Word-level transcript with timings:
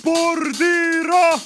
spordirahvas! 0.00 1.44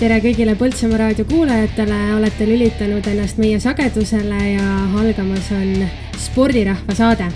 tere 0.00 0.16
kõigile 0.24 0.54
Põltsamaa 0.56 1.00
raadio 1.02 1.26
kuulajatele, 1.28 1.98
olete 2.16 2.46
lülitanud 2.48 3.04
ennast 3.10 3.40
meie 3.42 3.58
sagedusele 3.60 4.38
ja 4.54 4.68
algamas 5.02 5.50
on 5.52 5.84
spordirahva 6.16 6.96
saade. 6.96 7.28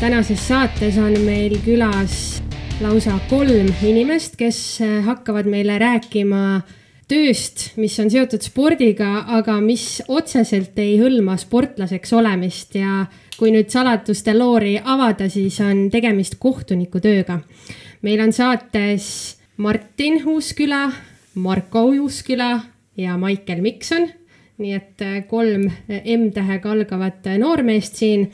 tänases 0.00 0.48
saates 0.48 0.96
on 0.98 1.18
meil 1.26 1.58
külas 1.66 2.40
lausa 2.80 3.18
kolm 3.28 3.68
inimest, 3.82 4.36
kes 4.40 4.80
hakkavad 5.04 5.46
meile 5.46 5.76
rääkima 5.78 6.62
tööst, 7.08 7.72
mis 7.76 7.98
on 8.00 8.10
seotud 8.10 8.42
spordiga, 8.42 9.24
aga 9.38 9.58
mis 9.60 10.00
otseselt 10.08 10.78
ei 10.78 10.96
hõlma 11.00 11.36
sportlaseks 11.40 12.12
olemist 12.16 12.76
ja 12.78 13.06
kui 13.38 13.52
nüüd 13.54 13.70
saladuste 13.72 14.34
loori 14.36 14.76
avada, 14.78 15.28
siis 15.28 15.58
on 15.60 15.88
tegemist 15.90 16.38
kohtuniku 16.38 17.00
tööga. 17.00 17.40
meil 18.02 18.20
on 18.20 18.32
saates 18.32 19.36
Martin 19.56 20.22
Uusküla 20.26 20.90
Marko 21.34 21.84
Uusküla 21.84 22.60
ja 22.96 23.16
Maicel 23.16 23.62
Mikson. 23.62 24.08
Nii 24.62 24.74
et 24.76 25.02
äh, 25.04 25.20
kolm 25.28 25.66
äh, 25.66 26.02
M-tähega 26.16 26.70
algavat 26.72 27.26
äh, 27.26 27.38
noormeest 27.40 27.98
siin 27.98 28.28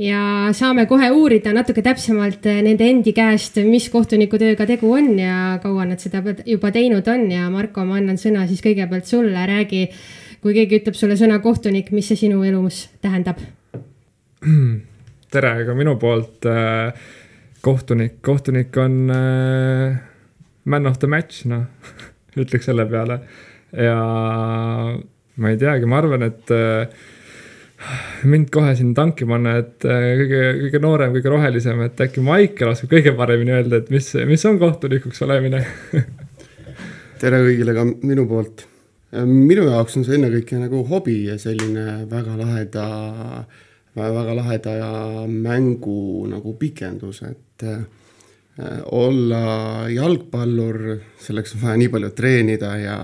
ja 0.00 0.50
saame 0.56 0.86
kohe 0.90 1.08
uurida 1.14 1.52
natuke 1.54 1.84
täpsemalt 1.84 2.46
nende 2.64 2.88
endi 2.88 3.14
käest, 3.16 3.58
mis 3.66 3.88
kohtunikutööga 3.92 4.66
tegu 4.68 4.92
on 4.96 5.12
ja 5.20 5.58
kaua 5.62 5.86
nad 5.88 6.02
seda 6.02 6.22
juba 6.48 6.72
teinud 6.74 7.08
on 7.12 7.26
ja 7.32 7.48
Marko, 7.52 7.84
ma 7.88 8.00
annan 8.00 8.20
sõna 8.20 8.46
siis 8.50 8.62
kõigepealt 8.64 9.08
sulle, 9.08 9.46
räägi, 9.48 9.84
kui 10.42 10.56
keegi 10.56 10.82
ütleb 10.82 10.98
sulle 10.98 11.16
sõna 11.20 11.38
kohtunik, 11.44 11.92
mis 11.94 12.08
see 12.10 12.24
sinu 12.24 12.42
elus 12.48 12.86
tähendab? 13.04 13.40
tere 15.32 15.52
ka 15.68 15.76
minu 15.78 15.94
poolt 16.02 16.48
kohtunik, 17.62 18.18
kohtunik 18.26 18.76
on 18.82 18.96
man 20.64 20.86
of 20.90 20.98
the 20.98 21.06
match, 21.06 21.44
noh 21.46 21.68
ütleks 22.42 22.66
selle 22.66 22.88
peale. 22.90 23.20
ja 23.72 23.98
ma 25.36 25.52
ei 25.52 25.58
teagi, 25.60 25.88
ma 25.88 26.00
arvan, 26.00 26.26
et 26.26 26.52
äh, 26.52 26.88
mind 28.28 28.50
kohe 28.54 28.74
siin 28.78 28.92
tanki 28.96 29.26
panna, 29.28 29.56
et 29.62 29.86
äh, 29.88 30.08
kõige, 30.20 30.42
kõige 30.64 30.82
noorem, 30.84 31.14
kõige 31.16 31.32
rohelisem, 31.32 31.80
et 31.86 32.02
äkki 32.06 32.24
Maicel 32.24 32.72
oskab 32.72 32.92
kõige 32.92 33.14
paremini 33.18 33.56
öelda, 33.56 33.80
et 33.80 33.88
mis, 33.94 34.12
mis 34.28 34.44
on 34.50 34.60
kohtunikuks 34.60 35.24
olemine 35.26 35.64
tere 37.22 37.40
kõigile 37.46 37.76
ka 37.76 37.86
minu 37.88 38.26
poolt. 38.30 38.66
minu 39.28 39.66
jaoks 39.68 39.98
on 39.98 40.06
see 40.06 40.18
ennekõike 40.18 40.60
nagu 40.60 40.84
hobi 40.88 41.18
ja 41.30 41.38
selline 41.40 42.04
väga 42.10 42.36
laheda, 42.38 42.86
väga 43.98 44.38
laheda 44.38 44.76
mängu 45.28 46.28
nagu 46.30 46.54
pikendus, 46.60 47.22
et 47.28 47.66
äh, 47.68 47.82
Äh, 48.58 48.80
olla 48.84 49.88
jalgpallur, 49.88 50.98
selleks 51.24 51.54
on 51.56 51.62
vaja 51.62 51.78
nii 51.80 51.88
palju 51.88 52.10
treenida 52.12 52.74
ja, 52.76 52.96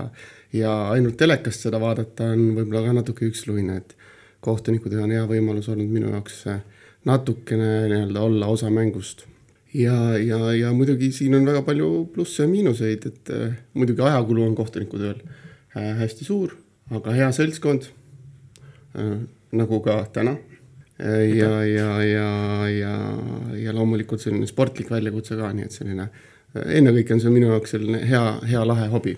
ja 0.53 0.73
ainult 0.93 1.17
telekast 1.17 1.65
seda 1.65 1.79
vaadata 1.81 2.31
on 2.33 2.53
võib-olla 2.57 2.87
ka 2.87 2.93
natuke 2.99 3.27
üksluine, 3.29 3.79
et 3.81 3.95
kohtuniku 4.45 4.89
töö 4.89 5.03
on 5.05 5.13
hea 5.13 5.25
võimalus 5.29 5.69
olnud 5.71 5.91
minu 5.93 6.13
jaoks 6.13 6.45
natukene 7.07 7.69
nii-öelda 7.91 8.23
olla 8.25 8.47
osa 8.51 8.69
mängust. 8.73 9.25
ja, 9.73 10.17
ja, 10.17 10.53
ja 10.53 10.73
muidugi 10.73 11.11
siin 11.11 11.35
on 11.35 11.45
väga 11.45 11.61
palju 11.61 12.09
plusse 12.13 12.43
ja 12.43 12.49
miinuseid, 12.49 13.05
et 13.05 13.29
äh, 13.29 13.53
muidugi 13.73 14.01
ajakulu 14.01 14.43
on 14.43 14.55
kohtuniku 14.55 14.97
tööl 14.97 15.19
äh, 15.77 15.93
hästi 15.99 16.25
suur, 16.25 16.55
aga 16.89 17.13
hea 17.13 17.31
seltskond 17.31 17.91
äh,, 18.97 19.19
nagu 19.51 19.81
ka 19.85 20.03
täna. 20.13 20.37
Ja, 20.99 21.61
ja, 21.63 21.91
ja, 22.03 22.31
ja, 22.67 22.95
ja 23.55 23.71
loomulikult 23.71 24.19
selline 24.19 24.43
sportlik 24.49 24.89
väljakutse 24.91 25.37
ka, 25.39 25.53
nii 25.55 25.63
et 25.69 25.71
selline, 25.71 26.09
ennekõike 26.59 27.15
on 27.15 27.21
see 27.23 27.31
minu 27.31 27.53
jaoks 27.53 27.71
selline 27.71 28.01
hea, 28.03 28.23
hea 28.49 28.65
lahe 28.67 28.89
hobi 28.91 29.13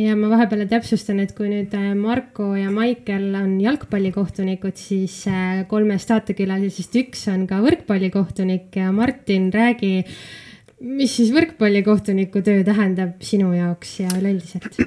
ja 0.00 0.16
ma 0.18 0.30
vahepeal 0.32 0.66
täpsustan, 0.70 1.20
et 1.22 1.32
kui 1.36 1.48
nüüd 1.50 1.74
äh, 1.76 1.92
Marko 1.98 2.52
ja 2.56 2.70
Maicel 2.72 3.32
on 3.38 3.56
jalgpallikohtunikud, 3.62 4.76
siis 4.78 5.16
äh, 5.30 5.64
kolmest 5.70 6.12
saatekülalisest 6.12 6.96
üks 7.02 7.26
on 7.32 7.46
ka 7.50 7.60
võrkpallikohtunik 7.64 8.78
ja 8.80 8.90
Martin, 8.96 9.50
räägi, 9.54 10.04
mis 10.86 11.16
siis 11.18 11.32
võrkpallikohtuniku 11.34 12.42
töö 12.46 12.62
tähendab 12.66 13.20
sinu 13.26 13.52
jaoks 13.56 13.98
ja 14.02 14.14
üleüldiselt? 14.16 14.80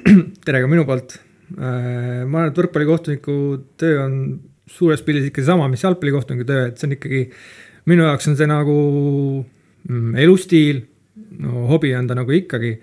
tere 0.46 0.64
ka 0.64 0.70
minu 0.70 0.86
poolt. 0.88 1.18
Äh, 1.54 2.24
ma 2.24 2.42
arvan, 2.42 2.50
et 2.50 2.60
võrkpallikohtuniku 2.62 3.38
töö 3.80 4.02
on 4.06 4.18
suures 4.70 5.04
pildis 5.06 5.30
ikkagi 5.30 5.46
sama, 5.46 5.68
mis 5.70 5.84
jalgpallikohtuniku 5.84 6.48
töö, 6.48 6.68
et 6.70 6.80
see 6.80 6.90
on 6.90 6.98
ikkagi, 6.98 7.24
minu 7.90 8.08
jaoks 8.08 8.32
on 8.32 8.38
see 8.40 8.50
nagu 8.50 8.76
mm, 9.86 10.14
elustiil, 10.24 10.86
no 11.44 11.68
hobi 11.70 11.92
on 11.94 12.08
ta 12.08 12.16
nagu 12.18 12.34
ikkagi. 12.34 12.78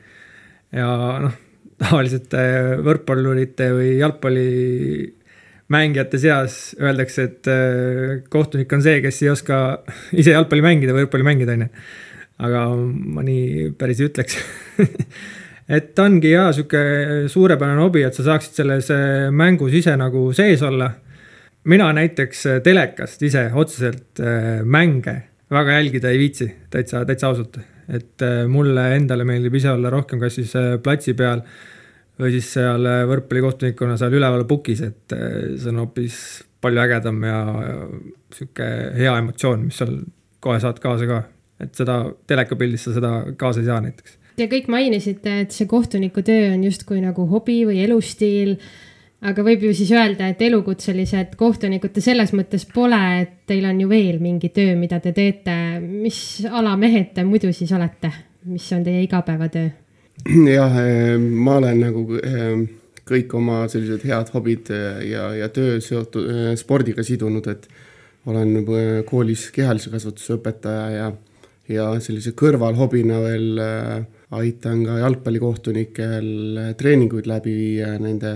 ja 0.71 0.91
noh, 1.19 1.33
tavaliselt 1.81 2.35
äh, 2.37 2.75
võrkpallurite 2.85 3.71
või 3.75 3.89
jalgpallimängijate 3.99 6.19
seas 6.21 6.75
öeldakse, 6.79 7.23
et 7.29 7.47
äh, 7.51 8.23
kohtunik 8.31 8.73
on 8.75 8.81
see, 8.85 9.01
kes 9.03 9.21
ei 9.25 9.31
oska 9.33 9.57
ise 10.21 10.31
jalgpalli 10.35 10.63
mängida 10.65 10.95
või 10.95 11.03
võrkpalli 11.05 11.27
mängida, 11.27 11.51
on 11.57 11.63
ju. 11.65 11.69
aga 12.47 12.59
ma 13.17 13.21
nii 13.27 13.45
päris 13.77 13.99
ei 14.01 14.07
ütleks 14.11 14.33
et 15.77 15.93
ongi 16.03 16.29
jaa, 16.35 16.49
sihuke 16.55 16.81
suurepärane 17.31 17.81
hobi, 17.81 18.01
et 18.07 18.15
sa 18.17 18.21
saaksid 18.31 18.53
selles 18.61 18.87
äh, 18.93 18.99
mängus 19.33 19.73
ise 19.81 19.93
nagu 19.99 20.19
sees 20.37 20.61
olla 20.67 20.87
mina 21.71 21.87
näiteks 21.93 22.39
telekast 22.65 23.19
ise 23.21 23.43
otseselt 23.53 24.13
mänge 24.65 25.15
väga 25.51 25.71
jälgida 25.77 26.09
ei 26.09 26.17
viitsi, 26.17 26.47
täitsa, 26.73 27.05
täitsa 27.05 27.27
ausalt. 27.27 27.59
Et 27.91 28.25
äh, 28.25 28.45
mulle 28.47 28.87
endale 28.95 29.27
meeldib 29.27 29.59
ise 29.59 29.73
olla 29.73 29.91
rohkem 29.93 30.21
kas 30.21 30.39
siis 30.39 30.53
platsi 30.83 31.15
peal 31.17 31.43
või 32.21 32.31
siis 32.35 32.53
seal 32.53 32.85
võrkpallikohtunikuna 33.09 33.97
seal 33.97 34.13
üleval 34.13 34.45
pukis, 34.49 34.83
et 34.85 35.13
see 35.13 35.69
on 35.71 35.81
hoopis 35.81 36.17
palju 36.61 36.81
ägedam 36.83 37.21
ja, 37.25 37.37
ja 37.65 37.77
sihuke 38.35 38.67
hea 38.97 39.13
emotsioon, 39.23 39.65
mis 39.67 39.79
seal 39.81 39.95
kohe 40.43 40.59
saad 40.61 40.81
kaasa 40.83 41.07
ka. 41.09 41.21
et 41.61 41.77
seda 41.77 41.95
telekapildis 42.29 42.87
sa 42.87 42.95
seda 42.95 43.11
kaasa 43.37 43.61
ei 43.61 43.67
saa 43.67 43.81
näiteks. 43.85 44.17
Te 44.39 44.47
kõik 44.49 44.69
mainisite, 44.71 45.33
et 45.43 45.53
see 45.53 45.67
kohtuniku 45.69 46.23
töö 46.25 46.53
on 46.55 46.63
justkui 46.65 47.01
nagu 47.03 47.27
hobi 47.29 47.59
või 47.67 47.83
elustiil 47.83 48.55
aga 49.21 49.43
võib 49.45 49.67
ju 49.67 49.71
siis 49.77 49.91
öelda, 49.93 50.31
et 50.31 50.41
elukutselised 50.41 51.35
kohtunikud 51.39 51.93
te 51.93 52.01
selles 52.03 52.33
mõttes 52.37 52.65
pole, 52.69 52.99
et 53.21 53.33
teil 53.49 53.67
on 53.69 53.79
ju 53.83 53.89
veel 53.91 54.17
mingi 54.23 54.49
töö, 54.53 54.73
mida 54.79 54.99
te 55.03 55.13
teete. 55.13 55.53
mis 55.81 56.41
ala 56.49 56.75
mehed 56.77 57.13
te 57.15 57.25
muidu 57.27 57.51
siis 57.53 57.71
olete, 57.77 58.11
mis 58.49 58.65
on 58.73 58.83
teie 58.83 59.03
igapäevatöö? 59.05 59.69
jah, 60.55 60.77
eh, 60.81 61.17
ma 61.17 61.57
olen 61.61 61.81
nagu 61.85 62.05
eh, 62.17 62.55
kõik 63.11 63.33
oma 63.37 63.63
sellised 63.71 64.05
head 64.05 64.29
hobid 64.33 64.71
eh, 64.73 65.01
ja, 65.11 65.31
ja 65.37 65.49
töö 65.53 65.79
seotud 65.81 66.57
spordiga 66.57 67.05
sidunud, 67.05 67.47
et 67.47 67.67
olen 68.29 68.65
koolis 69.09 69.47
kehalise 69.53 69.89
kasvatuse 69.89 70.35
õpetaja 70.37 70.89
ja, 70.93 71.11
ja 71.69 71.87
sellise 72.01 72.35
kõrvalhobina 72.37 73.17
veel 73.23 73.61
aitan 74.37 74.83
ka 74.85 74.99
jalgpallikohtunikel 75.01 76.27
treeninguid 76.77 77.25
läbi 77.29 77.55
viia 77.57 77.95
nende 77.97 78.35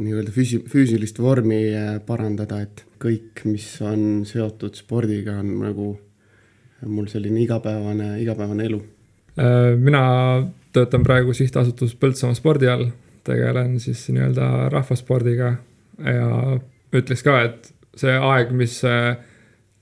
nii-öelda 0.00 0.32
füüsi-, 0.34 0.62
füüsilist 0.68 1.18
vormi 1.20 1.60
äh, 1.74 1.90
parandada, 2.06 2.60
et 2.64 2.84
kõik, 3.00 3.44
mis 3.48 3.66
on 3.84 4.24
seotud 4.28 4.76
spordiga, 4.78 5.38
on 5.40 5.52
nagu 5.60 5.90
mul 6.88 7.08
selline 7.12 7.42
igapäevane, 7.44 8.14
igapäevane 8.22 8.66
elu. 8.68 8.80
Äh, 9.40 9.72
mina 9.80 10.02
töötan 10.72 11.04
praegu 11.06 11.34
sihtasutus 11.36 11.96
Põltsamaa 12.00 12.38
spordi 12.38 12.70
all, 12.70 12.88
tegelen 13.26 13.76
siis 13.82 14.06
nii-öelda 14.14 14.70
rahvaspordiga 14.72 15.50
ja 16.00 16.30
ütleks 16.96 17.24
ka, 17.26 17.40
et 17.48 17.72
see 18.00 18.14
aeg, 18.16 18.54
mis 18.56 18.78
äh, 18.88 19.18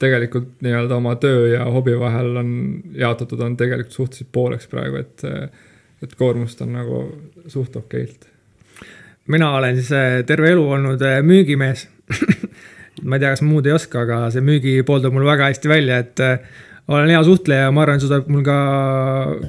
tegelikult 0.03 0.59
nii-öelda 0.65 0.99
oma 0.99 1.15
töö 1.23 1.47
ja 1.53 1.67
hobi 1.71 1.95
vahel 1.99 2.43
on 2.43 2.51
jaotatud, 2.99 3.41
on 3.45 3.57
tegelikult 3.59 3.95
suhteliselt 3.95 4.33
pooleks 4.35 4.67
praegu, 4.71 5.03
et, 5.03 5.25
et 6.03 6.19
koormust 6.19 6.63
on 6.67 6.75
nagu 6.79 7.05
suht 7.51 7.77
okeilt 7.79 8.29
mina 9.29 9.51
olen 9.57 9.77
siis 9.79 9.93
äh, 9.93 10.21
terve 10.27 10.53
elu 10.55 10.65
olnud 10.77 11.03
äh, 11.05 11.21
müügimees 11.23 11.87
ma 13.09 13.17
ei 13.17 13.23
tea, 13.23 13.35
kas 13.35 13.45
muud 13.47 13.67
ei 13.69 13.75
oska, 13.77 14.03
aga 14.07 14.23
see 14.35 14.45
müügipool 14.45 15.03
tuleb 15.03 15.19
mul 15.19 15.29
väga 15.29 15.51
hästi 15.51 15.71
välja, 15.71 16.01
et 16.05 16.25
äh, 16.25 16.39
olen 16.89 17.13
hea 17.13 17.21
suhtleja 17.25 17.69
ja 17.69 17.75
ma 17.75 17.85
arvan, 17.85 18.01
see 18.01 18.11
tuleb 18.11 18.31
mul 18.33 18.45
ka 18.47 18.59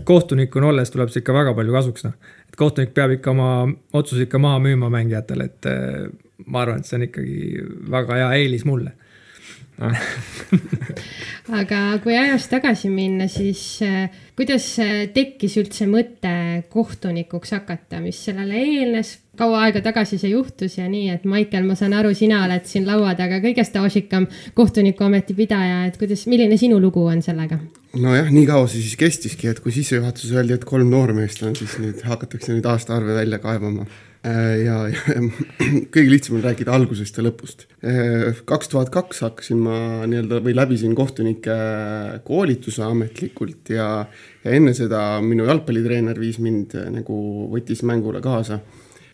kohtunikuna 0.07 0.73
olles 0.73 0.91
tuleb 0.93 1.11
see 1.13 1.23
ikka 1.23 1.35
väga 1.35 1.55
palju 1.57 1.75
kasuks, 1.77 2.07
noh. 2.07 2.33
et 2.47 2.59
kohtunik 2.59 2.93
peab 2.97 3.15
ikka 3.15 3.33
oma 3.33 3.51
otsuse 3.95 4.27
ikka 4.27 4.41
maha 4.43 4.59
müüma 4.67 4.91
mängijatele, 4.93 5.47
et 5.47 5.69
ma 6.45 6.65
arvan, 6.65 6.83
et 6.83 6.89
see 6.89 6.99
on 6.99 7.07
ikkagi 7.07 7.37
väga 7.95 8.19
hea 8.19 8.33
eelis 8.43 8.67
mulle 8.67 8.95
aga 11.59 11.79
kui 12.03 12.15
ajas 12.19 12.49
tagasi 12.51 12.89
minna, 12.91 13.29
siis 13.31 13.61
äh, 13.85 14.09
kuidas 14.37 14.65
tekkis 15.15 15.55
üldse 15.61 15.87
mõte 15.89 16.33
kohtunikuks 16.73 17.55
hakata, 17.55 18.01
mis 18.03 18.19
sellele 18.27 18.59
eelnes, 18.59 19.13
kaua 19.39 19.63
aega 19.67 19.81
tagasi 19.85 20.19
see 20.19 20.33
juhtus 20.33 20.75
ja 20.81 20.87
nii, 20.91 21.07
et 21.15 21.23
Maicel, 21.29 21.63
ma 21.67 21.77
saan 21.79 21.95
aru, 21.95 22.11
sina 22.17 22.41
oled 22.45 22.67
siin 22.67 22.87
laua 22.89 23.15
taga 23.19 23.39
kõige 23.43 23.63
staažikam 23.67 24.27
kohtunikuameti 24.57 25.37
pidaja, 25.37 25.85
et 25.87 25.99
kuidas, 26.01 26.25
milline 26.31 26.59
sinu 26.59 26.81
lugu 26.83 27.05
on 27.07 27.23
sellega? 27.25 27.61
nojah, 27.99 28.27
nii 28.33 28.45
kaua 28.49 28.67
see 28.67 28.83
siis 28.83 28.99
kestiski, 28.99 29.49
et 29.49 29.63
kui 29.63 29.73
sissejuhatuses 29.73 30.35
öeldi, 30.35 30.59
et 30.59 30.67
kolm 30.67 30.91
noormeest 30.91 31.41
on, 31.47 31.55
siis 31.57 31.79
nüüd 31.81 32.03
hakatakse 32.05 32.53
nüüd 32.53 32.67
aastaarve 32.69 33.15
välja 33.17 33.39
kaevama. 33.41 33.87
Äh, 33.87 34.08
ja, 34.23 34.75
ja 34.91 35.21
kõige 35.93 36.09
lihtsam 36.11 36.37
on 36.39 36.43
rääkida 36.43 36.73
algusest 36.75 37.17
ja 37.17 37.23
lõpust. 37.23 37.65
Äh, 37.85 38.41
kaks 38.47 38.71
tuhat 38.71 38.91
kaks 38.93 39.23
hakkasin 39.23 39.61
ma 39.63 39.77
nii-öelda 40.09 40.41
või 40.43 40.55
läbisin 40.57 40.95
kohtunike 40.97 41.55
koolituse 42.27 42.83
ametlikult 42.83 43.71
ja, 43.73 43.87
ja 44.43 44.55
enne 44.55 44.73
seda 44.77 45.21
minu 45.23 45.47
jalgpallitreener 45.47 46.19
viis 46.19 46.39
mind 46.43 46.75
äh, 46.79 46.89
nagu, 46.99 47.15
võttis 47.53 47.83
mängule 47.87 48.21
kaasa. 48.23 48.59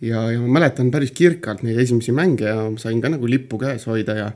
ja, 0.02 0.26
ja 0.32 0.40
ma 0.42 0.60
mäletan 0.60 0.90
päris 0.92 1.14
kirkalt 1.16 1.64
neid 1.64 1.80
esimesi 1.80 2.12
mänge 2.12 2.50
ja 2.50 2.70
sain 2.82 3.02
ka 3.02 3.10
nagu 3.10 3.28
lippu 3.30 3.60
käes 3.62 3.86
hoida 3.88 4.16
ja 4.18 4.32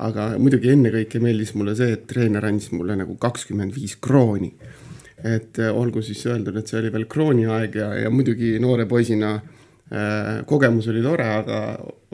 aga 0.00 0.30
muidugi 0.38 0.70
ennekõike 0.72 1.20
meeldis 1.20 1.54
mulle 1.54 1.74
see, 1.76 1.92
et 1.92 2.06
treener 2.08 2.44
andis 2.44 2.70
mulle 2.72 2.94
nagu 2.96 3.16
kakskümmend 3.20 3.74
viis 3.74 3.96
krooni. 4.00 4.52
et 5.20 5.58
olgu 5.58 6.00
siis 6.00 6.22
öeldud, 6.26 6.56
et 6.56 6.68
see 6.68 6.78
oli 6.78 6.92
veel 6.92 7.04
krooni 7.04 7.44
aeg 7.44 7.74
ja, 7.76 7.88
ja 8.04 8.10
muidugi 8.10 8.54
noore 8.60 8.86
poisina 8.88 9.34
Äh, 9.36 9.59
kogemus 10.46 10.86
oli 10.88 11.02
tore, 11.02 11.24
aga 11.40 11.60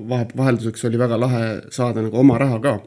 vahe, 0.08 0.26
vahelduseks 0.36 0.86
oli 0.88 0.98
väga 0.98 1.18
lahe 1.20 1.40
saada 1.70 2.04
nagu 2.04 2.16
oma 2.16 2.38
raha 2.40 2.60
ka. 2.60 2.78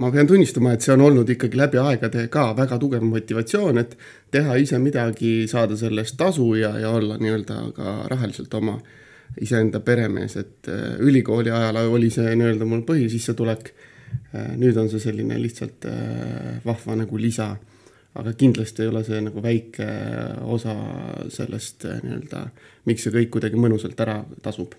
ma 0.00 0.08
pean 0.10 0.26
tunnistama, 0.26 0.72
et 0.72 0.80
see 0.80 0.94
on 0.94 1.02
olnud 1.04 1.28
ikkagi 1.28 1.58
läbi 1.60 1.78
aegade 1.78 2.24
ka 2.32 2.46
väga 2.56 2.78
tugev 2.80 3.02
motivatsioon, 3.04 3.78
et 3.78 3.92
teha 4.32 4.56
ise 4.56 4.78
midagi, 4.80 5.46
saada 5.46 5.76
selle 5.76 6.00
eest 6.00 6.16
tasu 6.16 6.54
ja, 6.56 6.72
ja 6.80 6.90
olla 6.96 7.18
nii-öelda 7.20 7.58
ka 7.76 7.96
rahaliselt 8.10 8.54
oma 8.56 8.78
iseenda 9.40 9.80
peremees, 9.84 10.36
et 10.40 10.68
äh, 10.72 10.96
ülikooli 10.98 11.52
ajal 11.52 11.82
oli 11.84 12.10
see 12.10 12.32
nii-öelda 12.34 12.68
mul 12.68 12.86
põhisissetulek. 12.88 13.74
Äh, 14.32 14.54
nüüd 14.56 14.80
on 14.80 14.88
see 14.88 15.04
selline 15.04 15.36
lihtsalt 15.40 15.86
vahva 16.64 16.96
nagu 16.96 17.20
lisa 17.20 17.52
aga 18.14 18.32
kindlasti 18.38 18.84
ei 18.84 18.92
ole 18.92 19.04
see 19.06 19.20
nagu 19.24 19.42
väike 19.42 19.88
osa 20.52 20.74
sellest 21.32 21.86
eh, 21.88 22.00
nii-öelda, 22.04 22.46
miks 22.88 23.06
see 23.06 23.14
kõik 23.14 23.30
kuidagi 23.36 23.60
mõnusalt 23.60 24.00
ära 24.04 24.20
tasub 24.44 24.76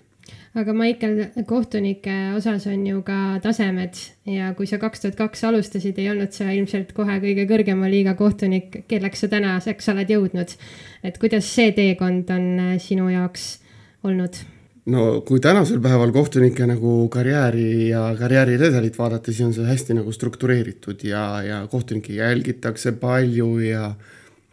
aga 0.54 0.74
Maicel, 0.78 1.18
kohtunike 1.50 2.14
osas 2.38 2.68
on 2.70 2.86
ju 2.88 3.02
ka 3.06 3.40
tasemed 3.44 3.98
ja 4.30 4.54
kui 4.58 4.70
sa 4.70 4.78
kaks 4.82 5.02
tuhat 5.02 5.18
kaks 5.18 5.44
alustasid, 5.50 5.98
ei 5.98 6.12
olnud 6.14 6.36
sa 6.36 6.52
ilmselt 6.54 6.94
kohe 6.94 7.18
kõige 7.24 7.48
kõrgema 7.50 7.90
liiga 7.90 8.14
kohtunik, 8.20 8.84
kelleks 8.88 9.26
sa 9.26 9.32
tänaseks 9.34 9.90
oled 9.96 10.14
jõudnud. 10.14 10.58
et 11.04 11.18
kuidas 11.18 11.50
see 11.50 11.74
teekond 11.74 12.30
on 12.34 12.50
eh, 12.60 12.76
sinu 12.80 13.10
jaoks 13.10 13.56
olnud? 14.04 14.44
No 14.92 15.22
kui 15.28 15.40
tänasel 15.40 15.80
päeval 15.84 16.12
kohtunike 16.12 16.66
nagu 16.68 17.08
karjääri 17.12 17.90
ja 17.90 18.04
karjääriredelit 18.20 18.98
vaadata, 19.00 19.32
siis 19.32 19.48
on 19.48 19.54
see 19.56 19.68
hästi 19.68 19.96
nagu 20.00 20.12
struktureeritud 20.12 21.06
ja, 21.08 21.24
ja 21.44 21.62
kohtunikke 21.72 22.18
jälgitakse 22.20 22.92
palju 23.00 23.58
ja 23.64 23.94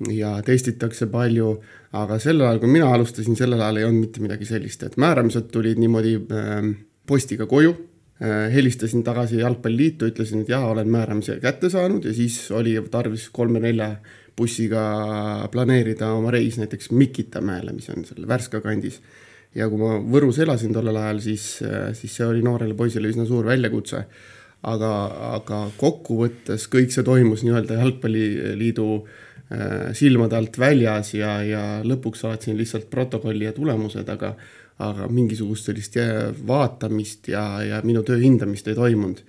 ja 0.08 0.38
testitakse 0.40 1.10
palju, 1.12 1.50
aga 1.92 2.16
sel 2.22 2.40
ajal, 2.40 2.58
kui 2.62 2.70
mina 2.72 2.86
alustasin, 2.94 3.36
sellel 3.36 3.60
ajal 3.60 3.82
ei 3.82 3.84
olnud 3.84 4.06
mitte 4.06 4.22
midagi 4.24 4.46
sellist, 4.48 4.86
et 4.86 4.96
määramised 4.96 5.50
tulid 5.52 5.76
niimoodi 5.82 6.14
äh, 6.16 6.70
postiga 7.06 7.44
koju 7.50 7.74
äh,. 8.22 8.46
helistasin 8.54 9.04
tagasi 9.04 9.42
Jalgpalliliitu, 9.42 10.08
ütlesin, 10.08 10.46
et 10.46 10.54
jaa, 10.54 10.62
olen 10.70 10.88
määramise 10.88 11.36
kätte 11.42 11.68
saanud 11.68 12.06
ja 12.08 12.14
siis 12.16 12.38
oli 12.56 12.78
tarvis 12.90 13.28
kolme-nelja 13.28 13.96
bussiga 14.36 15.48
planeerida 15.52 16.14
oma 16.16 16.30
reis 16.32 16.56
näiteks 16.56 16.94
Mikitamäele, 16.96 17.74
mis 17.76 17.90
on 17.92 18.06
seal 18.08 18.28
Värska 18.28 18.62
kandis 18.64 19.02
ja 19.54 19.68
kui 19.70 19.80
ma 19.80 19.96
Võrus 19.98 20.38
elasin 20.42 20.74
tollel 20.74 20.96
ajal, 21.00 21.22
siis, 21.24 21.46
siis 21.98 22.12
see 22.18 22.26
oli 22.26 22.44
noorele 22.46 22.76
poisile 22.78 23.10
üsna 23.10 23.26
suur 23.26 23.48
väljakutse. 23.48 24.04
aga, 24.62 24.92
aga 25.40 25.58
kokkuvõttes 25.80 26.66
kõik 26.68 26.92
see 26.92 27.02
toimus 27.02 27.40
nii-öelda 27.46 27.78
jalgpalliliidu 27.80 28.88
äh, 28.96 29.92
silmade 29.96 30.36
alt 30.36 30.58
väljas 30.60 31.14
ja, 31.14 31.38
ja 31.42 31.62
lõpuks 31.82 32.26
saatsin 32.26 32.58
lihtsalt 32.58 32.90
protokolli 32.90 33.48
ja 33.48 33.52
tulemused, 33.56 34.08
aga 34.08 34.34
aga 34.80 35.08
mingisugust 35.12 35.68
sellist 35.68 35.96
vaatamist 36.48 37.28
ja, 37.28 37.44
ja 37.64 37.80
minu 37.84 38.02
töö 38.06 38.20
hindamist 38.20 38.68
ei 38.70 38.78
toimunud. 38.78 39.20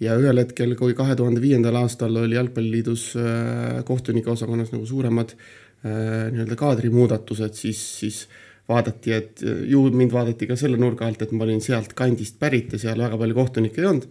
ja 0.00 0.14
ühel 0.16 0.40
hetkel, 0.40 0.74
kui 0.80 0.94
kahe 0.96 1.14
tuhande 1.14 1.42
viiendal 1.42 1.76
aastal 1.82 2.16
oli 2.16 2.38
Jalgpalliliidus 2.38 3.02
äh, 3.20 3.82
kohtunike 3.84 4.30
osakonnas 4.32 4.72
nagu 4.72 4.86
suuremad 4.88 5.34
äh, 5.36 6.30
nii-öelda 6.32 6.56
kaadrimuudatused, 6.56 7.54
siis, 7.54 7.82
siis 8.00 8.22
vaadati, 8.70 9.12
et 9.16 9.42
ju 9.42 9.82
mind 9.94 10.14
vaadati 10.14 10.48
ka 10.48 10.56
selle 10.58 10.78
nurga 10.80 11.08
alt, 11.08 11.22
et 11.24 11.32
ma 11.34 11.46
olin 11.46 11.62
sealt 11.64 11.94
kandist 11.98 12.38
pärit 12.40 12.72
ja 12.74 12.80
seal 12.82 13.02
väga 13.02 13.18
palju 13.20 13.36
kohtunikke 13.36 13.82
ei 13.82 13.88
olnud. 13.90 14.06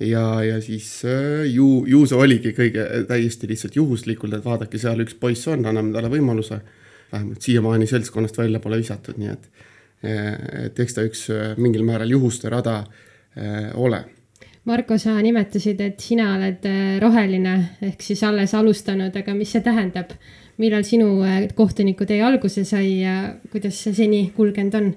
ja, 0.00 0.24
ja 0.42 0.60
siis 0.62 0.88
äh, 1.06 1.44
ju, 1.50 1.84
ju 1.86 2.04
see 2.06 2.18
oligi 2.18 2.54
kõige 2.56 2.86
täiesti 3.10 3.50
lihtsalt 3.50 3.76
juhuslikult, 3.78 4.34
et 4.34 4.44
vaadake, 4.46 4.78
seal 4.78 5.04
üks 5.04 5.14
poiss 5.20 5.46
on, 5.48 5.66
anname 5.66 5.94
talle 5.94 6.10
võimaluse. 6.12 6.60
vähemalt 7.12 7.42
siiamaani 7.42 7.86
seltskonnast 7.86 8.38
välja 8.38 8.60
pole 8.60 8.80
visatud, 8.80 9.18
nii 9.18 9.30
et, 9.30 9.48
äh, 10.02 10.66
et 10.66 10.80
eks 10.80 10.94
ta 10.94 11.04
üks 11.06 11.28
äh, 11.30 11.54
mingil 11.56 11.84
määral 11.86 12.10
juhuste 12.10 12.50
rada 12.50 12.84
äh, 13.38 13.70
ole 13.74 14.04
Marko, 14.64 14.96
sa 14.98 15.18
nimetasid, 15.20 15.80
et 15.84 16.00
sina 16.00 16.30
oled 16.38 16.62
roheline 17.02 17.52
ehk 17.84 18.00
siis 18.00 18.22
alles 18.24 18.54
alustanud, 18.56 19.12
aga 19.12 19.34
mis 19.36 19.50
see 19.52 19.60
tähendab? 19.60 20.14
Millal 20.62 20.84
sinu 20.86 21.08
äh, 21.26 21.48
kohtunikutee 21.54 22.20
alguse 22.22 22.64
sai 22.68 23.00
ja 23.02 23.16
kuidas 23.52 23.80
see 23.84 23.94
seni 23.96 24.22
kulgenud 24.36 24.78
on? 24.78 24.92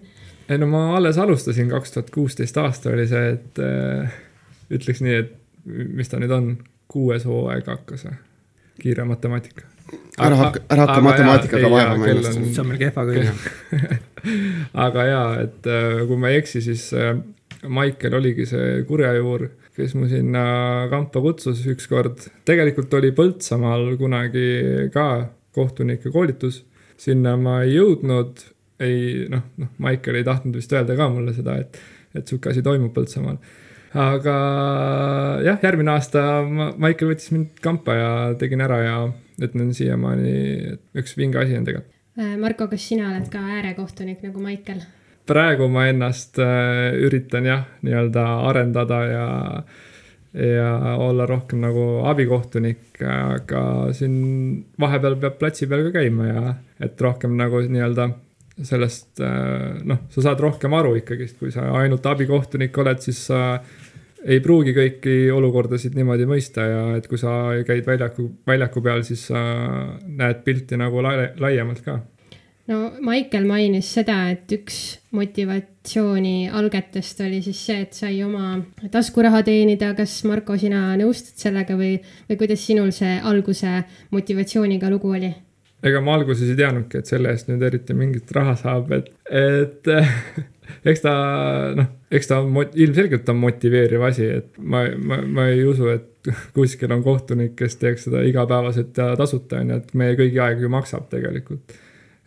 ei 0.50 0.58
no 0.58 0.70
ma 0.72 0.84
alles 0.98 1.18
alustasin, 1.18 1.70
kaks 1.70 1.96
tuhat 1.96 2.12
kuusteist 2.14 2.58
aasta 2.62 2.94
oli 2.94 3.08
see, 3.10 3.34
et 3.36 3.62
äh, 3.64 4.20
ütleks 4.74 5.04
nii, 5.04 5.22
et 5.24 5.34
mis 5.68 6.10
ta 6.10 6.22
nüüd 6.22 6.34
on, 6.34 6.52
kuues 6.92 7.26
hooaeg 7.28 7.68
hakkas 7.68 8.08
või? 8.08 8.20
kiire 8.78 9.08
matemaatika. 9.10 9.66
ära 10.22 10.38
hakka, 10.38 10.62
ära 10.70 10.86
hakka 10.86 11.06
matemaatikaga 11.08 11.72
vaevama 11.74 12.12
ennast. 12.14 12.44
see 12.44 12.62
on 12.62 12.70
meil 12.72 12.84
kehva 12.84 13.08
küll. 13.10 13.32
aga 14.88 15.08
jaa, 15.12 15.30
et 15.48 15.72
äh, 15.72 16.04
kui 16.08 16.22
ma 16.22 16.32
ei 16.32 16.44
eksi, 16.44 16.64
siis 16.70 16.92
äh, 16.94 17.16
Maicel 17.68 18.14
oligi 18.14 18.46
see 18.46 18.84
kurjajuur 18.86 19.48
kes 19.78 19.94
mu 19.94 20.08
sinna 20.10 20.44
kampa 20.90 21.22
kutsus 21.22 21.60
ükskord. 21.70 22.24
tegelikult 22.46 22.94
oli 22.98 23.12
Põltsamaal 23.14 23.92
kunagi 24.00 24.90
ka 24.94 25.08
kohtunike 25.58 26.12
koolitus. 26.14 26.64
sinna 26.98 27.36
ma 27.38 27.60
ei 27.62 27.76
jõudnud, 27.76 28.40
ei 28.82 29.28
noh, 29.30 29.44
noh, 29.62 29.70
Maicel 29.84 30.18
ei 30.18 30.26
tahtnud 30.26 30.56
vist 30.58 30.72
öelda 30.74 30.96
ka 30.98 31.10
mulle 31.14 31.34
seda, 31.36 31.60
et, 31.62 31.78
et 32.18 32.26
sihuke 32.26 32.50
asi 32.50 32.64
toimub 32.66 32.94
Põltsamaal. 32.96 33.38
aga 33.94 34.38
jah, 35.46 35.60
järgmine 35.64 35.94
aasta 35.94 36.24
ma, 36.46 36.72
Maicel 36.78 37.12
võttis 37.12 37.32
mind 37.36 37.62
kampa 37.62 37.98
ja 37.98 38.12
tegin 38.40 38.66
ära 38.66 38.82
ja 38.82 38.98
ütlen 39.38 39.74
siiamaani, 39.78 40.34
üks 40.98 41.18
vinge 41.18 41.42
asi 41.44 41.58
on 41.58 41.68
tegelikult. 41.68 41.94
Äh, 42.18 42.34
Marko, 42.42 42.66
kas 42.72 42.88
sina 42.90 43.12
oled 43.12 43.30
ka 43.30 43.44
äärekohtunik 43.58 44.24
nagu 44.26 44.42
Maicel? 44.42 44.82
praegu 45.28 45.68
ma 45.68 45.90
ennast 45.92 46.40
äh, 46.40 46.96
üritan 47.04 47.46
jah, 47.46 47.66
nii-öelda 47.84 48.24
arendada 48.48 49.00
ja 49.12 49.26
ja 50.38 50.96
olla 51.02 51.26
rohkem 51.26 51.62
nagu 51.64 51.84
abikohtunik, 52.06 53.02
aga 53.02 53.62
siin 53.98 54.16
vahepeal 54.80 55.18
peab 55.22 55.38
platsi 55.42 55.68
peal 55.70 55.88
ka 55.88 56.00
käima 56.00 56.28
ja 56.30 56.56
et 56.84 57.02
rohkem 57.02 57.34
nagu 57.40 57.64
nii-öelda 57.66 58.10
sellest 58.68 59.22
noh, 59.86 60.04
sa 60.14 60.24
saad 60.26 60.42
rohkem 60.42 60.74
aru 60.74 60.96
ikkagist, 61.00 61.38
kui 61.42 61.52
sa 61.54 61.68
ainult 61.82 62.06
abikohtunik 62.10 62.78
oled, 62.82 63.02
siis 63.06 63.20
sa 63.30 63.42
ei 64.28 64.42
pruugi 64.44 64.74
kõiki 64.76 65.16
olukordasid 65.34 65.96
niimoodi 65.98 66.26
mõista 66.30 66.66
ja 66.66 66.84
et 66.98 67.06
kui 67.10 67.20
sa 67.22 67.34
käid 67.68 67.86
väljaku, 67.86 68.28
väljaku 68.48 68.84
peal, 68.84 69.04
siis 69.08 69.28
sa 69.30 69.42
näed 70.06 70.42
pilti 70.46 70.80
nagu 70.80 71.02
laiemalt 71.06 71.84
ka 71.86 72.00
no 72.72 72.80
Maicel 73.04 73.48
mainis 73.48 73.90
seda, 73.98 74.18
et 74.34 74.52
üks 74.56 74.78
motivatsiooni 75.16 76.50
algetest 76.54 77.22
oli 77.26 77.42
siis 77.46 77.62
see, 77.70 77.80
et 77.86 77.98
sai 77.98 78.20
oma 78.26 78.58
taskuraha 78.94 79.44
teenida. 79.48 79.94
kas 79.98 80.20
Marko, 80.28 80.58
sina 80.60 80.90
nõustud 81.00 81.40
sellega 81.40 81.78
või, 81.80 81.98
või 82.30 82.40
kuidas 82.40 82.66
sinul 82.68 82.92
see 82.96 83.18
alguse 83.24 83.82
motivatsiooniga 84.16 84.92
lugu 84.94 85.16
oli? 85.18 85.34
ega 85.88 86.02
ma 86.02 86.18
alguses 86.18 86.50
ei 86.50 86.58
teadnudki, 86.58 87.00
et 87.00 87.10
selle 87.10 87.32
eest 87.32 87.52
nüüd 87.52 87.64
eriti 87.64 87.94
mingit 87.96 88.32
raha 88.34 88.56
saab, 88.58 88.92
et, 88.98 89.12
et 89.30 89.92
eks 90.90 91.04
ta 91.06 91.14
noh, 91.78 91.92
eks 92.12 92.32
ta 92.32 92.42
on 92.42 92.58
ilmselgelt 92.74 93.30
on 93.30 93.40
motiveeriv 93.44 94.08
asi, 94.10 94.26
et 94.42 94.58
ma, 94.58 94.88
ma, 94.98 95.22
ma 95.22 95.48
ei 95.54 95.62
usu, 95.70 95.92
et 95.94 96.32
kuskil 96.58 96.92
on 96.92 97.06
kohtunik, 97.06 97.54
kes 97.60 97.78
teeks 97.80 98.10
seda 98.10 98.26
igapäevaselt 98.28 98.98
ja 98.98 99.12
tasuta 99.20 99.62
on 99.62 99.76
ju, 99.76 99.84
et 99.84 99.94
meie 100.02 100.18
kõigi 100.20 100.42
aeg 100.44 100.66
ju 100.66 100.72
maksab 100.74 101.06
tegelikult 101.14 101.78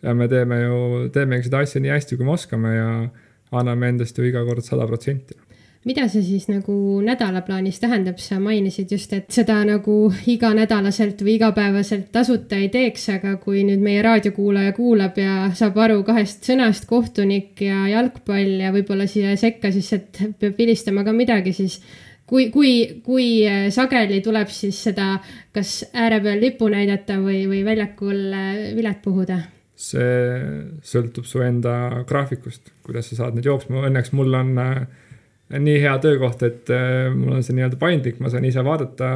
ja 0.01 0.15
me 0.17 0.27
teeme 0.31 0.61
ju, 0.63 0.81
teemegi 1.13 1.49
seda 1.49 1.63
asja 1.65 1.81
nii 1.81 1.93
hästi, 1.93 2.17
kui 2.17 2.27
me 2.27 2.35
oskame 2.35 2.75
ja 2.75 2.89
anname 3.51 3.93
endast 3.93 4.17
ju 4.17 4.25
iga 4.25 4.43
kord 4.47 4.65
sada 4.65 4.87
protsenti 4.89 5.37
mida 5.85 6.05
see 6.11 6.21
siis 6.21 6.45
nagu 6.49 6.73
nädalaplaanis 7.01 7.79
tähendab, 7.81 8.19
sa 8.21 8.37
mainisid 8.41 8.91
just, 8.93 9.13
et 9.17 9.31
seda 9.33 9.57
nagu 9.65 9.95
iganädalaselt 10.29 11.23
või 11.25 11.37
igapäevaselt 11.39 12.11
tasuta 12.13 12.59
ei 12.61 12.69
teeks, 12.73 13.07
aga 13.15 13.35
kui 13.41 13.63
nüüd 13.65 13.81
meie 13.81 14.03
raadiokuulaja 14.05 14.75
kuulab 14.77 15.17
ja 15.21 15.49
saab 15.57 15.79
aru 15.81 16.03
kahest 16.07 16.45
sõnast, 16.45 16.85
kohtunik 16.89 17.63
ja 17.65 17.87
jalgpall 17.95 18.61
ja 18.61 18.69
võib-olla 18.75 19.07
siia 19.09 19.33
sekka 19.39 19.73
siis, 19.73 19.89
et 19.97 20.21
peab 20.39 20.59
vilistama 20.59 21.05
ka 21.07 21.15
midagi, 21.17 21.55
siis 21.57 21.79
kui, 22.29 22.51
kui, 22.53 23.01
kui 23.01 23.31
sageli 23.73 24.21
tuleb 24.21 24.53
siis 24.53 24.83
seda 24.85 25.15
kas 25.55 25.79
ääre 25.97 26.21
peal 26.21 26.45
lippu 26.45 26.69
näidata 26.69 27.17
või, 27.23 27.47
või 27.49 27.65
väljakul 27.65 28.21
vilet 28.77 29.01
puhuda? 29.01 29.41
See 29.81 30.81
sõltub 30.85 31.25
su 31.27 31.41
enda 31.43 32.03
graafikust, 32.09 32.73
kuidas 32.85 33.09
sa 33.09 33.23
saad 33.23 33.37
nüüd 33.37 33.49
jooksma, 33.49 33.87
õnneks 33.89 34.13
mul 34.17 34.33
on 34.37 34.51
äh, 34.61 34.83
nii 35.57 35.79
hea 35.83 35.95
töökoht, 36.03 36.43
et 36.47 36.69
äh, 36.73 37.07
mul 37.15 37.37
on 37.37 37.45
see 37.45 37.57
nii-öelda 37.57 37.79
paindlik, 37.81 38.21
ma 38.21 38.31
saan 38.33 38.45
ise 38.47 38.63
vaadata, 38.65 39.15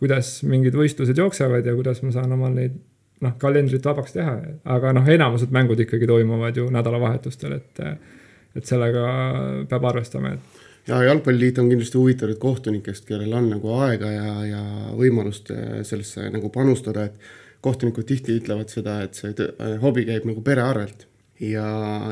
kuidas 0.00 0.38
mingid 0.48 0.78
võistlused 0.78 1.18
jooksevad 1.18 1.66
ja 1.66 1.74
kuidas 1.76 2.00
ma 2.04 2.14
saan 2.14 2.32
omal 2.36 2.54
neid 2.56 2.78
noh, 3.20 3.34
kalendrit 3.40 3.84
vabaks 3.84 4.16
teha, 4.16 4.38
aga 4.76 4.94
noh, 4.96 5.10
enamused 5.12 5.52
mängud 5.52 5.82
ikkagi 5.84 6.08
toimuvad 6.08 6.56
ju 6.56 6.70
nädalavahetustel, 6.72 7.58
et, 7.58 7.82
et 8.56 8.66
sellega 8.66 9.04
peab 9.68 9.90
arvestama, 9.90 10.32
et 10.38 10.60
ja 10.88 11.02
Jalgpalliliit 11.02 11.58
on 11.58 11.68
kindlasti 11.68 11.98
huvitatud 11.98 12.38
kohtunikest, 12.38 13.04
kellel 13.08 13.32
on 13.36 13.50
nagu 13.52 13.74
aega 13.84 14.10
ja, 14.10 14.32
ja 14.48 14.62
võimalust 14.96 15.52
äh, 15.54 15.80
sellesse 15.86 16.30
nagu 16.32 16.50
panustada, 16.54 17.06
et 17.10 17.30
kohtunikud 17.64 18.06
tihti 18.08 18.38
ütlevad 18.40 18.72
seda, 18.72 19.00
et 19.04 19.18
see 19.18 19.50
hobi 19.82 20.06
käib 20.08 20.26
nagu 20.28 20.42
pere 20.44 20.64
arvelt 20.64 21.06
ja, 21.40 21.66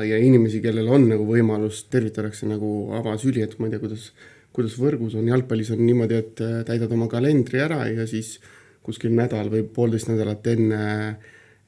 ja 0.05 0.19
inimesi, 0.21 0.61
kellel 0.63 0.89
on 0.91 1.07
nagu 1.09 1.25
võimalus, 1.27 1.83
tervitatakse 1.91 2.49
nagu 2.49 2.89
avasüli, 2.99 3.43
et 3.45 3.55
ma 3.59 3.67
ei 3.67 3.75
tea, 3.75 3.81
kuidas, 3.83 4.09
kuidas 4.55 4.77
võrgus 4.81 5.17
on, 5.19 5.27
jalgpallis 5.29 5.73
on 5.75 5.83
niimoodi, 5.85 6.21
et 6.23 6.45
äh, 6.45 6.55
täidad 6.67 6.93
oma 6.95 7.09
kalendri 7.11 7.61
ära 7.63 7.83
ja 7.91 8.07
siis 8.09 8.37
kuskil 8.85 9.13
nädal 9.13 9.51
või 9.51 9.65
poolteist 9.73 10.09
nädalat 10.09 10.47
enne, 10.49 10.83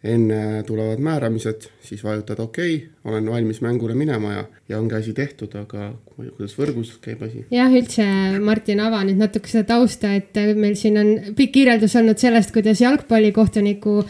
enne 0.03 0.63
tulevad 0.65 0.99
määramised, 0.99 1.67
siis 1.85 2.03
vajutad 2.03 2.39
okei 2.39 2.75
okay,, 2.75 2.87
olen 3.05 3.29
valmis 3.29 3.61
mängule 3.61 3.93
minema 3.93 4.33
ja, 4.33 4.43
ja 4.69 4.79
ongi 4.79 4.95
asi 4.97 5.13
tehtud, 5.13 5.53
aga 5.59 5.91
kuidas 6.15 6.55
võrgus 6.57 6.95
käib 7.03 7.21
asi. 7.27 7.45
jah, 7.53 7.69
üldse 7.69 8.05
Martin, 8.41 8.81
ava 8.81 9.03
nüüd 9.05 9.21
natuke 9.21 9.51
seda 9.51 9.67
tausta, 9.75 10.15
et 10.17 10.37
meil 10.57 10.73
siin 10.79 10.97
on 10.97 11.11
pikk 11.37 11.53
kirjeldus 11.59 11.95
olnud 12.01 12.17
sellest, 12.17 12.53
kuidas 12.55 12.81
jalgpallikohtuniku 12.81 14.01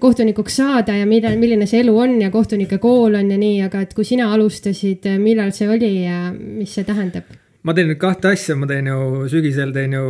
kohtunikuks 0.00 0.56
saada 0.56 0.96
ja 0.96 1.04
millal, 1.06 1.36
milline 1.38 1.68
see 1.68 1.82
elu 1.84 1.92
on 1.92 2.16
ja 2.22 2.30
kohtunike 2.32 2.78
kool 2.82 3.18
on 3.20 3.28
ja 3.30 3.36
nii, 3.38 3.58
aga 3.66 3.84
et 3.84 3.92
kui 3.94 4.06
sina 4.08 4.30
alustasid, 4.32 5.10
millal 5.20 5.52
see 5.52 5.68
oli 5.68 5.92
ja 6.06 6.30
mis 6.32 6.72
see 6.72 6.88
tähendab? 6.88 7.28
ma 7.64 7.72
teen 7.76 7.92
nüüd 7.92 8.00
kahte 8.00 8.32
asja, 8.32 8.56
ma 8.56 8.68
teen 8.68 8.88
ju 8.88 9.28
sügisel 9.32 9.76
teen 9.76 9.92
ju 9.96 10.08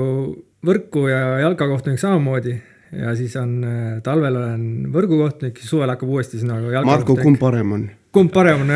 võrku 0.65 1.09
ja 1.11 1.41
jalkakohtunik 1.43 1.99
samamoodi 2.03 2.55
ja 3.01 3.15
siis 3.19 3.37
on 3.41 3.57
talvel 4.05 4.41
olen 4.41 4.67
võrgukohtunik, 4.95 5.61
suvel 5.65 5.93
hakkab 5.95 6.11
uuesti 6.17 6.41
sinna 6.41 6.59
nagu. 6.61 6.87
Marko, 6.87 7.19
kumb 7.21 7.41
parem 7.41 7.73
on? 7.79 7.89
kumb 8.15 8.33
parem 8.35 8.67
on? 8.67 8.75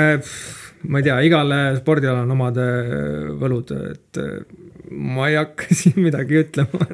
ma 0.89 1.01
ei 1.01 1.07
tea, 1.07 1.19
igale 1.27 1.61
spordialal 1.81 2.25
on 2.27 2.35
omad 2.37 2.59
võlud, 3.41 3.75
et 3.91 4.21
ma 4.91 5.29
ei 5.29 5.37
hakka 5.39 5.75
siin 5.81 5.99
midagi 6.03 6.43
ütlema 6.43 6.87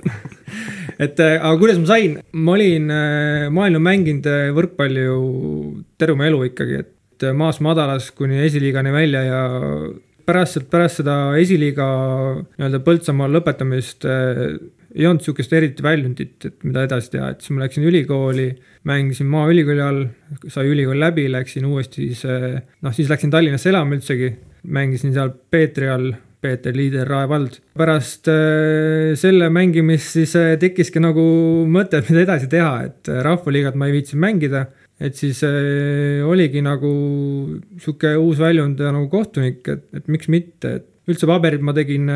et 1.05 1.21
äh, 1.21 1.37
aga 1.39 1.55
kuidas 1.61 1.79
ma 1.83 1.91
sain, 1.91 2.19
ma 2.33 2.57
olin, 2.57 2.91
äh, 2.91 3.47
ma 3.51 3.65
olen 3.65 3.79
ju 3.79 3.85
mänginud 3.85 4.29
äh, 4.31 4.49
võrkpalli 4.57 5.07
ju 5.07 5.21
terve 5.99 6.17
oma 6.17 6.29
elu 6.29 6.43
ikkagi, 6.51 6.83
et 6.85 7.29
maast 7.37 7.63
madalas 7.65 8.11
kuni 8.15 8.43
esiliigani 8.45 8.93
välja 8.95 9.23
ja 9.25 9.43
pärast, 10.27 10.67
pärast 10.71 11.01
seda 11.01 11.17
esiliiga 11.41 11.87
nii-öelda 12.43 12.81
Põltsamaal 12.85 13.37
lõpetamist 13.37 14.07
ei 14.95 15.07
olnud 15.09 15.25
sihukest 15.25 15.53
eriti 15.57 15.83
väljundit, 15.83 16.37
et 16.47 16.67
mida 16.67 16.85
edasi 16.87 17.11
teha, 17.17 17.33
et 17.35 17.41
siis 17.43 17.55
ma 17.55 17.65
läksin 17.65 17.87
ülikooli, 17.89 18.49
mängisin 18.87 19.31
Maaülikooli 19.33 19.83
all, 19.83 20.05
sai 20.47 20.69
ülikool 20.71 21.01
läbi, 21.03 21.27
läksin 21.33 21.67
uuesti 21.67 22.11
siis, 22.13 22.23
noh 22.85 22.95
siis 22.95 23.11
läksin 23.11 23.33
Tallinnasse 23.35 23.73
elama 23.73 23.99
üldsegi, 23.99 24.31
mängisin 24.71 25.17
seal 25.17 25.35
Peetri 25.51 25.91
all 25.91 26.15
Peeter 26.45 26.77
Liider, 26.77 27.09
Rae 27.09 27.29
vald. 27.29 27.57
pärast 27.79 28.29
äh, 28.29 29.15
selle 29.17 29.49
mängimist 29.53 30.13
siis 30.19 30.35
äh, 30.37 30.55
tekkiski 30.61 31.01
nagu 31.01 31.25
mõte, 31.73 32.03
et 32.03 32.11
mida 32.13 32.25
edasi 32.27 32.51
teha, 32.53 32.73
et 32.91 33.09
äh, 33.09 33.23
rahvaliigat 33.25 33.79
ma 33.81 33.89
ei 33.89 33.97
viitsinud 33.97 34.25
mängida. 34.27 34.67
et 35.05 35.17
siis 35.19 35.41
oligi 35.43 36.61
nagu 36.63 36.91
sihuke 37.83 38.13
uus 38.15 38.39
väljund 38.39 38.79
nagu 38.79 39.09
kohtunik, 39.11 39.67
et, 39.67 39.83
et 39.99 40.07
miks 40.09 40.31
mitte, 40.31 40.71
et 40.79 41.11
üldse 41.11 41.27
paberid 41.27 41.65
ma 41.67 41.75
tegin 41.75 42.07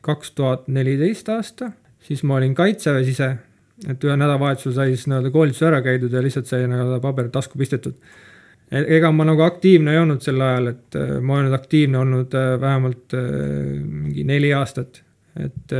kaks 0.00 0.32
tuhat 0.32 0.64
neliteist 0.72 1.28
aasta, 1.28 1.68
siis 2.10 2.24
ma 2.26 2.40
olin 2.40 2.56
kaitseväes 2.58 3.12
ise, 3.12 3.30
et 3.86 4.02
ühe 4.04 4.16
nädalavahetusel 4.18 4.74
sai 4.74 4.90
siis 4.92 5.06
nii-öelda 5.06 5.30
koolituse 5.32 5.70
ära 5.70 5.78
käidud 5.86 6.12
ja 6.12 6.22
lihtsalt 6.24 6.50
sai 6.50 6.66
nii-öelda 6.66 6.98
paber 7.04 7.30
tasku 7.32 7.58
pistetud 7.60 7.96
E-, 8.70 8.86
ega 8.96 9.10
ma 9.10 9.26
nagu 9.26 9.42
aktiivne 9.44 9.94
ei 9.94 10.00
olnud 10.00 10.22
sel 10.22 10.40
ajal, 10.46 10.72
et 10.72 10.98
äh, 10.98 11.14
ma 11.18 11.40
olen 11.40 11.54
aktiivne 11.56 11.98
olnud 12.04 12.34
äh, 12.38 12.52
vähemalt 12.62 13.16
äh, 13.18 13.30
mingi 13.82 14.26
neli 14.26 14.52
aastat. 14.56 15.04
et 15.40 15.72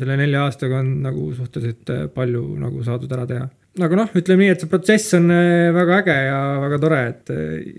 selle 0.00 0.14
nelja 0.16 0.46
aastaga 0.46 0.78
on 0.80 0.86
nagu 1.04 1.26
suhteliselt 1.36 1.90
palju 2.14 2.40
nagu 2.56 2.80
saadud 2.86 3.10
ära 3.12 3.26
teha. 3.28 3.42
aga 3.84 3.98
noh, 3.98 4.14
ütleme 4.16 4.46
nii, 4.46 4.54
et 4.54 4.64
see 4.64 4.70
protsess 4.72 5.12
on 5.18 5.28
väga 5.76 5.98
äge 6.00 6.14
ja 6.24 6.38
väga 6.62 6.78
tore, 6.80 7.00
et 7.10 7.32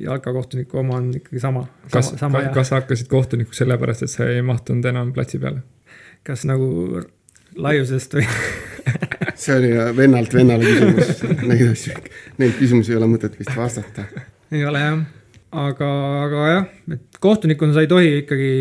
jalkakohtuniku 0.06 0.84
oma 0.84 1.00
on 1.00 1.08
ikkagi 1.18 1.42
sama. 1.42 1.66
kas, 1.90 2.12
kas, 2.22 2.38
kas 2.54 2.70
sa 2.70 2.78
hakkasid 2.78 3.10
kohtunikuks 3.10 3.64
sellepärast, 3.64 4.06
et 4.06 4.14
sa 4.14 4.30
ei 4.30 4.46
mahtunud 4.46 4.86
enam 4.94 5.10
platsi 5.18 5.42
peale? 5.42 5.66
kas 6.30 6.46
nagu 6.46 7.02
laiusest 7.58 8.18
või? 8.18 8.26
See 9.42 9.56
oli 9.56 9.74
vennalt 9.98 10.34
vennale 10.34 10.64
küsimus, 10.64 11.24
neid 11.44 11.68
asju, 11.68 11.98
neid 12.42 12.56
küsimusi 12.60 12.94
ei 12.94 13.00
ole 13.00 13.10
mõtet 13.12 13.36
vist 13.40 13.52
vastata. 13.58 14.06
Ei 14.54 14.64
ole 14.68 14.80
jah, 14.80 15.00
aga, 15.66 15.90
aga 16.24 16.48
jah, 16.52 16.68
et 16.96 17.20
kohtunikuna 17.24 17.76
sa 17.76 17.84
ei 17.84 17.90
tohi 17.92 18.12
ikkagi, 18.22 18.52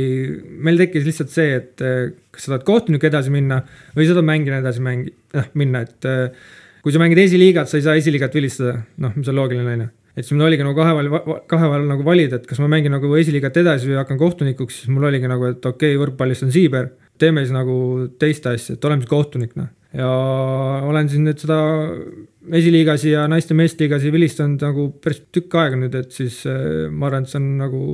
meil 0.66 0.80
tekkis 0.80 1.06
lihtsalt 1.06 1.32
see, 1.34 1.58
et 1.60 1.84
eh, 1.84 2.14
kas 2.34 2.46
sa 2.46 2.54
tahad 2.54 2.66
kohtunik 2.68 3.06
edasi 3.06 3.32
minna 3.34 3.60
või 3.94 4.08
sa 4.08 4.16
tahad 4.16 4.30
mängijana 4.32 4.62
edasi 4.64 4.82
mängi-, 4.84 5.14
noh 5.36 5.50
minna, 5.60 5.84
et 5.86 6.08
eh, 6.10 6.48
kui 6.84 6.94
sa 6.94 7.02
mängid 7.02 7.22
esiliigat, 7.22 7.70
sa 7.70 7.78
ei 7.78 7.86
saa 7.86 8.00
esiliigat 8.00 8.34
vilistada, 8.34 8.80
noh, 9.04 9.14
mis 9.16 9.30
on 9.30 9.38
loogiline, 9.38 9.76
on 9.76 9.86
ju. 9.86 9.92
Et 10.14 10.22
siis 10.22 10.36
mul 10.36 10.46
oligi 10.46 10.62
nagu 10.62 10.76
kahe 10.78 10.92
vahel, 10.94 11.38
kahe 11.50 11.68
vahel 11.70 11.86
nagu 11.90 12.04
valida, 12.06 12.38
et 12.38 12.44
kas 12.46 12.60
ma 12.62 12.68
mängin 12.70 12.92
nagu 12.94 13.08
esiliigat 13.18 13.56
edasi 13.64 13.88
või 13.90 13.96
hakkan 13.98 14.18
kohtunikuks, 14.20 14.82
siis 14.82 14.92
mul 14.94 15.08
oligi 15.08 15.30
nagu, 15.30 15.48
et 15.50 15.64
okei 15.64 15.94
okay,, 15.94 16.00
võrkpallist 16.02 16.46
on 16.46 16.52
siiber, 16.54 16.92
teeme 17.20 17.44
siis 17.44 17.54
nagu 17.54 17.76
teist 18.20 18.46
asja, 18.50 18.76
et 18.76 18.84
oleme 18.84 19.04
siis 19.04 19.10
kohtunik, 19.10 19.54
noh. 19.58 19.70
ja 19.94 20.10
olen 20.88 21.08
siin 21.10 21.26
nüüd 21.28 21.40
seda 21.42 21.58
esiliigasi 22.52 23.14
ja 23.14 23.28
naiste-meesliigasi 23.30 24.12
vilistanud 24.12 24.64
nagu 24.66 24.88
päris 25.02 25.22
tükk 25.34 25.58
aega 25.60 25.78
nüüd, 25.80 25.94
et 25.98 26.14
siis 26.14 26.42
äh, 26.50 26.88
ma 26.90 27.10
arvan, 27.10 27.26
et 27.26 27.32
see 27.32 27.40
on 27.40 27.52
nagu 27.60 27.84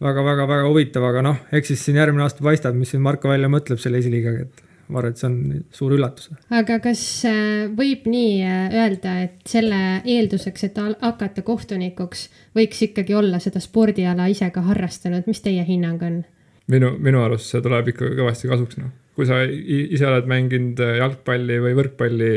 väga-väga-väga 0.00 0.66
huvitav, 0.66 1.04
aga 1.10 1.22
noh, 1.24 1.38
eks 1.52 1.74
siis 1.74 1.84
siin 1.86 2.00
järgmine 2.00 2.24
aasta 2.24 2.44
paistab, 2.44 2.76
mis 2.76 2.92
siin 2.92 3.04
Marko 3.04 3.30
välja 3.30 3.50
mõtleb 3.52 3.80
selle 3.82 4.00
esiliigaga, 4.00 4.46
et 4.48 4.66
ma 4.90 5.00
arvan, 5.00 5.14
et 5.14 5.20
see 5.20 5.28
on 5.28 5.62
suur 5.76 5.94
üllatus. 5.96 6.30
aga 6.56 6.80
kas 6.82 7.04
äh, 7.28 7.68
võib 7.76 8.08
nii 8.10 8.34
äh, 8.42 8.76
öelda, 8.82 9.16
et 9.28 9.38
selle 9.48 9.80
eelduseks, 10.02 10.66
et 10.66 10.82
hakata 11.04 11.44
kohtunikuks, 11.46 12.26
võiks 12.58 12.84
ikkagi 12.88 13.16
olla 13.16 13.40
seda 13.42 13.62
spordiala 13.62 14.28
ise 14.32 14.50
ka 14.54 14.64
harrastanud, 14.66 15.28
mis 15.30 15.44
teie 15.44 15.64
hinnang 15.68 16.04
on? 16.06 16.20
Minu, 16.70 16.92
minu 17.02 17.22
arust 17.24 17.50
see 17.50 17.62
tuleb 17.64 17.90
ikka 17.92 18.12
kõvasti 18.18 18.50
kasuks, 18.50 18.78
noh. 18.80 18.92
kui 19.18 19.26
sa 19.28 19.42
ise 19.46 20.06
oled 20.08 20.28
mänginud 20.30 20.80
jalgpalli 20.80 21.58
või 21.62 21.74
võrkpalli, 21.78 22.30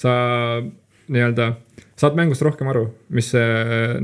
sa 0.00 0.12
nii-öelda 1.06 1.52
saad 1.96 2.16
mängust 2.18 2.44
rohkem 2.44 2.68
aru, 2.70 2.86
mis 3.16 3.30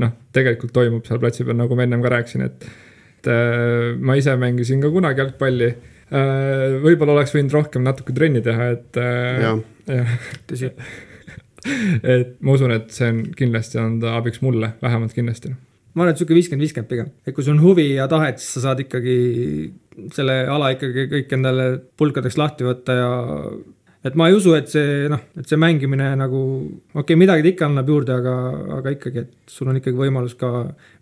noh, 0.01 0.13
tegelikult 0.33 0.73
toimub 0.75 1.05
seal 1.07 1.21
platsi 1.21 1.45
peal, 1.45 1.59
nagu 1.59 1.77
ma 1.77 1.85
ennem 1.85 2.03
ka 2.03 2.13
rääkisin, 2.15 2.45
et, 2.47 2.67
et 3.19 3.31
äh, 3.31 3.89
ma 3.99 4.17
ise 4.17 4.33
mängisin 4.39 4.81
ka 4.83 4.91
kunagi 4.93 5.21
jalgpalli. 5.21 5.73
Äh, 6.13 6.79
võib-olla 6.83 7.17
oleks 7.17 7.33
võinud 7.35 7.53
rohkem 7.53 7.85
natuke 7.85 8.15
trenni 8.15 8.41
teha, 8.45 8.71
et. 8.75 9.01
Äh, 9.01 9.43
jah, 9.43 10.15
tõsi 10.49 10.71
et 12.15 12.33
ma 12.43 12.57
usun, 12.57 12.73
et 12.75 12.89
see 12.93 13.11
on 13.11 13.21
kindlasti 13.37 13.79
olnud 13.81 14.09
abiks 14.17 14.41
mulle, 14.43 14.73
vähemalt 14.81 15.15
kindlasti 15.15 15.53
ma 15.93 16.03
arvan, 16.03 16.13
et 16.13 16.21
sihuke 16.21 16.37
viiskümmend, 16.37 16.65
viiskümmend 16.65 16.89
pigem, 16.89 17.13
et 17.25 17.35
kui 17.35 17.45
sul 17.45 17.55
on 17.57 17.63
huvi 17.63 17.93
ja 17.95 18.07
tahet, 18.11 18.41
siis 18.41 18.57
sa 18.57 18.67
saad 18.69 18.81
ikkagi 18.85 19.17
selle 20.15 20.39
ala 20.49 20.73
ikkagi 20.73 21.07
kõik 21.11 21.37
endale 21.37 21.69
pulkadeks 21.99 22.37
lahti 22.39 22.65
võtta 22.65 22.97
ja 22.97 23.09
et 24.03 24.17
ma 24.19 24.27
ei 24.27 24.35
usu, 24.35 24.51
et 24.57 24.67
see 24.71 25.05
noh, 25.11 25.21
et 25.39 25.47
see 25.47 25.59
mängimine 25.59 26.09
nagu, 26.19 26.41
okei 26.91 27.03
okay,, 27.03 27.19
midagi 27.19 27.45
ta 27.45 27.51
ikka 27.53 27.69
annab 27.69 27.91
juurde, 27.93 28.17
aga, 28.17 28.33
aga 28.79 28.93
ikkagi, 28.97 29.23
et 29.23 29.53
sul 29.55 29.69
on 29.71 29.79
ikkagi 29.79 29.99
võimalus 29.99 30.35
ka 30.39 30.49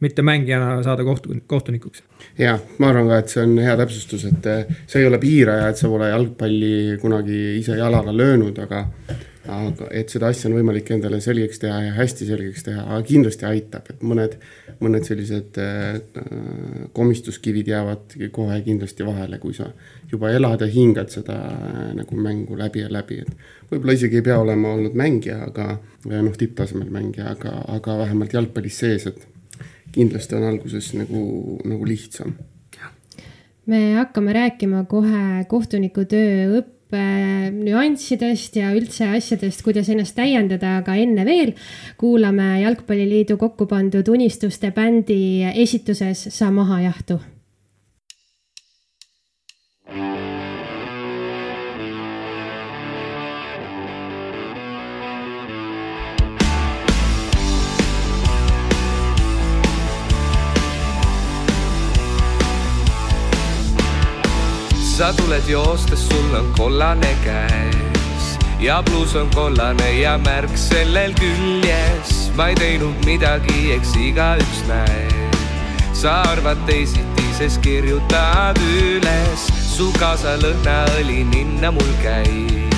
mitte 0.06 0.26
mängijana 0.26 0.76
saada 0.86 1.06
kohtu, 1.08 1.40
kohtunikuks. 1.50 2.04
ja 2.42 2.58
ma 2.78 2.92
arvan 2.92 3.10
ka, 3.10 3.24
et 3.24 3.34
see 3.34 3.44
on 3.46 3.58
hea 3.64 3.76
täpsustus, 3.80 4.28
et 4.30 4.52
eh, 4.52 4.78
see 4.86 5.02
ei 5.02 5.10
ole 5.10 5.22
piiraja, 5.24 5.72
et 5.72 5.82
sa 5.82 5.90
pole 5.92 6.12
jalgpalli 6.12 7.02
kunagi 7.02 7.42
ise 7.58 7.80
jalaga 7.80 8.14
löönud, 8.14 8.62
aga 8.68 8.86
aga 9.50 9.88
et 9.98 10.12
seda 10.14 10.30
asja 10.30 10.50
on 10.50 10.56
võimalik 10.60 10.92
endale 10.94 11.18
selgeks 11.24 11.62
teha 11.64 11.78
ja 11.88 11.94
hästi 11.96 12.28
selgeks 12.28 12.66
teha, 12.68 12.84
aga 12.84 13.00
kindlasti 13.08 13.48
aitab, 13.50 13.88
et 13.90 14.04
mõned, 14.06 14.36
mõned 14.84 15.08
sellised 15.08 15.58
äh, 15.62 15.98
komistuskivid 16.94 17.72
jäävad 17.72 18.18
kohe 18.36 18.60
kindlasti 18.66 19.08
vahele, 19.08 19.40
kui 19.42 19.56
sa 19.58 19.72
juba 20.12 20.30
elad 20.36 20.62
ja 20.62 20.70
hingad 20.70 21.10
seda 21.14 21.40
äh, 21.56 21.80
nagu 21.98 22.18
mängu 22.22 22.58
läbi 22.60 22.84
ja 22.84 22.92
läbi, 22.94 23.22
et 23.26 23.72
võib-olla 23.72 23.98
isegi 23.98 24.22
ei 24.22 24.28
pea 24.30 24.38
olema 24.42 24.76
olnud 24.76 24.98
mängija, 24.98 25.40
aga 25.48 25.72
noh, 26.12 26.38
tipptasemel 26.38 26.92
mängija, 26.94 27.34
aga, 27.34 27.56
aga 27.80 27.98
vähemalt 28.04 28.38
jalgpallis 28.38 28.78
sees, 28.84 29.08
et 29.10 29.26
kindlasti 29.96 30.38
on 30.38 30.46
alguses 30.52 30.94
nagu, 31.00 31.24
nagu 31.66 31.88
lihtsam. 31.88 32.38
Me 33.72 33.82
hakkame 33.96 34.34
rääkima 34.34 34.86
kohe 34.90 35.46
kohtuniku 35.50 36.06
töö 36.10 36.62
õppe 36.62 36.81
nüanssidest 36.92 38.56
ja 38.60 38.72
üldse 38.76 39.10
asjadest, 39.16 39.64
kuidas 39.66 39.90
ennast 39.90 40.16
täiendada, 40.18 40.78
aga 40.82 40.96
enne 41.00 41.26
veel 41.28 41.54
kuulame 41.98 42.62
Jalgpalliliidu 42.62 43.38
kokku 43.42 43.68
pandud 43.70 44.08
Unistuste 44.12 44.72
bändi 44.76 45.44
esituses 45.52 46.28
Sa 46.32 46.52
maha 46.52 46.82
jahtu 46.86 47.20
sa 65.02 65.14
tuled 65.18 65.48
joostes, 65.50 66.08
sul 66.08 66.36
on 66.38 66.52
kollane 66.54 67.16
käes 67.24 68.26
ja 68.60 68.84
pluus 68.86 69.16
on 69.16 69.30
kollane 69.34 69.88
ja 69.98 70.18
märk 70.18 70.54
sellel 70.54 71.16
küljes. 71.18 72.30
ma 72.38 72.52
ei 72.52 72.56
teinud 72.56 73.06
midagi, 73.06 73.72
eks 73.74 73.96
igaüks 73.98 74.62
näeb. 74.70 75.34
sa 75.94 76.22
arvad 76.30 76.62
teisiti, 76.70 77.26
sest 77.38 77.64
kirjutad 77.66 78.62
üles, 78.62 79.48
su 79.74 79.90
kaasalõhna 79.98 80.78
õli 81.00 81.26
ninna 81.34 81.74
mul 81.74 81.94
käib. 82.06 82.78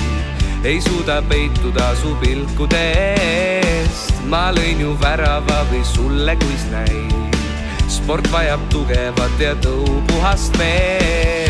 ei 0.64 0.80
suuda 0.80 1.20
peituda 1.28 1.92
su 2.00 2.16
pilkude 2.24 2.84
eest, 3.20 4.16
ma 4.32 4.48
lõin 4.56 4.80
ju 4.80 4.96
värava 4.96 5.60
või 5.68 5.84
sulle 5.92 6.40
kuis 6.40 6.68
näib. 6.72 7.40
sport 7.84 8.32
vajab 8.32 8.64
tugevat 8.72 9.40
ja 9.40 9.52
tõupuhast 9.60 10.56
meest. 10.56 11.43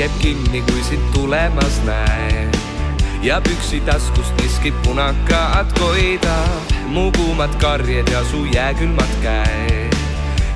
Käib 0.00 0.12
kinni, 0.18 0.62
kui 0.64 0.82
sind 0.82 1.02
tulemas 1.12 1.80
näen. 1.84 2.50
ja 3.22 3.40
püksitaskust 3.44 4.32
niskib 4.40 4.74
punakad 4.84 5.74
koidab, 5.76 6.70
mu 6.88 7.10
kuumad 7.12 7.52
karjed 7.60 8.08
ja 8.08 8.22
su 8.24 8.44
jääkülmad 8.44 9.12
käed. 9.22 9.96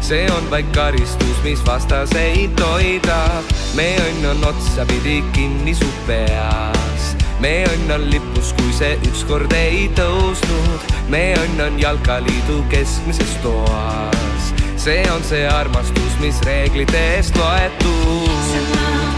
see 0.01 0.31
on 0.33 0.51
vaid 0.51 0.65
karistus, 0.73 1.43
mis 1.45 1.61
vastaseid 1.67 2.57
toidab. 2.57 3.45
me 3.75 3.97
õnn 4.07 4.25
on 4.31 4.49
otsapidi 4.49 5.21
kinni 5.33 5.75
su 5.75 5.91
peas. 6.07 7.13
me 7.41 7.67
õnn 7.69 7.95
on 7.95 8.11
lipus, 8.11 8.55
kui 8.57 8.73
see 8.73 8.97
ükskord 9.11 9.53
ei 9.53 9.91
tõusnud. 9.99 10.89
me 11.09 11.35
õnn 11.43 11.67
on 11.67 11.77
jalkaliidu 11.81 12.65
keskmises 12.71 13.37
toas. 13.43 14.55
see 14.77 15.05
on 15.13 15.21
see 15.23 15.45
armastus, 15.49 16.17
mis 16.21 16.41
reeglitest 16.49 17.37
loetud. 17.37 19.13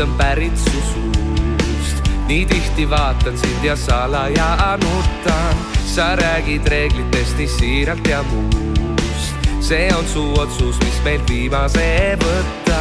Mis 0.00 0.08
on 0.08 0.16
pärit 0.16 0.58
su 0.58 0.70
suust. 0.70 2.08
nii 2.26 2.46
tihti 2.46 2.90
vaatan 2.90 3.38
sind 3.38 3.64
ja 3.64 3.76
salaja 3.76 4.78
nutan, 4.80 5.56
sa 5.86 6.16
räägid 6.16 6.66
reeglitest 6.66 7.36
nii 7.36 7.48
siiralt 7.48 8.06
ja 8.08 8.22
muust. 8.22 9.34
see 9.60 9.90
on 9.98 10.04
su 10.08 10.34
otsus, 10.40 10.78
mis 10.80 11.02
meil 11.04 11.20
viimase 11.28 12.16
võtta, 12.22 12.80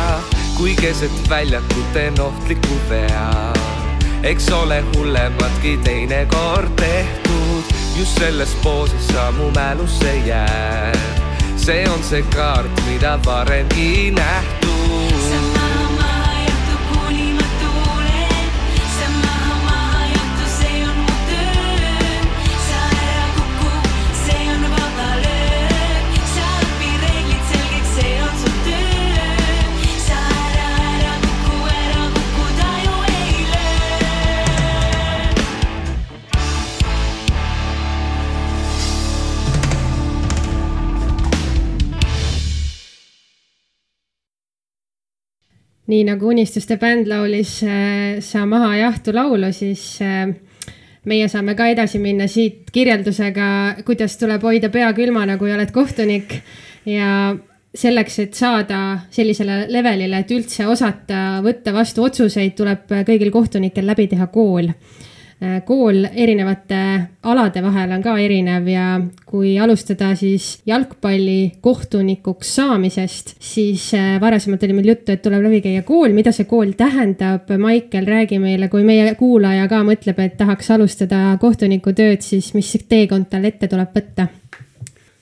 kui 0.58 0.76
keset 0.76 1.30
väljakut 1.30 1.94
teen 1.94 2.22
ohtliku 2.22 2.80
vea. 2.90 3.54
eks 4.24 4.50
ole 4.50 4.84
hullematki 4.96 5.78
teinekord 5.84 6.72
tehtud, 6.76 7.64
just 7.98 8.20
selles 8.20 8.56
poosis 8.64 9.08
sa 9.08 9.32
mu 9.32 9.52
mälusse 9.52 10.16
jääd. 10.26 10.98
see 11.58 11.84
on 11.90 12.04
see 12.04 12.24
kaart, 12.36 12.72
mida 12.88 13.20
varemgi 13.26 14.12
nähtud. 14.12 14.59
Nii 45.90 46.06
nagu 46.06 46.30
Unistuste 46.30 46.78
bänd 46.82 47.10
laulis 47.10 47.60
äh, 47.66 48.20
Sa 48.22 48.46
maha 48.46 48.76
jahtu 48.78 49.14
laulu, 49.16 49.52
siis 49.56 49.84
äh, 50.06 50.30
meie 51.10 51.28
saame 51.32 51.56
ka 51.58 51.70
edasi 51.72 52.02
minna 52.02 52.28
siit 52.30 52.70
kirjeldusega, 52.74 53.50
kuidas 53.88 54.18
tuleb 54.22 54.44
hoida 54.46 54.70
pea 54.74 54.92
külmana, 54.94 55.38
kui 55.42 55.54
oled 55.54 55.72
kohtunik. 55.74 56.36
Ja 56.90 57.36
selleks, 57.76 58.20
et 58.24 58.38
saada 58.38 58.80
sellisele 59.14 59.66
levelile, 59.70 60.24
et 60.24 60.32
üldse 60.34 60.66
osata 60.68 61.40
võtta 61.46 61.74
vastu 61.74 62.06
otsuseid, 62.08 62.56
tuleb 62.58 62.90
kõigil 63.08 63.32
kohtunikel 63.34 63.86
läbi 63.90 64.08
teha 64.10 64.30
kool 64.34 64.72
kool 65.66 66.04
erinevate 66.04 66.80
alade 67.24 67.62
vahel 67.64 67.94
on 67.96 68.02
ka 68.04 68.18
erinev 68.20 68.66
ja 68.68 68.88
kui 69.30 69.54
alustada 69.62 70.12
siis 70.20 70.50
jalgpalli 70.68 71.62
kohtunikuks 71.64 72.52
saamisest, 72.60 73.36
siis 73.40 73.86
äh, 73.96 74.18
varasemalt 74.22 74.66
oli 74.68 74.76
meil 74.76 74.92
juttu, 74.92 75.14
et 75.14 75.24
tuleb 75.24 75.46
läbi 75.48 75.62
käia 75.64 75.86
kool, 75.88 76.12
mida 76.16 76.34
see 76.36 76.48
kool 76.50 76.74
tähendab. 76.78 77.48
Maicel, 77.60 78.08
räägi 78.08 78.40
meile, 78.42 78.68
kui 78.72 78.84
meie 78.88 79.14
kuulaja 79.20 79.70
ka 79.72 79.80
mõtleb, 79.88 80.20
et 80.26 80.36
tahaks 80.40 80.72
alustada 80.76 81.38
kohtunikutööd, 81.42 82.20
siis 82.26 82.52
mis 82.58 82.76
teekond 82.90 83.32
tal 83.32 83.48
ette 83.48 83.72
tuleb 83.72 83.96
võtta? 83.96 84.28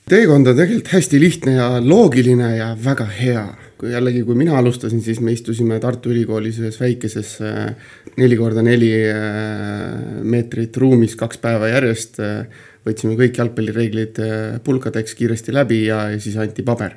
teekond 0.08 0.48
on 0.48 0.56
tegelikult 0.56 0.94
hästi 0.96 1.20
lihtne 1.20 1.54
ja 1.58 1.70
loogiline 1.84 2.54
ja 2.56 2.70
väga 2.80 3.10
hea 3.12 3.44
kui 3.78 3.92
jällegi, 3.94 4.24
kui 4.26 4.38
mina 4.38 4.58
alustasin, 4.58 5.02
siis 5.06 5.20
me 5.22 5.34
istusime 5.36 5.78
Tartu 5.82 6.12
Ülikoolis 6.14 6.58
ühes 6.62 6.80
väikeses 6.82 7.36
äh, 7.46 7.92
neli 8.18 8.38
korda 8.40 8.64
neli 8.66 8.90
äh, 9.06 10.22
meetrit 10.26 10.78
ruumis 10.82 11.14
kaks 11.20 11.42
päeva 11.44 11.70
järjest. 11.72 12.22
Äh, 12.24 12.66
võtsime 12.88 13.18
kõik 13.20 13.36
jalgpallireeglid 13.36 14.20
pulkadeks 14.64 15.12
kiiresti 15.20 15.52
läbi 15.52 15.82
ja, 15.90 16.06
ja 16.14 16.20
siis 16.24 16.38
anti 16.40 16.64
paber. 16.64 16.94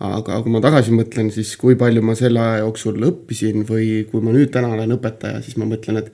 aga 0.00 0.36
kui 0.44 0.52
ma 0.54 0.60
tagasi 0.62 0.94
mõtlen, 0.94 1.32
siis 1.34 1.50
kui 1.58 1.74
palju 1.76 2.00
ma 2.06 2.14
selle 2.14 2.38
aja 2.40 2.60
jooksul 2.62 3.02
õppisin 3.08 3.66
või 3.66 4.04
kui 4.06 4.22
ma 4.22 4.30
nüüd 4.32 4.52
täna 4.54 4.70
olen 4.76 4.94
õpetaja, 4.94 5.42
siis 5.42 5.58
ma 5.58 5.66
mõtlen, 5.66 5.98
et 5.98 6.12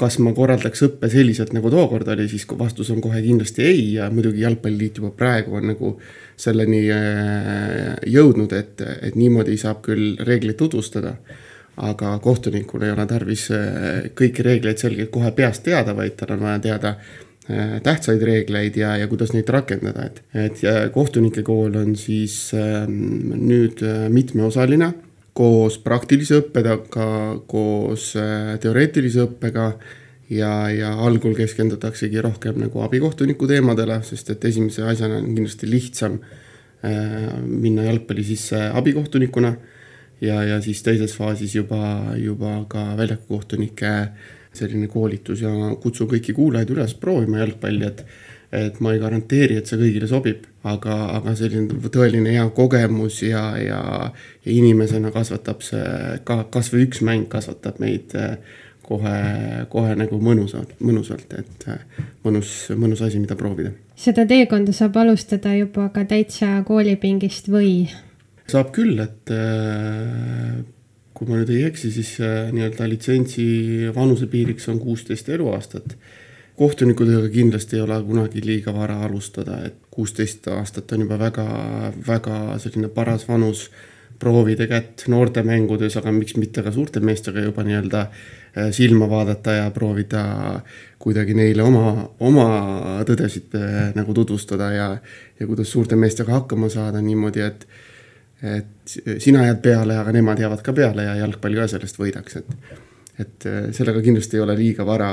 kas 0.00 0.16
ma 0.24 0.32
korraldaks 0.36 0.84
õppe 0.86 1.10
selliselt, 1.12 1.52
nagu 1.56 1.70
tookord 1.72 2.08
oli, 2.14 2.26
siis 2.30 2.46
vastus 2.58 2.90
on 2.94 3.02
kohe 3.04 3.20
kindlasti 3.24 3.64
ei 3.66 3.82
ja 3.98 4.08
muidugi 4.12 4.44
Jalgpalliliit 4.44 5.00
juba 5.00 5.12
praegu 5.16 5.58
on 5.58 5.70
nagu 5.72 5.94
selleni 6.40 6.82
äh, 6.94 7.94
jõudnud, 8.08 8.54
et, 8.56 8.80
et 9.02 9.18
niimoodi 9.18 9.58
saab 9.60 9.82
küll 9.86 10.16
reegleid 10.26 10.58
tutvustada. 10.60 11.16
aga 11.80 12.18
kohtunikul 12.20 12.82
ei 12.84 12.90
ole 12.92 13.06
tarvis 13.08 13.46
äh, 13.56 14.10
kõiki 14.14 14.44
reegleid 14.44 14.78
selgelt 14.78 15.10
kohe 15.10 15.30
peast 15.32 15.62
teada, 15.64 15.94
vaid 15.96 16.16
tal 16.16 16.34
on 16.34 16.42
vaja 16.44 16.58
teada 16.58 16.94
äh, 16.96 17.76
tähtsaid 17.82 18.22
reegleid 18.22 18.76
ja, 18.76 18.96
ja 18.96 19.08
kuidas 19.08 19.32
neid 19.32 19.48
rakendada, 19.48 20.08
et, 20.08 20.22
et 20.34 20.92
kohtunike 20.92 21.42
kool 21.42 21.76
on 21.80 21.94
siis 21.96 22.50
ähm, 22.54 23.32
nüüd 23.36 23.84
mitmeosaline 24.08 24.92
koos 25.40 25.78
praktilise 25.80 26.42
õppega, 26.42 26.74
koos 27.48 28.10
äh, 28.20 28.58
teoreetilise 28.60 29.24
õppega 29.24 29.70
ja, 30.28 30.52
ja 30.68 30.90
algul 31.06 31.32
keskendutaksegi 31.38 32.20
rohkem 32.26 32.58
nagu 32.60 32.82
abikohtuniku 32.84 33.48
teemadele, 33.48 34.02
sest 34.04 34.34
et 34.34 34.44
esimese 34.50 34.84
asjana 34.84 35.16
on 35.22 35.30
kindlasti 35.30 35.70
lihtsam 35.70 36.18
äh, 36.20 37.30
minna 37.46 37.88
jalgpalli 37.88 38.26
sisse 38.34 38.66
abikohtunikuna. 38.68 39.54
ja, 40.20 40.42
ja 40.44 40.60
siis 40.60 40.82
teises 40.84 41.16
faasis 41.16 41.54
juba, 41.56 42.12
juba 42.20 42.66
ka 42.68 42.90
väljakukohtunike 42.98 43.94
selline 44.52 44.90
koolitus 44.92 45.40
ja 45.40 45.52
kutsun 45.80 46.10
kõiki 46.10 46.34
kuulajaid 46.36 46.74
üles 46.74 46.92
proovima 47.00 47.40
jalgpalli, 47.40 47.86
et 47.86 48.04
et 48.52 48.80
ma 48.82 48.94
ei 48.94 48.98
garanteeri, 48.98 49.60
et 49.60 49.68
see 49.70 49.78
kõigile 49.78 50.08
sobib, 50.10 50.46
aga, 50.66 50.96
aga 51.16 51.34
selline 51.38 51.90
tõeline 51.92 52.32
hea 52.34 52.46
kogemus 52.54 53.20
ja, 53.22 53.44
ja, 53.62 53.82
ja 54.42 54.50
inimesena 54.50 55.12
kasvatab 55.14 55.62
see 55.64 56.16
ka 56.26 56.42
kasvõi 56.50 56.88
üks 56.88 57.04
mäng 57.06 57.28
kasvatab 57.30 57.78
meid 57.82 58.16
eh, 58.18 58.34
kohe, 58.86 59.14
kohe 59.70 59.94
nagu 59.98 60.18
mõnusalt, 60.22 60.74
mõnusalt, 60.82 61.30
et 61.38 61.68
eh, 61.70 62.02
mõnus, 62.26 62.52
mõnus 62.74 63.04
asi, 63.06 63.22
mida 63.22 63.38
proovida. 63.38 63.70
seda 63.94 64.26
teekonda 64.26 64.74
saab 64.74 64.98
alustada 64.98 65.54
juba 65.54 65.88
ka 65.94 66.04
täitsa 66.10 66.58
koolipingist 66.66 67.52
või? 67.54 67.86
saab 68.50 68.74
küll, 68.74 68.98
et 68.98 69.30
eh, 69.30 70.58
kui 71.14 71.30
ma 71.30 71.38
nüüd 71.38 71.54
ei 71.54 71.68
eksi, 71.68 71.92
siis 71.94 72.16
nii-öelda 72.18 72.88
litsentsi 72.90 73.46
vanusepiiriks 73.94 74.66
on 74.72 74.82
kuusteist 74.82 75.28
eluaastat 75.30 75.94
kohtunikutööga 76.60 77.30
kindlasti 77.32 77.78
ei 77.78 77.84
ole 77.86 77.96
kunagi 78.04 78.42
liiga 78.44 78.74
vara 78.76 78.98
alustada, 79.06 79.62
et 79.64 79.78
kuusteist 79.90 80.48
aastat 80.52 80.92
on 80.92 81.06
juba 81.06 81.16
väga, 81.20 81.46
väga 82.06 82.58
selline 82.60 82.90
paras 82.92 83.24
vanus 83.28 83.70
proovida 84.20 84.66
kätt 84.68 85.06
noortemängudes, 85.08 85.96
aga 85.96 86.12
miks 86.12 86.36
mitte 86.36 86.60
ka 86.62 86.72
suurte 86.74 87.00
meestega 87.00 87.40
juba 87.46 87.64
nii-öelda 87.64 88.02
äh, 88.04 88.68
silma 88.76 89.08
vaadata 89.08 89.54
ja 89.56 89.70
proovida 89.72 90.24
kuidagi 91.00 91.36
neile 91.38 91.64
oma, 91.64 91.94
oma 92.28 92.46
tõdesid 93.08 93.56
äh, 93.56 93.78
nagu 93.96 94.14
tutvustada 94.16 94.68
ja, 94.74 94.90
ja 95.40 95.48
kuidas 95.48 95.72
suurte 95.72 95.96
meestega 95.96 96.36
hakkama 96.36 96.68
saada 96.72 97.00
niimoodi, 97.04 97.46
et 97.46 97.66
et 98.40 98.92
sina 99.20 99.42
jääd 99.44 99.58
peale, 99.60 99.98
aga 100.00 100.12
nemad 100.16 100.38
jäävad 100.40 100.62
ka 100.64 100.72
peale 100.72 101.04
ja 101.04 101.18
jalgpall 101.18 101.58
ka 101.58 101.66
sellest 101.68 101.98
võidaks, 102.00 102.38
et 102.40 102.54
et 103.18 103.46
äh, 103.48 103.68
sellega 103.76 104.02
kindlasti 104.04 104.38
ei 104.38 104.44
ole 104.44 104.56
liiga 104.58 104.86
vara, 104.86 105.10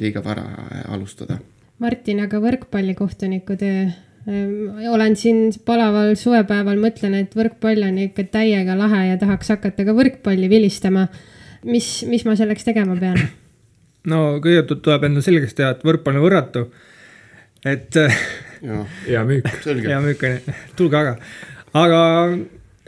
liiga 0.00 0.22
vara 0.24 0.44
alustada. 0.88 1.38
Martin, 1.78 2.22
aga 2.24 2.40
võrkpallikohtuniku 2.42 3.56
töö? 3.58 3.88
Ähm, 4.28 4.78
olen 4.92 5.14
siin 5.16 5.52
palaval 5.64 6.16
suvepäeval, 6.18 6.80
mõtlen, 6.82 7.14
et 7.22 7.36
võrkpall 7.38 7.86
on 7.86 8.00
ikka 8.02 8.26
täiega 8.32 8.74
lahe 8.76 9.06
ja 9.12 9.18
tahaks 9.20 9.54
hakata 9.54 9.86
ka 9.86 9.94
võrkpalli 9.96 10.50
vilistama. 10.50 11.06
mis, 11.64 12.04
mis 12.06 12.24
ma 12.24 12.36
selleks 12.36 12.66
tegema 12.66 12.96
pean? 12.98 13.18
no 14.10 14.38
kõigepealt 14.42 14.82
tuleb 14.82 15.06
endale 15.08 15.24
selgeks 15.24 15.54
teha, 15.54 15.70
et 15.74 15.86
võrkpall 15.86 16.20
on 16.20 16.26
võrratu. 16.26 16.66
et. 17.64 17.94
hea 19.06 19.24
müük. 19.24 19.48
hea 19.64 20.00
müük 20.02 20.22
on 20.22 20.36
ju, 20.36 20.54
tulge 20.76 20.98
aga, 20.98 21.16
aga 21.72 22.00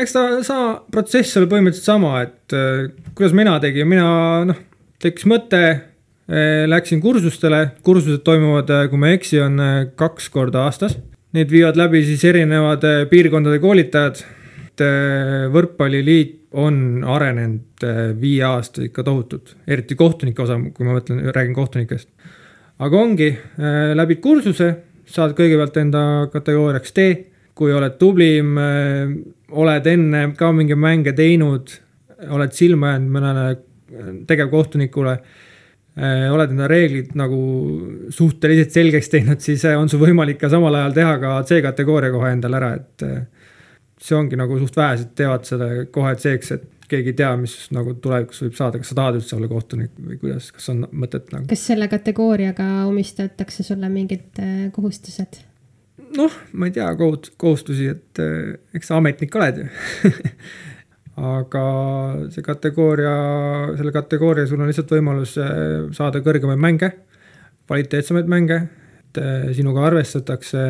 eks 0.00 0.14
ta 0.14 0.24
sama 0.46 0.72
protsess 0.92 1.36
oli 1.40 1.48
põhimõtteliselt 1.50 1.88
sama, 1.92 2.14
et 2.24 2.56
äh, 2.56 2.88
kuidas 3.16 3.36
mina 3.36 3.56
tegin, 3.62 3.88
mina 3.90 4.08
noh, 4.48 4.58
tekkis 5.02 5.28
mõte 5.30 5.62
äh,, 5.68 6.66
läksin 6.70 7.02
kursustele, 7.04 7.62
kursused 7.86 8.24
toimuvad, 8.26 8.72
äh, 8.74 8.88
kui 8.90 9.00
ma 9.00 9.10
ei 9.10 9.20
eksi, 9.20 9.40
on 9.44 9.60
äh, 9.62 9.78
kaks 9.98 10.30
korda 10.32 10.64
aastas. 10.68 10.96
Neid 11.36 11.52
viivad 11.52 11.78
läbi 11.78 12.02
siis 12.06 12.24
erinevad 12.26 12.84
äh, 12.88 13.06
piirkondade 13.10 13.60
koolitajad. 13.62 14.22
et 14.70 14.84
äh, 14.86 15.48
võrkpalliliit 15.52 16.38
on 16.58 17.04
arenenud 17.06 17.84
viie 18.18 18.42
aasta 18.42 18.82
ikka 18.82 19.04
tohutult, 19.06 19.52
eriti 19.70 19.94
kohtunike 19.94 20.42
osa, 20.42 20.56
kui 20.74 20.86
ma 20.86 20.96
mõtlen, 20.96 21.20
räägin 21.30 21.54
kohtunikest. 21.54 22.08
aga 22.80 22.96
ongi, 22.98 23.28
läbid 23.94 24.18
kursuse, 24.24 24.72
saad 25.06 25.36
kõigepealt 25.38 25.76
enda 25.78 26.02
kategooriaks 26.32 26.96
D 26.96 27.06
kui 27.58 27.74
oled 27.74 27.98
tublim, 28.00 28.56
äh, 28.60 29.12
oled 29.50 29.86
enne 29.90 30.24
ka 30.38 30.50
mingeid 30.54 30.80
mänge 30.80 31.14
teinud, 31.16 31.72
oled 32.30 32.56
silma 32.56 32.94
jäänud 32.94 33.14
mõnele 33.16 33.44
tegevkohtunikule, 34.28 35.14
äh, 35.98 36.26
oled 36.32 36.54
enda 36.54 36.68
reeglid 36.70 37.14
nagu 37.18 37.40
suhteliselt 38.14 38.74
selgeks 38.76 39.12
teinud, 39.12 39.42
siis 39.44 39.66
äh, 39.68 39.78
on 39.78 39.90
sul 39.90 40.02
võimalik 40.04 40.40
ka 40.40 40.52
samal 40.52 40.78
ajal 40.78 40.96
teha 40.96 41.14
ka 41.22 41.36
C-kategooria 41.48 42.12
kohe 42.14 42.34
endale 42.36 42.60
ära, 42.60 42.74
et 42.78 43.06
see 44.00 44.16
ongi 44.16 44.38
nagu 44.40 44.56
suht 44.60 44.78
vähesed 44.78 45.16
teevad 45.18 45.48
selle 45.48 45.88
kohe 45.92 46.14
C-ks, 46.16 46.54
et 46.56 46.68
keegi 46.90 47.12
ei 47.12 47.18
tea, 47.20 47.34
mis 47.38 47.52
nagu 47.74 47.92
tulevikus 48.02 48.40
võib 48.42 48.56
saada, 48.58 48.80
kas 48.80 48.90
sa 48.90 48.96
tahad 48.98 49.20
üldse 49.20 49.36
olla 49.36 49.50
kohtunik 49.50 49.92
või 49.98 50.16
kuidas, 50.22 50.48
kas 50.54 50.72
on 50.72 50.86
mõtet 50.90 51.28
nagu? 51.34 51.46
kas 51.50 51.68
selle 51.70 51.86
kategooriaga 51.92 52.70
omistatakse 52.88 53.66
sulle 53.66 53.90
mingid 53.92 54.40
kohustused? 54.74 55.44
Noh, 56.16 56.34
ma 56.52 56.68
ei 56.68 56.74
tea, 56.74 56.88
kohut-, 56.98 57.32
kohustusi, 57.40 57.88
et 57.92 58.20
eh, 58.22 58.56
eks 58.76 58.90
sa 58.90 58.98
ametnik 59.00 59.34
oled 59.38 59.62
ju. 59.62 59.68
Aga 61.30 61.62
see 62.32 62.44
kategooria, 62.44 63.14
selle 63.76 63.92
kategooria, 63.92 64.46
sul 64.48 64.62
on 64.62 64.70
lihtsalt 64.70 64.94
võimalus 64.94 65.36
eh, 65.42 65.88
saada 65.96 66.22
kõrgemaid 66.24 66.60
mänge, 66.62 66.92
kvaliteetsemaid 67.68 68.30
mänge, 68.30 68.60
et 69.02 69.20
eh, 69.20 69.50
sinuga 69.56 69.84
arvestatakse 69.90 70.64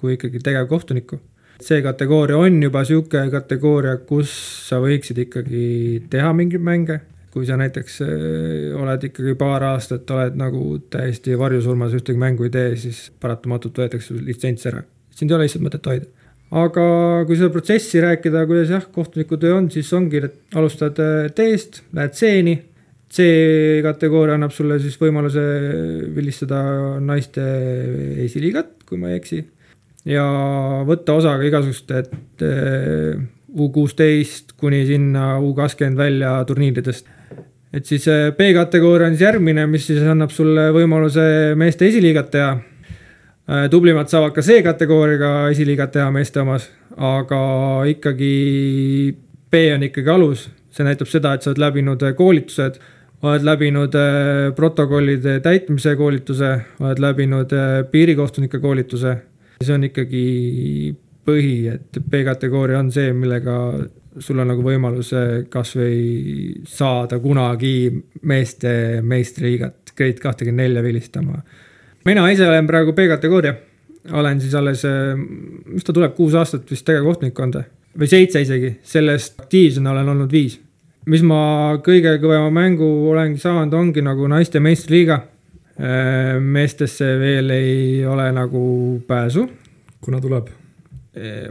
kui 0.00 0.18
ikkagi 0.18 0.42
tegevkohtunikku. 0.44 1.20
see 1.60 1.82
kategooria 1.84 2.38
on 2.40 2.62
juba 2.62 2.84
sihuke 2.88 3.26
kategooria, 3.32 3.98
kus 4.08 4.32
sa 4.68 4.78
võiksid 4.80 5.18
ikkagi 5.26 5.64
teha 6.10 6.32
mingeid 6.32 6.62
mänge 6.64 7.00
kui 7.30 7.46
sa 7.46 7.56
näiteks 7.58 8.00
äh, 8.02 8.78
oled 8.78 9.04
ikkagi 9.10 9.36
paar 9.38 9.64
aastat, 9.70 10.08
oled 10.10 10.38
nagu 10.38 10.78
täiesti 10.90 11.36
varjusurmas, 11.38 11.94
ühtegi 11.98 12.18
mängu 12.18 12.48
ei 12.48 12.54
tee, 12.54 12.72
siis 12.80 13.04
paratamatult 13.22 13.78
võetakse 13.82 14.10
sul 14.10 14.24
litsents 14.26 14.66
ära. 14.70 14.82
sind 15.14 15.30
ei 15.30 15.36
ole 15.36 15.46
lihtsalt 15.46 15.66
mõtet 15.66 15.86
hoida. 15.86 16.08
aga 16.50 16.86
kui 17.26 17.38
seda 17.38 17.52
protsessi 17.54 18.02
rääkida, 18.02 18.42
kuidas 18.50 18.74
jah, 18.74 18.88
kohtuniku 18.92 19.38
töö 19.38 19.54
on, 19.60 19.70
siis 19.70 19.92
ongi, 19.94 20.24
et 20.26 20.58
alustad 20.58 20.98
D-st, 21.36 21.84
äh, 21.84 21.94
lähed 21.98 22.18
C-ni. 22.18 22.58
C-kategooria 23.10 24.36
annab 24.38 24.52
sulle 24.54 24.76
siis 24.78 24.94
võimaluse 24.94 25.42
vilistada 26.14 26.60
naiste 27.02 27.42
esiliigat, 28.22 28.84
kui 28.86 29.00
ma 29.02 29.10
ei 29.10 29.18
eksi. 29.18 29.40
ja 30.06 30.24
võtta 30.86 31.14
osa 31.18 31.34
ka 31.38 31.46
igasugust, 31.46 31.90
et 31.90 32.42
äh, 32.46 33.22
U 33.50 33.66
kuusteist 33.74 34.52
kuni 34.62 34.84
sinna 34.86 35.40
U 35.42 35.50
kakskümmend 35.54 35.98
välja 35.98 36.36
turniiridest 36.46 37.08
et 37.72 37.86
siis 37.86 38.06
äh, 38.10 38.30
B-kategooria 38.36 39.08
on 39.08 39.14
siis 39.14 39.26
järgmine, 39.28 39.66
mis 39.70 39.86
siis 39.86 40.02
annab 40.02 40.32
sulle 40.34 40.70
võimaluse 40.74 41.24
meeste 41.58 41.88
esiliigat 41.88 42.30
teha. 42.34 42.52
Äh, 43.50 43.66
tublimad 43.70 44.10
saavad 44.10 44.34
ka 44.34 44.44
C-kategooriaga 44.44 45.50
esiliigat 45.54 45.94
teha 45.94 46.10
meeste 46.14 46.42
omas, 46.42 46.68
aga 46.96 47.42
ikkagi 47.90 48.32
B 49.50 49.66
on 49.74 49.86
ikkagi 49.86 50.10
alus, 50.10 50.48
see 50.70 50.86
näitab 50.86 51.10
seda, 51.10 51.34
et 51.34 51.46
sa 51.46 51.52
oled 51.52 51.62
läbinud 51.62 52.02
äh, 52.06 52.16
koolitused, 52.18 52.80
oled 53.20 53.44
läbinud 53.44 53.96
protokollide 54.56 55.34
täitmise 55.44 55.92
koolituse, 55.98 56.54
oled 56.80 57.02
läbinud 57.04 57.50
piirikohtunike 57.92 58.62
koolituse. 58.62 59.18
see 59.60 59.74
on 59.74 59.84
ikkagi 59.84 60.22
põhi, 61.28 61.56
et 61.68 61.98
B-kategooria 62.00 62.78
on 62.80 62.88
see, 62.94 63.12
millega 63.12 63.58
sul 64.18 64.38
on 64.42 64.50
nagu 64.50 64.62
võimalus 64.64 65.12
kasvõi 65.50 66.62
saada 66.66 67.20
kunagi 67.22 67.90
meeste 68.26 69.00
meistriliigat, 69.06 69.92
grade 69.96 70.22
kahtekümmend 70.22 70.64
nelja 70.64 70.82
vilistama. 70.82 71.42
mina 72.04 72.30
ise 72.30 72.48
olen 72.48 72.66
praegu 72.66 72.92
B-kategooria, 72.92 73.54
olen 74.12 74.40
siis 74.40 74.54
alles, 74.54 74.82
mis 75.66 75.84
ta 75.84 75.92
tuleb, 75.92 76.14
kuus 76.16 76.34
aastat 76.34 76.70
vist 76.70 76.84
tegevkohtunik 76.88 77.38
olnud 77.38 77.62
või 77.98 78.10
seitse 78.10 78.42
isegi, 78.42 78.74
sellest 78.82 79.40
aktiivsena 79.40 79.90
olen 79.90 80.08
olnud 80.08 80.32
viis. 80.32 80.60
mis 81.06 81.22
ma 81.22 81.78
kõige 81.82 82.18
kõvema 82.20 82.50
mängu 82.50 82.86
olengi 83.10 83.38
saanud, 83.40 83.72
ongi 83.74 84.02
nagu 84.02 84.26
naiste 84.28 84.60
meistriliiga. 84.60 85.22
meestesse 86.40 87.18
veel 87.18 87.50
ei 87.50 88.06
ole 88.06 88.32
nagu 88.32 89.02
pääsu. 89.06 89.50
kuna 90.00 90.20
tuleb? 90.20 90.48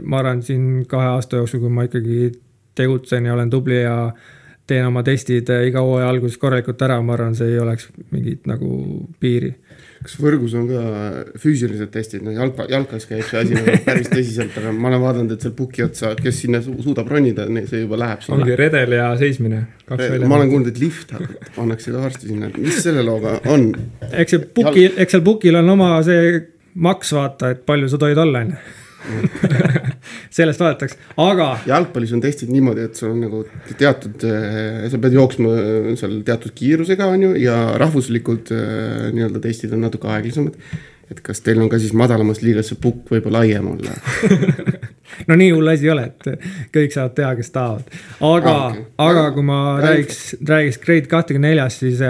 ma 0.02 0.18
arvan, 0.18 0.42
siin 0.42 0.86
kahe 0.88 1.06
aasta 1.06 1.36
jooksul, 1.36 1.60
kui 1.60 1.68
ma 1.68 1.82
ikkagi 1.84 2.32
tegutsen 2.80 3.28
ja 3.28 3.36
olen 3.36 3.52
tubli 3.52 3.82
ja 3.82 3.96
teen 4.70 4.86
oma 4.86 5.02
testid 5.06 5.50
äh, 5.52 5.66
iga 5.70 5.82
hooaja 5.84 6.08
alguses 6.12 6.38
korralikult 6.40 6.82
ära, 6.86 7.00
ma 7.04 7.16
arvan, 7.16 7.36
see 7.38 7.54
ei 7.54 7.60
oleks 7.62 7.88
mingit 8.14 8.46
nagu 8.50 8.70
piiri. 9.22 9.52
kas 10.00 10.14
võrgus 10.16 10.54
on 10.56 10.68
ka 10.68 10.82
füüsilised 11.42 11.90
testid, 11.92 12.22
no 12.24 12.32
jalka, 12.32 12.64
jalkas 12.70 13.04
käib 13.08 13.26
see 13.28 13.40
asi 13.42 13.56
nagu 13.56 13.74
päris 13.84 14.08
tõsiselt, 14.08 14.54
aga 14.56 14.72
ma 14.72 14.88
olen 14.88 15.02
vaadanud, 15.02 15.34
et 15.34 15.44
seal 15.44 15.54
puki 15.58 15.84
otsa, 15.84 16.14
kes 16.16 16.42
sinna 16.44 16.62
su 16.64 16.76
suudab 16.80 17.10
ronida, 17.12 17.48
see 17.68 17.82
juba 17.82 17.98
läheb. 18.00 18.24
ongi 18.36 18.56
redel 18.56 18.96
ja 18.96 19.10
seismine. 19.20 19.64
ma 19.90 20.38
olen 20.38 20.52
kuulnud, 20.52 20.70
et 20.72 20.80
lift 20.80 21.14
pannakse 21.56 21.92
ka 21.92 22.04
varsti 22.06 22.30
sinna, 22.32 22.52
mis 22.56 22.80
selle 22.84 23.04
looga 23.06 23.38
on? 23.52 23.72
eks 24.10 24.36
see 24.36 24.46
puki, 24.60 24.86
eks 24.96 25.18
seal 25.18 25.26
pukil 25.26 25.60
on 25.60 25.76
oma 25.76 25.96
see 26.06 26.38
maks, 26.80 27.12
vaata, 27.16 27.56
et 27.56 27.66
palju 27.66 27.90
sa 27.90 28.00
tohid 28.00 28.22
olla, 28.22 28.46
on 28.46 28.54
ju 28.54 28.79
sellest 30.36 30.60
vaadatakse, 30.62 30.98
aga. 31.20 31.48
jalgpallis 31.68 32.14
on 32.16 32.22
testid 32.24 32.52
niimoodi, 32.52 32.86
et 32.88 33.00
sul 33.00 33.14
on 33.14 33.24
nagu 33.24 33.42
teatud, 33.78 34.24
äh, 34.28 34.86
sa 34.92 35.00
pead 35.02 35.16
jooksma 35.16 35.56
seal 36.00 36.20
teatud 36.26 36.54
kiirusega, 36.56 37.08
on 37.10 37.28
ju, 37.28 37.34
ja 37.40 37.58
rahvuslikud 37.80 38.52
äh, 38.56 39.10
nii-öelda 39.16 39.42
testid 39.44 39.74
on 39.76 39.86
natuke 39.86 40.10
aeglasemad. 40.10 40.56
et 41.10 41.20
kas 41.26 41.42
teil 41.42 41.58
on 41.58 41.66
ka 41.66 41.78
siis 41.82 41.90
madalamas 41.96 42.38
liigas 42.38 42.68
see 42.70 42.78
pukk 42.78 43.08
võib-olla 43.10 43.40
laiem 43.42 43.66
olla 43.72 43.96
no 45.28 45.34
nii 45.34 45.48
hull 45.50 45.72
asi 45.72 45.88
ei 45.88 45.90
ole, 45.90 46.04
et 46.06 46.46
kõik 46.70 46.94
saavad 46.94 47.16
teha, 47.16 47.32
kes 47.40 47.50
tahavad. 47.54 47.96
aga 48.20 48.52
ah,, 48.54 48.66
okay. 48.70 48.84
aga 49.08 49.24
kui 49.34 49.46
ma 49.48 49.60
räägiks, 49.82 50.20
räägiks 50.46 50.78
Grade 50.84 51.10
kahtekümne 51.10 51.50
neljast, 51.50 51.82
siis 51.82 52.04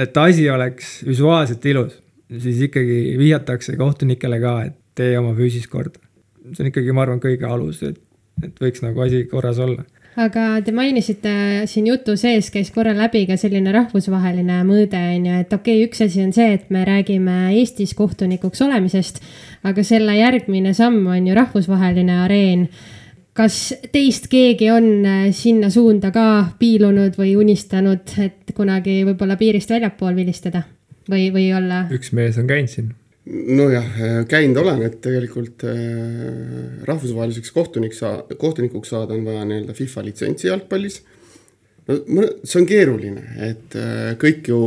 et 0.00 0.20
asi 0.20 0.48
oleks 0.50 1.00
visuaalselt 1.06 1.64
ilus, 1.72 1.96
siis 2.38 2.60
ikkagi 2.68 3.00
vihjatakse 3.20 3.76
kohtunikele 3.80 4.40
ka, 4.42 4.54
et 4.68 4.76
tee 4.94 5.16
oma 5.18 5.34
füüsist 5.38 5.70
korda. 5.70 6.00
see 6.52 6.64
on 6.64 6.70
ikkagi, 6.72 6.92
ma 6.92 7.06
arvan, 7.06 7.20
kõige 7.22 7.46
alus, 7.46 7.82
et, 7.86 7.98
et 8.42 8.60
võiks 8.60 8.82
nagu 8.84 9.02
asi 9.04 9.24
korras 9.30 9.58
olla 9.62 9.84
aga 10.18 10.44
te 10.64 10.72
mainisite 10.74 11.32
siin 11.70 11.86
jutu 11.90 12.16
sees 12.18 12.50
käis 12.50 12.70
korra 12.74 12.92
läbi 12.96 13.22
ka 13.28 13.36
selline 13.38 13.72
rahvusvaheline 13.74 14.60
mõõde 14.66 15.00
on 15.14 15.28
ju, 15.28 15.36
et 15.44 15.52
okei 15.54 15.76
okay,, 15.78 15.86
üks 15.86 16.02
asi 16.06 16.24
on 16.24 16.32
see, 16.34 16.56
et 16.56 16.70
me 16.74 16.82
räägime 16.86 17.52
Eestis 17.54 17.94
kohtunikuks 17.98 18.62
olemisest, 18.66 19.20
aga 19.66 19.84
selle 19.86 20.16
järgmine 20.18 20.74
samm 20.74 21.06
on 21.06 21.30
ju 21.30 21.36
rahvusvaheline 21.38 22.18
areen. 22.24 22.68
kas 23.34 23.72
teist 23.92 24.26
keegi 24.28 24.70
on 24.74 25.06
sinna 25.32 25.70
suunda 25.70 26.10
ka 26.10 26.56
piilunud 26.58 27.14
või 27.16 27.36
unistanud, 27.38 28.16
et 28.18 28.50
kunagi 28.54 29.04
võib-olla 29.06 29.38
piirist 29.38 29.70
väljapool 29.70 30.16
vilistada 30.16 30.64
või, 31.08 31.30
või 31.30 31.52
olla? 31.54 31.86
üks 31.90 32.12
mees 32.12 32.38
on 32.38 32.50
käinud 32.50 32.72
siin 32.72 32.90
nojah, 33.30 33.86
käinud 34.28 34.58
olen, 34.62 34.82
et 34.86 34.98
tegelikult 35.04 35.64
äh, 35.68 35.78
rahvusvaheliseks 36.88 37.52
kohtunik 37.54 37.94
saa-, 37.94 38.22
kohtunikuks 38.38 38.90
saada 38.94 39.14
on 39.14 39.24
vaja 39.26 39.44
nii-öelda 39.46 39.76
FIFA 39.76 40.04
litsentsi 40.04 40.48
jalgpallis. 40.48 41.00
no 41.90 42.26
see 42.44 42.60
on 42.60 42.66
keeruline, 42.68 43.22
et 43.46 43.76
äh, 43.78 44.12
kõik 44.20 44.50
ju 44.50 44.60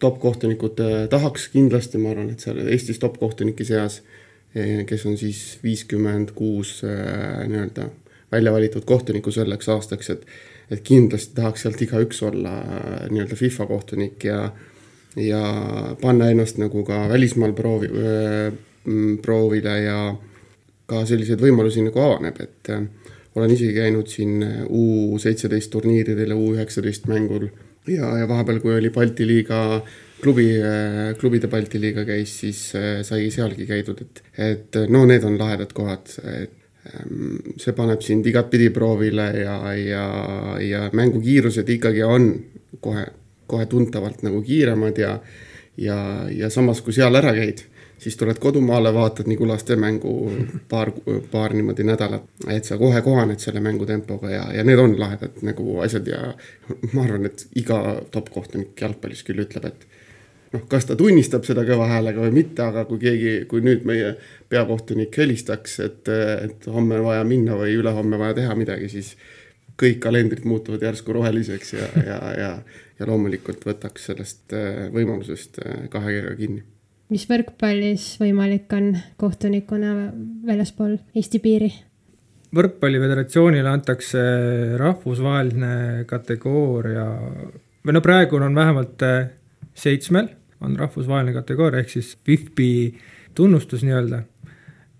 top 0.00 0.20
kohtunikud 0.20 0.80
äh, 0.84 0.98
tahaks 1.12 1.48
kindlasti, 1.54 2.00
ma 2.02 2.12
arvan, 2.14 2.32
et 2.32 2.44
seal 2.44 2.60
Eestis 2.66 3.00
top 3.00 3.18
kohtunike 3.20 3.66
seas, 3.68 4.02
kes 4.88 5.02
on 5.06 5.18
siis 5.20 5.58
viiskümmend 5.62 6.30
kuus 6.34 6.78
nii-öelda 6.80 7.84
välja 8.32 8.52
valitud 8.52 8.86
kohtunikku 8.88 9.30
selleks 9.30 9.68
aastaks, 9.68 10.08
et, 10.14 10.22
et 10.72 10.80
kindlasti 10.82 11.36
tahaks 11.36 11.66
sealt 11.66 11.82
igaüks 11.84 12.22
olla 12.24 12.54
nii-öelda 13.12 13.36
FIFA 13.36 13.66
kohtunik 13.68 14.24
ja 14.24 14.46
ja 15.18 15.42
panna 16.00 16.30
ennast 16.30 16.58
nagu 16.62 16.84
ka 16.86 17.06
välismaal 17.10 17.52
proovi, 17.56 17.88
mm, 18.84 19.18
proovile 19.24 19.76
ja 19.82 20.00
ka 20.88 21.04
selliseid 21.08 21.42
võimalusi 21.42 21.84
nagu 21.84 22.00
avaneb, 22.00 22.40
et 22.44 22.72
äh, 22.72 22.84
olen 23.38 23.54
isegi 23.54 23.74
käinud 23.76 24.08
siin 24.10 24.42
U 24.74 25.18
seitseteist 25.20 25.70
turniiridel 25.72 26.34
ja 26.34 26.36
U 26.38 26.52
üheksateist 26.54 27.08
mängul 27.10 27.48
ja, 27.88 28.12
ja 28.20 28.28
vahepeal, 28.28 28.60
kui 28.62 28.74
oli 28.76 28.90
Balti 28.94 29.26
liiga 29.28 29.82
klubi, 30.22 30.48
äh, 30.60 31.12
klubide 31.20 31.50
Balti 31.50 31.80
liiga 31.80 32.04
käis, 32.08 32.38
siis 32.42 32.62
äh, 32.78 33.02
sai 33.06 33.28
sealgi 33.34 33.68
käidud, 33.68 34.00
et, 34.04 34.22
et 34.38 34.80
no 34.88 35.04
need 35.08 35.26
on 35.28 35.38
lahedad 35.40 35.72
kohad, 35.76 36.10
et 36.32 36.56
ähm, 36.94 37.38
see 37.60 37.76
paneb 37.76 38.02
sind 38.04 38.26
igatpidi 38.26 38.70
proovile 38.74 39.30
ja, 39.42 39.58
ja, 39.76 40.04
ja 40.64 40.84
mängukiirused 40.92 41.68
ikkagi 41.78 42.04
on 42.06 42.30
kohe 42.80 43.06
kohe 43.48 43.66
tuntavalt 43.66 44.22
nagu 44.26 44.42
kiiremad 44.44 45.00
ja, 45.00 45.16
ja, 45.76 45.98
ja 46.30 46.50
samas, 46.52 46.82
kui 46.84 46.94
seal 46.96 47.18
ära 47.18 47.32
käid, 47.36 47.64
siis 47.98 48.16
tuled 48.16 48.38
kodumaale, 48.42 48.92
vaatad 48.94 49.28
nagu 49.30 49.48
laste 49.48 49.76
mängu 49.76 50.14
paar, 50.70 50.92
paar 51.32 51.54
niimoodi 51.56 51.86
nädalat, 51.86 52.26
et 52.54 52.68
sa 52.68 52.78
kohe 52.78 53.02
kohaned 53.02 53.42
selle 53.42 53.62
mängutempoga 53.64 54.30
ja, 54.30 54.44
ja 54.54 54.64
need 54.66 54.78
on 54.78 54.94
lahedad 55.00 55.40
nagu 55.46 55.80
asjad 55.84 56.10
ja 56.10 56.20
ma 56.94 57.06
arvan, 57.06 57.26
et 57.30 57.46
iga 57.58 58.00
top 58.14 58.30
kohtunik 58.34 58.78
jalgpallis 58.80 59.24
küll 59.26 59.42
ütleb, 59.46 59.70
et 59.72 59.88
noh, 60.52 60.64
kas 60.70 60.86
ta 60.88 60.96
tunnistab 60.98 61.46
seda 61.48 61.64
kõva 61.68 61.88
häälega 61.90 62.22
või 62.22 62.36
mitte, 62.40 62.62
aga 62.64 62.84
kui 62.88 63.00
keegi, 63.02 63.34
kui 63.50 63.64
nüüd 63.64 63.84
meie 63.88 64.14
peakohtunik 64.52 65.18
helistaks, 65.20 65.78
et, 65.84 66.08
et 66.44 66.70
homme 66.72 67.00
on 67.00 67.08
vaja 67.10 67.26
minna 67.28 67.58
või 67.58 67.76
ülehomme 67.80 68.20
vaja 68.20 68.38
teha 68.40 68.56
midagi, 68.58 68.88
siis 68.92 69.14
kõik 69.78 70.00
kalendrid 70.02 70.46
muutuvad 70.48 70.82
järsku 70.82 71.14
roheliseks 71.14 71.72
ja, 71.76 71.88
ja, 72.06 72.18
ja, 72.38 72.50
ja 72.98 73.06
loomulikult 73.06 73.62
võtaks 73.66 74.08
sellest 74.10 74.54
äh, 74.56 74.88
võimalusest 74.94 75.60
äh, 75.62 75.84
kahe 75.92 76.14
käega 76.16 76.34
kinni. 76.38 76.64
mis 77.14 77.26
võrkpallis 77.30 78.08
võimalik 78.20 78.72
on 78.74 78.90
kohtunikuna 79.20 79.94
väljaspool 80.46 80.98
Eesti 81.14 81.42
piiri? 81.44 81.70
võrkpalliföderatsioonile 82.58 83.70
antakse 83.70 84.22
rahvusvaheline 84.80 86.04
kategooria 86.08 87.06
või 87.84 87.94
no 87.94 88.02
praegu 88.02 88.40
on 88.42 88.58
vähemalt 88.58 89.06
äh, 89.06 89.30
seitsmel 89.74 90.32
on 90.64 90.74
rahvusvaheline 90.78 91.36
kategooria 91.36 91.84
ehk 91.84 91.94
siis 91.94 92.16
FIFPi 92.26 92.70
tunnustus 93.38 93.84
nii-öelda. 93.86 94.24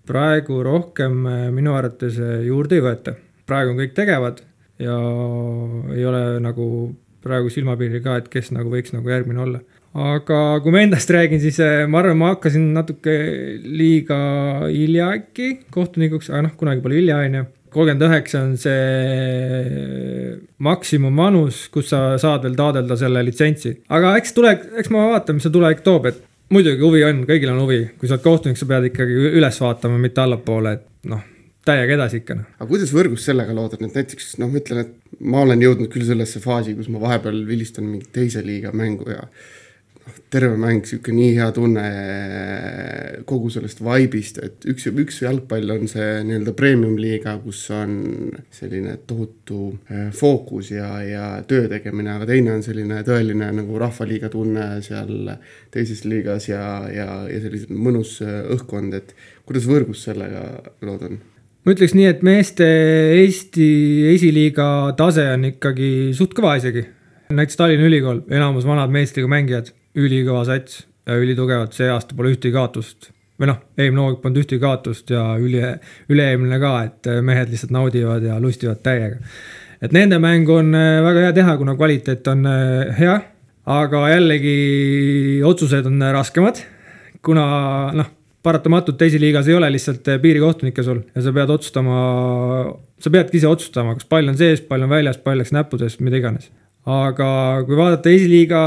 praegu 0.07 0.63
rohkem 0.63 1.25
minu 1.53 1.73
arvates 1.75 2.15
juurde 2.45 2.79
ei 2.79 2.81
võeta, 2.81 3.11
praegu 3.45 3.73
on 3.73 3.81
kõik 3.81 3.91
tegevad 3.97 4.39
ja 4.79 4.95
ei 5.95 6.05
ole 6.07 6.23
nagu 6.43 6.65
praegu 7.23 7.51
silmapiiril 7.51 8.03
ka, 8.03 8.17
et 8.19 8.31
kes 8.31 8.53
nagu 8.55 8.71
võiks 8.71 8.95
nagu 8.95 9.11
järgmine 9.11 9.43
olla. 9.43 9.61
aga 9.99 10.39
kui 10.63 10.73
ma 10.73 10.83
endast 10.85 11.09
räägin, 11.11 11.41
siis 11.43 11.59
eh, 11.63 11.85
ma 11.89 12.03
arvan, 12.03 12.19
ma 12.19 12.33
hakkasin 12.35 12.69
natuke 12.75 13.15
liiga 13.63 14.19
hilja 14.69 15.09
äkki 15.17 15.49
kohtunikuks, 15.73 16.29
aga 16.31 16.45
noh, 16.47 16.53
kunagi 16.59 16.83
pole 16.85 16.99
hilja, 16.99 17.17
on 17.25 17.39
ju. 17.39 17.45
kolmkümmend 17.73 18.05
üheksa 18.07 18.43
on 18.45 18.55
see 18.57 20.37
maksimumvanus, 20.69 21.67
kus 21.73 21.91
sa 21.91 22.15
saad 22.21 22.47
veel 22.47 22.57
taotleda 22.57 22.97
selle 23.01 23.25
litsentsi. 23.25 23.75
aga 23.89 24.15
eks 24.21 24.37
tule, 24.37 24.55
eks 24.79 24.93
ma 24.93 25.09
vaatan, 25.15 25.39
mis 25.39 25.47
see 25.49 25.57
tulevik 25.57 25.83
toob, 25.85 26.07
et 26.13 26.23
muidugi 26.53 26.85
huvi 26.85 27.03
on, 27.09 27.25
kõigil 27.29 27.51
on 27.51 27.65
huvi, 27.65 27.81
kui 27.99 28.07
sa 28.07 28.15
oled 28.15 28.25
kohtunik, 28.29 28.61
sa 28.61 28.69
pead 28.69 28.89
ikkagi 28.93 29.19
üles 29.33 29.59
vaatama, 29.65 29.99
mitte 30.01 30.23
allapoole, 30.23 30.77
et 30.79 31.11
noh 31.11 31.27
täiega 31.67 31.97
edasi 31.97 32.21
ikka 32.23 32.39
noh. 32.39 32.49
aga 32.57 32.69
kuidas 32.71 32.91
võrgus 32.95 33.27
sellega 33.27 33.55
loodad, 33.55 33.83
et 33.83 34.01
näiteks 34.01 34.37
noh, 34.41 34.51
ma 34.51 34.61
ütlen, 34.61 34.83
et 34.85 35.19
ma 35.19 35.45
olen 35.45 35.63
jõudnud 35.63 35.91
küll 35.91 36.07
sellesse 36.07 36.41
faasi, 36.43 36.75
kus 36.77 36.91
ma 36.91 37.01
vahepeal 37.03 37.41
vilistan 37.47 37.89
mingit 37.89 38.13
teise 38.15 38.43
liiga 38.45 38.71
mängu 38.75 39.09
ja 39.11 39.25
noh, 39.25 40.19
terve 40.31 40.55
mäng, 40.59 40.85
sihuke 40.87 41.13
nii 41.15 41.33
hea 41.35 41.49
tunne 41.55 41.83
kogu 43.29 43.51
sellest 43.53 43.81
vibe'ist, 43.83 44.39
et 44.45 44.67
üks, 44.71 44.87
üks 44.89 45.19
jalgpall 45.25 45.73
on 45.75 45.89
see 45.91 46.21
nii-öelda 46.29 46.53
premium 46.57 46.95
liiga, 47.01 47.35
kus 47.43 47.65
on 47.75 47.97
selline 48.55 48.95
tohutu 49.09 49.73
äh, 49.91 50.07
fookus 50.15 50.71
ja, 50.73 50.93
ja 51.05 51.25
töö 51.49 51.67
tegemine, 51.71 52.15
aga 52.15 52.29
teine 52.29 52.55
on 52.55 52.63
selline 52.65 53.01
tõeline 53.07 53.51
nagu 53.59 53.81
rahvaliiga 53.83 54.31
tunne 54.33 54.69
seal 54.85 55.33
teises 55.75 56.05
liigas 56.07 56.47
ja, 56.49 56.63
ja, 56.93 57.09
ja 57.27 57.43
selline 57.43 57.83
mõnus 57.89 58.21
äh, 58.23 58.39
õhkkond, 58.55 58.95
et 58.95 59.11
kuidas 59.49 59.67
võrgus 59.69 60.07
sellega 60.07 60.45
lood 60.87 61.05
on? 61.09 61.19
Ma 61.69 61.75
ütleks 61.75 61.93
nii, 61.93 62.07
et 62.09 62.23
meeste 62.25 62.65
Eesti 63.13 63.65
esiliiga 64.15 64.95
tase 64.97 65.27
on 65.35 65.43
ikkagi 65.51 66.09
suht 66.17 66.33
kõva 66.33 66.55
isegi. 66.57 66.81
näiteks 67.29 67.59
Tallinna 67.59 67.85
Ülikool, 67.85 68.23
enamus 68.33 68.65
vanad 68.65 68.89
meestega 68.89 69.29
mängijad, 69.29 69.69
ülikõva 69.93 70.41
sats 70.47 70.87
ülitugevad, 71.05 71.69
see 71.77 71.91
aasta 71.93 72.17
pole 72.17 72.33
ühtegi 72.33 72.55
kaotust. 72.57 73.11
või 73.39 73.51
noh, 73.51 73.61
eelmine 73.77 74.01
hooaeg 74.01 74.17
polnud 74.23 74.41
ühtegi 74.41 74.59
kaotust 74.63 75.13
ja 75.13 75.21
üle, 75.37 75.75
üle-eelmine 76.09 76.57
ka, 76.59 76.73
et 76.89 77.13
mehed 77.21 77.53
lihtsalt 77.53 77.71
naudivad 77.71 78.25
ja 78.25 78.41
lustivad 78.41 78.81
täiega. 78.81 79.21
et 79.79 79.93
nende 79.93 80.17
mängu 80.17 80.57
on 80.57 80.73
äh, 80.73 81.03
väga 81.05 81.27
hea 81.27 81.33
teha, 81.37 81.57
kuna 81.61 81.77
kvaliteet 81.77 82.33
on 82.33 82.45
äh, 82.49 82.97
hea, 82.97 83.19
aga 83.69 84.07
jällegi 84.09 85.41
otsused 85.45 85.85
on 85.85 86.01
raskemad, 86.17 86.65
kuna 87.21 87.45
noh 87.93 88.15
paratamatult 88.43 89.01
esiliigas 89.01 89.49
ei 89.49 89.57
ole 89.57 89.71
lihtsalt 89.73 90.07
eh, 90.07 90.19
piirikohtunikke 90.21 90.83
sul 90.85 91.01
ja 91.15 91.23
sa 91.25 91.33
pead 91.35 91.51
otsustama, 91.53 91.97
sa 92.99 93.11
peadki 93.13 93.39
ise 93.39 93.49
otsustama, 93.49 93.97
kas 93.97 94.07
pall 94.09 94.31
on 94.31 94.39
sees, 94.39 94.63
pall 94.65 94.85
on 94.85 94.91
väljas, 94.91 95.19
pall 95.23 95.41
läks 95.41 95.53
näppudest, 95.55 96.01
mida 96.05 96.21
iganes. 96.21 96.49
aga 96.89 97.29
kui 97.67 97.77
vaadata 97.77 98.11
esiliiga 98.13 98.63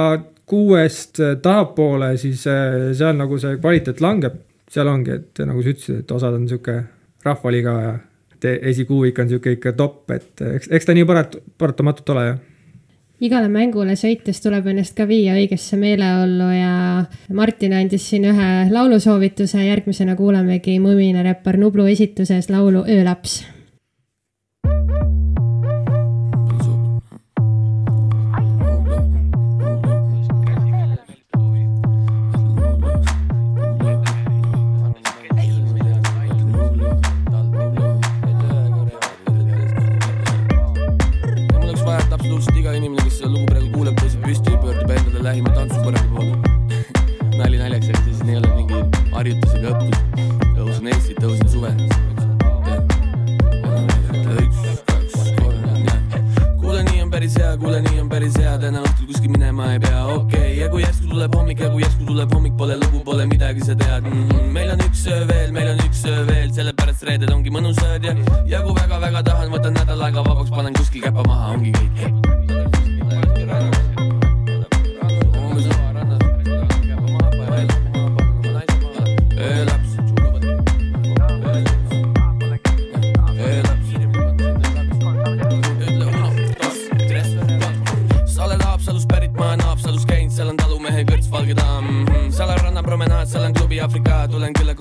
kuuest 0.49 1.21
eh, 1.23 1.37
tahapoole, 1.43 2.15
siis 2.21 2.47
eh, 2.51 2.93
seal 2.99 3.17
nagu 3.19 3.41
see 3.41 3.59
kvaliteet 3.61 4.05
langeb. 4.05 4.41
seal 4.73 4.89
ongi, 4.89 5.19
et 5.21 5.41
nagu 5.45 5.61
sa 5.61 5.69
ütlesid, 5.69 5.99
et 6.01 6.13
osad 6.17 6.37
on 6.37 6.47
sihuke 6.49 6.79
rahvaliiga 7.25 7.73
ja 7.83 7.91
et 8.33 8.47
esikuuik 8.73 9.19
on 9.21 9.29
sihuke 9.29 9.53
ikka 9.59 9.75
top, 9.77 10.11
et 10.11 10.41
eks, 10.41 10.71
eks 10.73 10.89
ta 10.89 10.95
nii 10.97 11.05
parat-, 11.09 11.37
paratamatult 11.61 12.15
ole, 12.15 12.25
jah 12.31 12.41
igale 13.23 13.49
mängule 13.53 13.95
sõites 13.99 14.43
tuleb 14.43 14.67
ennast 14.73 14.97
ka 14.99 15.07
viia 15.07 15.37
õigesse 15.39 15.79
meeleollu 15.79 16.51
ja 16.57 16.75
Martin 17.39 17.77
andis 17.79 18.09
siin 18.11 18.27
ühe 18.33 18.51
laulusoovituse, 18.73 19.63
järgmisena 19.69 20.17
kuulamegi 20.19 20.79
Mõmine 20.83 21.25
räppar 21.27 21.61
Nublu 21.61 21.87
esituses 21.93 22.51
laulu 22.51 22.85
Öölaps 22.89 23.43
lähima 45.33 45.49
tantsupõranda 45.57 46.11
poole 46.13 47.39
nali 47.39 47.57
naljaks, 47.57 47.87
et 47.89 48.01
siis 48.05 48.19
ei 48.27 48.35
ole 48.37 48.49
mingi 48.53 48.81
harjutus 49.15 49.55
ega 49.57 49.71
õppus. 49.73 50.27
tõusin 50.59 50.91
Eestit, 50.93 51.21
tõusin 51.23 51.49
suve. 51.49 51.71
kuule, 56.61 56.83
nii 56.91 57.01
on 57.07 57.15
päris 57.15 57.39
hea, 57.41 57.55
kuule, 57.63 57.81
nii 57.87 58.03
on 58.03 58.11
päris 58.13 58.37
hea, 58.37 58.53
täna 58.61 58.83
õhtul 58.85 59.09
kuskil 59.09 59.33
minema 59.33 59.71
ei 59.73 59.81
pea, 59.87 60.03
okei 60.05 60.43
okay., 60.43 60.59
ja 60.61 60.69
kui 60.75 60.85
järsku 60.85 61.09
tuleb 61.15 61.39
hommik 61.41 61.65
ja 61.65 61.73
kui 61.73 61.87
järsku 61.87 62.11
tuleb 62.11 62.37
hommik, 62.37 62.59
pole 62.61 62.77
lugu, 62.83 63.01
pole 63.09 63.27
midagi, 63.31 63.65
sa 63.65 63.79
tead 63.79 64.05
mm. 64.05 64.29
-hmm. 64.29 64.53
meil 64.59 64.75
on 64.77 64.85
üks 64.85 65.07
öö 65.09 65.25
veel, 65.33 65.57
meil 65.57 65.73
on 65.73 65.81
üks 65.87 66.05
öö 66.13 66.27
veel, 66.29 66.53
sellepärast 66.53 67.09
reeded 67.09 67.33
ongi 67.33 67.57
mõnusad 67.57 68.05
ja, 68.05 68.15
ja 68.45 68.61
kui 68.69 68.77
väga-väga 68.83 69.25
tahan, 69.33 69.49
võtan 69.57 69.81
nädal 69.81 70.09
aega 70.11 70.29
vabaks, 70.29 70.53
panen 70.53 70.77
kuskil 70.77 71.09
käpa 71.09 71.25
maha, 71.25 71.57
ongi 71.57 71.73
kõik. 71.81 72.32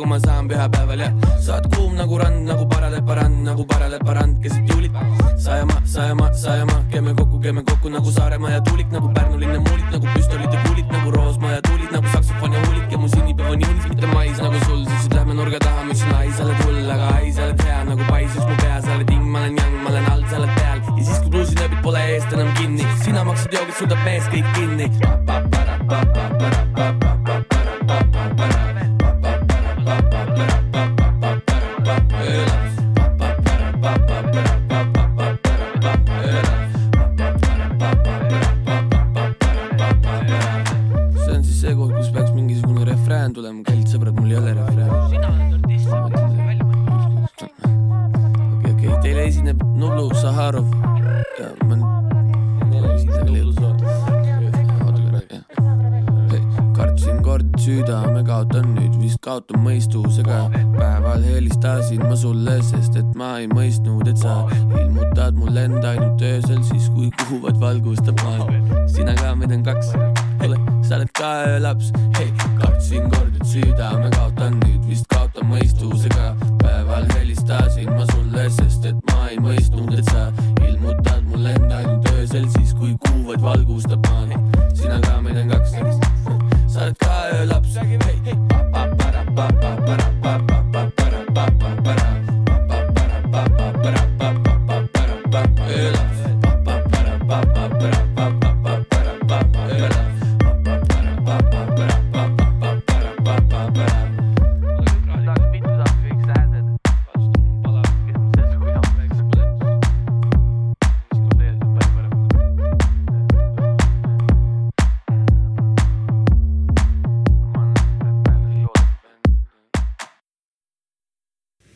kui 0.02 0.10
ma 0.10 0.18
saan 0.18 0.48
pühapäeval 0.50 1.02
ja 1.04 1.10
sa 1.38 1.58
oled 1.60 1.68
kuum 1.76 1.92
nagu 1.94 2.18
rand, 2.18 2.40
nagu 2.50 2.66
paraleparand, 2.70 3.44
nagu 3.46 3.66
paraleparand 3.70 4.40
keset 4.42 4.72
juulit. 4.72 4.96
Sajamaa, 5.44 5.82
Sajamaa, 5.86 6.34
Sajamaa, 6.34 6.80
käime 6.90 7.14
kokku, 7.14 7.38
käime 7.44 7.62
kokku 7.64 7.90
nagu 7.94 8.12
Saaremaa 8.12 8.52
ja 8.56 8.62
tuulik, 8.66 8.90
nagu 8.90 9.12
Pärnu 9.14 9.38
linna 9.40 9.60
muulik, 9.60 9.86
nagu 9.94 10.10
püstolid 10.16 10.54
ja 10.54 10.64
kuulid, 10.66 10.90
nagu 10.90 11.14
Roosmaa 11.14 11.52
ja 11.52 11.62
tuulid, 11.68 11.94
nagu 11.94 12.10
saksofon 12.16 12.58
ja 12.58 12.66
huulik 12.66 12.92
ja 12.92 12.98
mu 12.98 13.10
sünnipäev 13.14 13.54
on 13.54 13.62
juulis, 13.62 13.90
mitte 13.94 14.10
mais 14.16 14.42
nagu 14.42 14.66
sul, 14.66 14.86
siis 14.90 15.11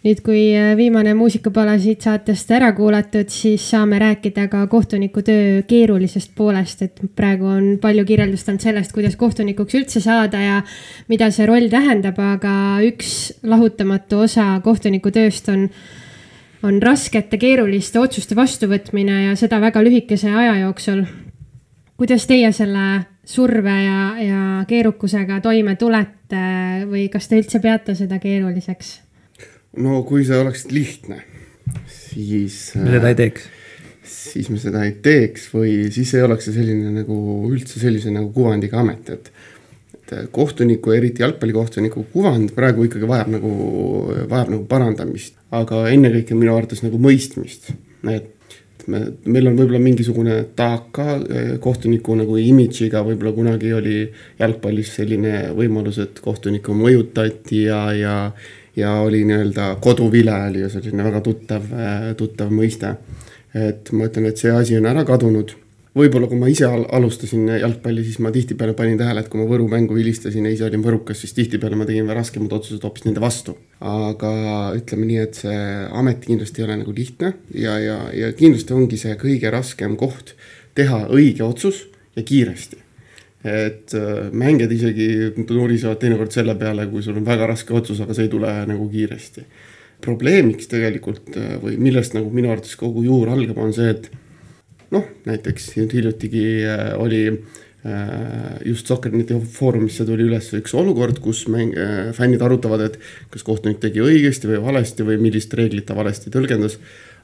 nüüd, 0.05 0.21
kui 0.21 0.41
äh, 0.53 0.73
viimane 0.77 1.15
muusikapala 1.17 1.79
siit 1.81 2.05
saatest 2.05 2.51
ära 2.53 2.69
kuulatud, 2.77 3.31
siis 3.33 3.63
saame 3.71 3.97
rääkida 4.01 4.45
ka 4.51 4.65
kohtuniku 4.69 5.23
töö 5.25 5.63
keerulisest 5.65 6.35
poolest, 6.37 6.83
et 6.85 7.01
praegu 7.17 7.49
on 7.49 7.69
palju 7.81 8.05
kirjeldust 8.05 8.51
olnud 8.51 8.65
sellest, 8.65 8.93
kuidas 8.93 9.17
kohtunikuks 9.17 9.77
üldse 9.79 10.01
saada 10.03 10.41
ja 10.43 10.59
mida 11.09 11.31
see 11.33 11.47
roll 11.49 11.71
tähendab, 11.73 12.19
aga 12.21 12.53
üks 12.85 13.15
lahutamatu 13.43 14.21
osa 14.27 14.51
kohtuniku 14.65 15.09
tööst 15.15 15.49
on, 15.49 15.65
on 16.65 16.77
raskete 16.83 17.39
keeruliste 17.41 17.99
otsuste 18.01 18.37
vastuvõtmine 18.37 19.23
ja 19.31 19.39
seda 19.39 19.57
väga 19.63 19.81
lühikese 19.85 20.29
aja 20.29 20.59
jooksul. 20.61 21.01
kuidas 21.97 22.27
teie 22.27 22.51
selle 22.51 23.05
surve 23.25 23.73
ja, 23.73 23.99
ja 24.21 24.41
keerukusega 24.69 25.41
toime 25.41 25.75
tulete 25.81 26.45
või 26.85 27.07
kas 27.09 27.27
te 27.27 27.41
üldse 27.41 27.59
peate 27.63 27.95
seda 27.95 28.19
keeruliseks? 28.21 29.04
No 29.81 30.01
kui 30.07 30.25
see 30.27 30.37
oleks 30.39 30.65
lihtne, 30.71 31.21
siis. 31.91 32.73
me 32.79 32.95
seda 32.95 33.11
ei 33.11 33.17
teeks. 33.19 33.49
siis 34.05 34.51
me 34.53 34.59
seda 34.61 34.83
ei 34.85 34.93
teeks 35.05 35.49
või 35.53 35.73
siis 35.93 36.13
ei 36.15 36.25
oleks 36.25 36.47
see 36.47 36.59
selline 36.59 36.93
nagu 36.93 37.17
üldse 37.49 37.81
sellise 37.81 38.13
nagu 38.13 38.31
kuvandiga 38.35 38.81
amet, 38.83 39.11
et. 39.15 39.31
et 40.05 40.13
kohtuniku, 40.31 40.93
eriti 40.93 41.23
jalgpallikohtuniku 41.23 42.05
kuvand 42.13 42.51
praegu 42.53 42.85
ikkagi 42.85 43.07
vajab 43.09 43.31
nagu, 43.33 43.51
vajab 44.29 44.51
nagu 44.53 44.63
parandamist, 44.69 45.33
aga 45.49 45.87
ennekõike 45.89 46.37
minu 46.37 46.53
arvates 46.53 46.83
nagu 46.85 46.99
mõistmist, 47.01 47.71
et 48.13 48.35
me, 48.91 49.01
meil 49.25 49.49
on 49.49 49.57
võib-olla 49.57 49.81
mingisugune 49.81 50.37
taak 50.57 50.91
ka 50.95 51.07
eh, 51.17 51.55
kohtuniku 51.61 52.15
nagu 52.19 52.37
imidžiga, 52.37 53.03
võib-olla 53.05 53.33
kunagi 53.35 53.73
oli 53.75 53.95
jalgpallis 54.39 54.93
selline 54.99 55.49
võimalus, 55.57 55.99
et 56.03 56.21
kohtunikku 56.23 56.75
mõjutati 56.77 57.65
ja, 57.65 57.81
ja 57.97 58.15
ja 58.75 58.93
oli 59.01 59.23
nii-öelda 59.25 59.75
koduvile 59.81 60.33
oli 60.49 60.63
ju 60.63 60.69
selline 60.69 61.03
väga 61.03 61.21
tuttav, 61.21 61.69
tuttav 62.17 62.51
mõiste. 62.51 62.95
et 63.55 63.91
ma 63.95 64.09
ütlen, 64.09 64.25
et 64.27 64.37
see 64.41 64.51
asi 64.51 64.75
on 64.77 64.85
ära 64.85 65.05
kadunud. 65.07 65.55
võib-olla 65.95 66.27
kui 66.27 66.35
ma 66.35 66.49
ise 66.51 66.67
alustasin 66.67 67.47
jalgpalli, 67.55 68.03
siis 68.03 68.19
ma 68.19 68.31
tihtipeale 68.35 68.73
panin 68.75 68.97
tähele, 68.99 69.21
et 69.23 69.29
kui 69.31 69.39
ma 69.39 69.45
Võru 69.47 69.69
mängu 69.71 69.95
vilistasin 69.95 70.43
ja 70.43 70.51
ise 70.51 70.65
olin 70.67 70.83
võrukas, 70.83 71.21
siis 71.23 71.31
tihtipeale 71.33 71.75
ma 71.79 71.87
tegin 71.87 72.09
raskemad 72.11 72.51
otsused 72.51 72.83
hoopis 72.83 73.05
nende 73.07 73.23
vastu. 73.23 73.55
aga 73.79 74.31
ütleme 74.75 75.05
nii, 75.05 75.21
et 75.23 75.39
see 75.39 75.59
amet 75.91 76.25
kindlasti 76.25 76.61
ei 76.61 76.67
ole 76.67 76.79
nagu 76.83 76.95
lihtne 76.95 77.33
ja, 77.53 77.79
ja, 77.79 77.99
ja 78.13 78.33
kindlasti 78.33 78.73
ongi 78.73 78.97
see 78.99 79.15
kõige 79.15 79.51
raskem 79.51 79.95
koht 79.95 80.35
teha 80.75 81.05
õige 81.07 81.43
otsus 81.47 81.85
ja 82.15 82.23
kiiresti 82.23 82.84
et 83.45 83.93
äh, 83.93 84.31
mängijad 84.33 84.71
isegi 84.73 85.07
nurisevad 85.37 85.99
teinekord 86.01 86.33
selle 86.33 86.55
peale, 86.57 86.87
kui 86.89 87.03
sul 87.05 87.19
on 87.19 87.27
väga 87.27 87.45
raske 87.51 87.75
otsus, 87.77 88.01
aga 88.01 88.15
see 88.17 88.25
ei 88.25 88.31
tule 88.33 88.51
nagu 88.69 88.89
kiiresti. 88.89 89.45
probleemiks 90.05 90.67
tegelikult 90.69 91.37
äh, 91.37 91.55
või 91.61 91.77
millest 91.81 92.17
nagu 92.17 92.29
minu 92.33 92.49
arvates 92.51 92.75
kogu 92.77 93.05
juur 93.05 93.29
algab, 93.31 93.57
on 93.61 93.73
see, 93.73 93.93
et 93.93 94.09
noh, 94.93 95.05
näiteks 95.29 95.71
hiljutigi 95.77 96.47
äh, 96.65 96.89
oli 96.97 97.21
just 98.65 98.87
Sokkerneti 98.89 99.35
foorumisse 99.53 100.07
tuli 100.09 100.23
üles 100.25 100.47
üks 100.57 100.71
olukord, 100.73 101.19
kus 101.21 101.43
mäng, 101.53 101.75
fännid 102.17 102.41
arutavad, 102.41 102.81
et 102.81 102.95
kas 103.29 103.45
kohtunik 103.45 103.77
tegi 103.83 104.01
õigesti 104.01 104.49
või 104.49 104.63
valesti 104.63 105.05
või 105.05 105.19
millist 105.21 105.53
reeglit 105.53 105.85
ta 105.85 105.93
valesti 105.93 106.33
tõlgendas. 106.33 106.79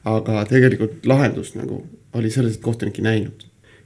aga 0.06 0.44
tegelikult 0.46 1.02
lahendus 1.06 1.56
nagu 1.58 1.82
oli 2.14 2.30
selles, 2.30 2.54
et 2.54 2.62
kohtunik 2.62 3.02
ei 3.02 3.08
näinud. 3.08 3.42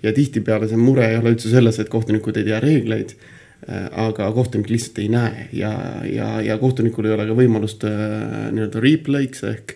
Ja 0.07 0.15
tihtipeale 0.15 0.69
see 0.71 0.79
mure 0.81 1.11
ei 1.11 1.19
ole 1.19 1.35
üldse 1.35 1.51
selles, 1.53 1.81
et 1.83 1.91
kohtunikud 1.93 2.39
ei 2.39 2.47
tea 2.47 2.61
reegleid 2.63 3.17
Äh, 3.65 3.87
aga 3.99 4.29
kohtunik 4.37 4.69
lihtsalt 4.71 4.99
ei 5.01 5.09
näe. 5.11 5.47
Ja, 5.57 5.73
ja, 6.05 6.41
ja 6.45 6.59
kohtunikul 6.61 7.09
ei 7.09 7.15
ole 7.17 7.25
ka 7.27 7.35
võimalust 7.35 7.87
äh, 7.89 8.51
nii-öelda 8.53 8.83
replay'ks 8.85 9.47
ehk 9.49 9.73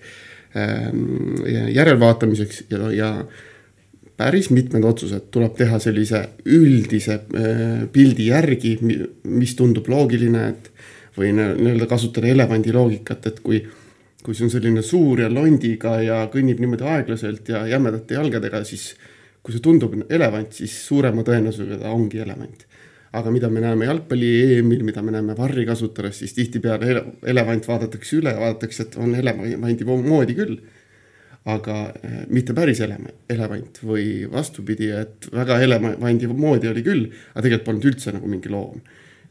ähm, 0.54 1.40
järelvaatamiseks 1.74 2.66
ja, 2.70 2.90
ja 2.92 3.08
päris 4.20 4.50
mitmed 4.52 4.84
otsused 4.84 5.30
tuleb 5.32 5.56
teha 5.56 5.80
sellise 5.80 6.20
üldise 6.44 7.16
äh, 7.24 7.64
pildi 7.90 8.28
järgi, 8.28 8.76
mis 9.24 9.56
tundub 9.58 9.88
loogiline, 9.88 10.44
et 10.52 10.70
või 11.16 11.32
nii-öelda 11.40 11.88
kasutada 11.88 12.28
elevandi 12.28 12.76
loogikat, 12.76 13.26
et 13.32 13.40
kui, 13.42 13.62
kui 14.22 14.36
see 14.36 14.44
on 14.46 14.52
selline 14.52 14.84
suur 14.86 15.24
ja 15.24 15.32
londiga 15.32 15.96
ja 16.04 16.20
kõnnib 16.30 16.60
niimoodi 16.60 16.84
aeglaselt 16.84 17.48
ja 17.48 17.64
jämedate 17.72 18.20
jalgadega, 18.20 18.60
siis 18.68 18.92
kui 19.42 19.54
see 19.54 19.64
tundub 19.64 19.94
elevant, 20.08 20.52
siis 20.52 20.74
suurema 20.86 21.24
tõenäosusega 21.26 21.80
ta 21.80 21.94
ongi 21.96 22.20
elevant 22.20 22.66
aga 23.12 23.30
mida 23.34 23.50
me 23.50 23.62
näeme 23.62 23.88
jalgpalli 23.88 24.30
EM-il, 24.56 24.84
mida 24.86 25.02
me 25.02 25.14
näeme 25.14 25.34
varri 25.38 25.64
kasutades, 25.66 26.20
siis 26.20 26.34
tihtipeale 26.36 26.90
ele 26.92 27.02
elevant 27.32 27.66
vaadatakse 27.66 28.20
üle, 28.20 28.34
vaadatakse, 28.38 28.86
et 28.86 28.98
on 29.02 29.14
elevandi 29.18 29.88
moodi 29.88 30.36
küll. 30.38 30.60
aga 31.48 31.74
eh, 32.04 32.16
mitte 32.28 32.52
päris 32.52 32.82
ele 32.84 32.98
elevant 33.32 33.78
või 33.80 34.26
vastupidi, 34.30 34.90
et 34.92 35.24
väga 35.32 35.56
elevandi 35.64 36.28
moodi 36.28 36.68
oli 36.68 36.82
küll, 36.84 37.06
aga 37.32 37.46
tegelikult 37.46 37.64
polnud 37.64 37.86
üldse 37.88 38.12
nagu 38.12 38.28
mingi 38.28 38.52
loom. 38.52 38.82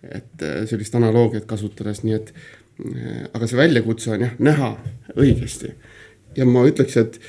et 0.01 0.41
eh, 0.41 0.65
sellist 0.65 0.95
analoogiat 0.95 1.45
kasutades, 1.45 2.03
nii 2.03 2.15
et 2.17 2.33
eh, 2.33 3.23
aga 3.31 3.47
see 3.47 3.61
väljakutse 3.61 4.11
on 4.15 4.25
jah, 4.25 4.35
näha 4.39 4.71
õigesti. 5.15 5.71
ja 6.35 6.45
ma 6.49 6.65
ütleks, 6.67 6.97
et 6.97 7.21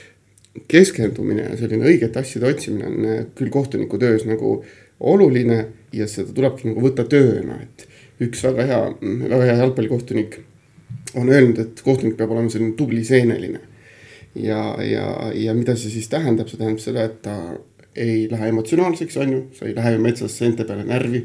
keskendumine 0.70 1.44
ja 1.48 1.56
selline 1.58 1.86
õigete 1.86 2.20
asjade 2.20 2.48
otsimine 2.50 2.86
on 2.86 3.26
küll 3.38 3.52
kohtuniku 3.54 3.98
töös 4.02 4.24
nagu 4.26 4.60
oluline 5.00 5.60
ja 5.96 6.08
seda 6.10 6.34
tulebki 6.34 6.68
nagu 6.68 6.82
võtta 6.84 7.06
tööna, 7.08 7.60
et 7.62 7.86
üks 8.20 8.42
väga 8.44 8.66
hea, 8.68 8.80
väga 9.00 9.44
hea 9.46 9.58
jalgpallikohtunik 9.62 10.40
on 11.14 11.30
öelnud, 11.30 11.58
et 11.58 11.82
kohtunik 11.84 12.16
peab 12.18 12.32
olema 12.34 12.50
selline 12.52 12.76
tubli 12.78 13.04
seeneline. 13.04 13.60
ja, 14.34 14.76
ja, 14.84 15.06
ja 15.34 15.54
mida 15.54 15.74
see 15.76 15.90
siis 15.90 16.08
tähendab, 16.08 16.48
see 16.48 16.58
tähendab 16.60 16.82
seda, 16.82 17.06
et 17.08 17.22
ta 17.22 17.36
ei 17.96 18.28
lähe 18.30 18.48
emotsionaalseks, 18.52 19.16
on 19.16 19.32
ju, 19.32 19.40
sa 19.58 19.66
ei 19.66 19.74
lähe 19.74 19.96
metsas 19.98 20.36
seente 20.38 20.64
peale 20.64 20.84
närvi. 20.86 21.24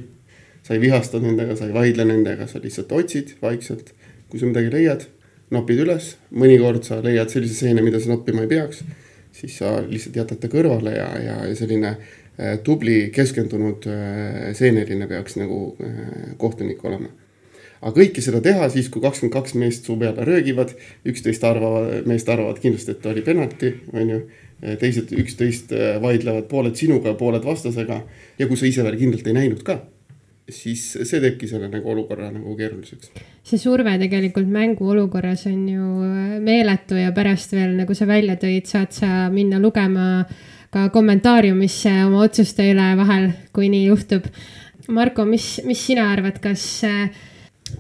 sa 0.63 0.73
ei 0.73 0.81
vihasta 0.81 1.19
nendega, 1.21 1.55
sa 1.55 1.67
ei 1.67 1.73
vaidle 1.73 2.05
nendega, 2.05 2.47
sa 2.47 2.59
lihtsalt 2.61 2.91
otsid 2.91 3.35
vaikselt. 3.41 3.93
kui 4.29 4.39
sa 4.39 4.47
midagi 4.49 4.71
leiad, 4.73 5.05
nopid 5.53 5.83
üles, 5.83 6.15
mõnikord 6.33 6.83
sa 6.83 6.97
leiad 7.03 7.29
sellise 7.29 7.53
seene, 7.53 7.83
mida 7.85 7.99
sa 7.99 8.09
noppima 8.09 8.41
ei 8.41 8.49
peaks. 8.49 8.81
Siis 9.35 9.57
sa 9.59 9.77
lihtsalt 9.83 10.15
jätad 10.15 10.39
ta 10.39 10.47
kõrvale 10.51 10.95
ja, 10.95 11.09
ja, 11.19 11.39
ja 11.49 11.55
selline 11.55 11.97
Äh, 12.35 12.57
tubli, 12.63 13.11
keskendunud 13.15 13.85
äh, 13.87 14.49
seeneline 14.53 15.07
peaks 15.07 15.37
nagu 15.39 15.77
äh, 15.79 16.33
kohtunik 16.37 16.81
olema. 16.83 17.07
aga 17.79 17.93
kõike 17.95 18.19
seda 18.23 18.41
teha 18.43 18.67
siis, 18.73 18.89
kui 18.91 18.99
kakskümmend 19.03 19.31
kaks 19.31 19.53
meest 19.61 19.87
su 19.87 19.95
peale 19.99 20.25
röögivad, 20.27 20.73
üksteist 21.07 21.43
arvavad, 21.47 22.07
meest 22.09 22.27
arvavad 22.27 22.59
kindlasti, 22.59 22.91
et 22.91 23.07
oli 23.07 23.23
penalti, 23.23 23.71
on 23.93 24.09
ju. 24.09 24.19
teised 24.81 25.11
üksteist 25.11 25.71
vaidlevad, 26.01 26.47
pooled 26.49 26.75
sinuga 26.79 27.13
pooled 27.19 27.43
vastasega 27.45 28.01
ja 28.39 28.47
kui 28.47 28.57
sa 28.57 28.65
ise 28.65 28.83
veel 28.83 28.95
kindlalt 28.99 29.27
ei 29.27 29.35
näinud 29.35 29.63
ka 29.67 29.81
siis 30.49 30.81
see 30.93 31.21
teebki 31.21 31.47
selle 31.49 31.69
nagu 31.71 31.89
olukorra 31.89 32.29
nagu 32.33 32.55
keeruliseks. 32.57 33.11
see 33.45 33.61
surve 33.61 33.95
tegelikult 34.01 34.49
mänguolukorras 34.51 35.45
on 35.49 35.63
ju 35.69 35.85
meeletu 36.45 36.99
ja 36.99 37.11
pärast 37.15 37.55
veel, 37.57 37.75
nagu 37.79 37.93
sa 37.97 38.05
välja 38.05 38.37
tõid, 38.41 38.69
saad 38.69 38.93
sa 38.93 39.29
minna 39.33 39.59
lugema 39.59 40.25
ka 40.73 40.89
kommentaariumisse 40.93 41.91
oma 42.05 42.25
otsuste 42.25 42.65
üle 42.71 42.89
vahel, 42.99 43.29
kui 43.55 43.69
nii 43.71 43.85
juhtub. 43.87 44.25
Marko, 44.91 45.23
mis, 45.25 45.61
mis 45.65 45.79
sina 45.81 46.09
arvad, 46.11 46.37
kas 46.43 46.65
äh, 46.85 47.07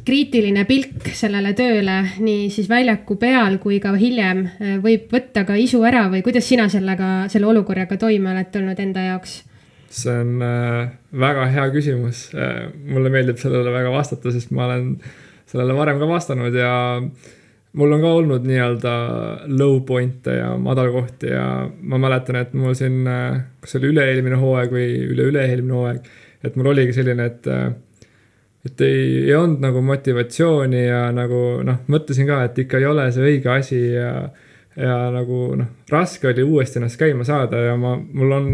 kriitiline 0.05 0.63
pilk 0.65 1.09
sellele 1.13 1.51
tööle 1.57 1.99
nii 2.17 2.47
siis 2.53 2.69
väljaku 2.69 3.17
peal 3.21 3.59
kui 3.61 3.77
ka 3.83 3.93
hiljem 3.99 4.45
äh, 4.47 4.77
võib 4.81 5.11
võtta 5.13 5.45
ka 5.45 5.57
isu 5.59 5.83
ära 5.85 6.07
või 6.13 6.23
kuidas 6.25 6.47
sina 6.49 6.69
sellega, 6.71 7.27
selle 7.29 7.51
olukorraga 7.51 7.99
toime 8.01 8.33
oled 8.33 8.49
tulnud 8.53 8.81
enda 8.81 9.11
jaoks? 9.11 9.43
See 9.95 10.17
on 10.25 10.43
äh, 10.43 10.91
väga 11.25 11.47
hea 11.53 11.69
küsimus 11.73 12.27
äh,. 12.35 12.67
mulle 12.91 13.13
meeldib 13.13 13.39
sellele 13.41 13.71
väga 13.73 13.93
vastata, 13.93 14.33
sest 14.35 14.51
ma 14.51 14.67
olen 14.69 14.93
sellele 15.49 15.77
varem 15.77 16.01
ka 16.01 16.09
vastanud 16.09 16.55
ja 16.57 16.75
äh, 16.97 17.33
mul 17.75 17.91
on 17.91 18.01
ka 18.03 18.11
olnud 18.19 18.45
nii-öelda 18.47 18.93
low 19.59 19.79
point'e 19.87 20.37
ja 20.37 20.51
madalkohti 20.61 21.31
ja 21.31 21.45
ma 21.81 21.99
mäletan, 21.99 22.39
et 22.39 22.53
mul 22.55 22.75
siin, 22.77 23.03
kas 23.61 23.73
see 23.73 23.81
oli 23.81 23.91
üle-eelmine 23.93 24.39
hooaeg 24.39 24.75
või 24.75 24.87
üle-üle-eelmine 25.11 25.75
hooaeg, 25.75 26.07
et 26.47 26.55
mul 26.55 26.71
oligi 26.71 26.95
selline, 26.95 27.27
et 27.31 27.51
et 28.65 28.81
ei, 28.81 29.01
ei 29.27 29.35
olnud 29.37 29.61
nagu 29.61 29.81
motivatsiooni 29.85 30.85
ja 30.87 31.03
nagu 31.13 31.41
noh, 31.67 31.83
mõtlesin 31.91 32.25
ka, 32.29 32.39
et 32.47 32.63
ikka 32.63 32.79
ei 32.81 32.87
ole 32.89 33.05
see 33.13 33.27
õige 33.33 33.51
asi 33.53 33.81
ja 33.93 34.11
ja 34.75 34.95
nagu 35.13 35.53
noh, 35.55 35.67
raske 35.91 36.31
oli 36.31 36.43
uuesti 36.43 36.81
ennast 36.81 36.99
käima 36.99 37.23
saada 37.27 37.61
ja 37.63 37.75
ma, 37.79 37.93
mul 37.95 38.33
on 38.35 38.49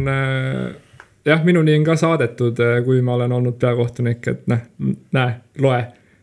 jah, 1.26 1.41
minuni 1.45 1.76
on 1.78 1.88
ka 1.88 1.95
saadetud, 1.99 2.59
kui 2.86 3.01
ma 3.05 3.15
olen 3.17 3.32
olnud 3.39 3.57
peakohtunik, 3.61 4.28
et 4.28 4.45
noh, 4.51 4.61
näe, 5.17 5.34
loe, 5.61 5.82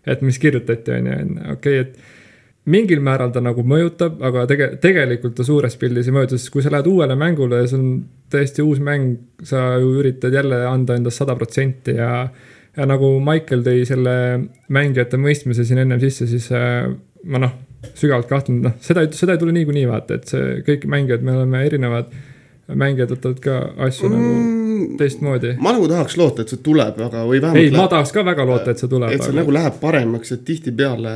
et 0.09 0.23
mis 0.25 0.39
kirjutati, 0.43 0.95
on 0.97 1.11
ju, 1.11 1.19
okei 1.53 1.81
okay,, 1.81 1.85
et 1.87 2.17
mingil 2.69 3.01
määral 3.05 3.33
ta 3.33 3.41
nagu 3.45 3.63
mõjutab, 3.65 4.19
aga 4.25 4.45
tege-, 4.51 4.75
tegelikult 4.83 5.37
ta 5.39 5.47
suures 5.47 5.77
pildis 5.81 6.09
ei 6.09 6.17
mõjuta, 6.17 6.37
sest 6.37 6.53
kui 6.53 6.65
sa 6.65 6.73
lähed 6.75 6.89
uuele 6.91 7.17
mängule 7.19 7.63
ja 7.63 7.71
see 7.71 7.79
on 7.81 7.89
täiesti 8.33 8.65
uus 8.65 8.83
mäng, 8.85 9.17
sa 9.47 9.79
ju 9.81 9.95
üritad 10.03 10.35
jälle 10.37 10.61
anda 10.69 10.99
endast 10.99 11.23
sada 11.23 11.37
protsenti 11.39 11.97
ja 11.97 12.29
ja 12.79 12.87
nagu 12.87 13.17
Michael 13.25 13.65
tõi 13.67 13.83
selle 13.89 14.13
mängijate 14.71 15.19
mõistmise 15.19 15.65
siin 15.67 15.81
ennem 15.83 15.99
sisse, 16.03 16.29
siis 16.31 16.47
äh, 16.55 16.87
ma 17.27 17.41
noh, 17.43 17.57
sügavalt 17.99 18.29
kahtlen, 18.31 18.61
noh, 18.69 18.77
seda, 18.85 19.07
seda 19.17 19.35
ei 19.35 19.41
tule 19.41 19.55
niikuinii 19.57 19.89
vaata, 19.89 20.21
et 20.21 20.31
see 20.31 20.61
kõik 20.67 20.87
mängijad, 20.91 21.25
me 21.27 21.35
oleme 21.35 21.65
erinevad, 21.67 22.13
mängijad 22.69 23.17
võtavad 23.17 23.43
ka 23.43 23.59
asju 23.89 24.13
nagu 24.13 24.31
mm, 24.31 24.55
nagu 24.55 24.68
teistmoodi. 24.99 25.55
ma 25.63 25.73
nagu 25.77 25.89
tahaks 25.91 26.19
loota, 26.21 26.45
et 26.45 26.53
see 26.53 26.61
tuleb, 26.65 27.01
aga 27.09 27.25
või 27.29 27.41
vähemalt. 27.43 27.65
ei, 27.65 27.73
ma 27.75 27.89
tahaks 27.91 28.13
ka 28.15 28.25
väga 28.27 28.47
loota, 28.49 28.75
et 28.75 28.83
see 28.83 28.91
tuleb. 28.91 29.15
et 29.15 29.23
see 29.23 29.33
aga... 29.33 29.41
nagu 29.41 29.57
läheb 29.57 29.81
paremaks, 29.83 30.35
et 30.37 30.45
tihtipeale 30.49 31.15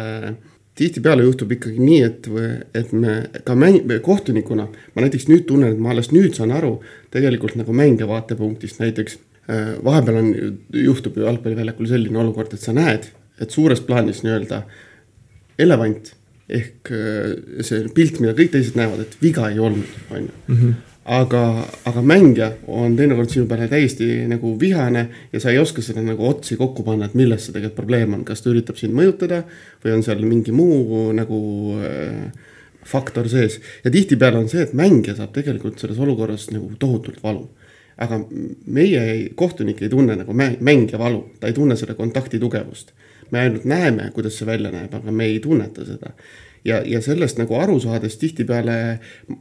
tihtipeale 0.78 1.26
juhtub 1.26 1.50
ikkagi 1.52 1.82
nii, 1.82 1.98
et, 2.06 2.28
et 2.78 2.92
me 2.96 3.16
ka 3.44 3.56
mäng-, 3.58 3.82
kohtunikuna, 4.04 4.68
ma 4.94 5.04
näiteks 5.04 5.28
nüüd 5.28 5.44
tunnen, 5.48 5.74
et 5.74 5.82
ma 5.82 5.92
alles 5.92 6.08
nüüd 6.14 6.32
saan 6.38 6.54
aru 6.56 6.78
tegelikult 7.12 7.58
nagu 7.60 7.76
mängija 7.76 8.08
vaatepunktist 8.08 8.80
näiteks. 8.80 9.18
Äh, 9.50 9.74
vahepeal 9.84 10.20
on, 10.20 10.32
juhtub 10.84 11.18
ju 11.18 11.26
jalgpalliväljakul 11.26 11.90
selline 11.90 12.22
olukord, 12.22 12.54
et 12.54 12.64
sa 12.64 12.72
näed, 12.76 13.10
et 13.42 13.52
suures 13.52 13.82
plaanis 13.84 14.22
nii-öelda 14.24 14.62
elevant 15.60 16.14
ehk 16.52 16.92
äh, 16.94 17.60
see 17.66 17.84
pilt, 17.94 18.22
mida 18.22 18.36
kõik 18.38 18.54
teised 18.54 18.78
näevad, 18.78 19.04
et 19.04 19.18
viga 19.22 19.50
ei 19.52 19.60
olnud, 19.62 20.00
on 20.14 20.30
ju. 20.30 20.72
Aga, 21.02 21.64
aga 21.82 22.02
mängija 22.06 22.52
on 22.70 22.92
teinekord 22.94 23.32
sinu 23.32 23.48
peale 23.50 23.66
täiesti 23.66 24.06
nagu 24.30 24.52
vihane 24.60 25.00
ja 25.32 25.40
sa 25.42 25.50
ei 25.50 25.58
oska 25.58 25.82
seda 25.82 25.98
nagu 26.04 26.22
otsi 26.28 26.54
kokku 26.56 26.84
panna, 26.86 27.08
et 27.08 27.16
milles 27.18 27.42
see 27.42 27.56
tegelikult 27.56 27.80
probleem 27.80 28.14
on, 28.14 28.20
kas 28.24 28.44
ta 28.44 28.52
üritab 28.52 28.78
sind 28.78 28.94
mõjutada 28.94 29.40
või 29.82 29.96
on 29.96 30.04
seal 30.06 30.22
mingi 30.22 30.54
muu 30.54 31.08
nagu 31.18 31.40
äh, 31.82 32.52
faktor 32.86 33.26
sees. 33.28 33.58
ja 33.82 33.90
tihtipeale 33.90 34.38
on 34.38 34.46
see, 34.52 34.62
et 34.62 34.76
mängija 34.78 35.16
saab 35.18 35.34
tegelikult 35.34 35.82
selles 35.82 35.98
olukorras 35.98 36.46
nagu 36.54 36.70
tohutult 36.78 37.18
valu. 37.22 37.48
aga 37.98 38.20
meie 38.66 39.30
kohtunik 39.34 39.82
ei 39.82 39.90
tunne 39.90 40.14
nagu 40.16 40.32
mängija 40.38 40.98
valu, 41.02 41.24
ta 41.40 41.50
ei 41.50 41.58
tunne 41.58 41.76
seda 41.76 41.98
kontakti 41.98 42.38
tugevust. 42.38 42.92
me 43.30 43.40
ainult 43.42 43.64
näeme, 43.64 44.10
kuidas 44.14 44.38
see 44.38 44.46
välja 44.46 44.70
näeb, 44.70 44.94
aga 44.94 45.10
me 45.10 45.26
ei 45.26 45.40
tunneta 45.40 45.84
seda 45.84 46.14
ja, 46.64 46.82
ja 46.86 47.02
sellest 47.04 47.40
nagu 47.40 47.56
aru 47.58 47.78
saades 47.82 48.16
tihtipeale 48.20 48.76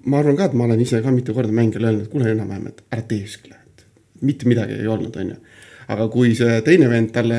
ma 0.05 0.22
arvan 0.22 0.38
ka, 0.39 0.49
et 0.49 0.57
ma 0.57 0.67
olen 0.69 0.82
ise 0.82 1.01
ka 1.01 1.13
mitu 1.13 1.36
korda 1.38 1.53
mängijale 1.55 1.91
öelnud, 1.91 2.07
et 2.07 2.13
kuule 2.13 2.32
enam-vähem, 2.32 2.67
et 2.72 2.84
ära 2.91 3.07
teeskle, 3.07 3.55
et 3.55 3.86
mitte 4.22 4.49
midagi 4.49 4.80
ei 4.82 4.88
olnud, 4.91 5.17
on 5.22 5.36
ju 5.36 5.41
aga 5.91 6.07
kui 6.11 6.34
see 6.38 6.59
teine 6.65 6.88
vend 6.91 7.11
talle 7.15 7.38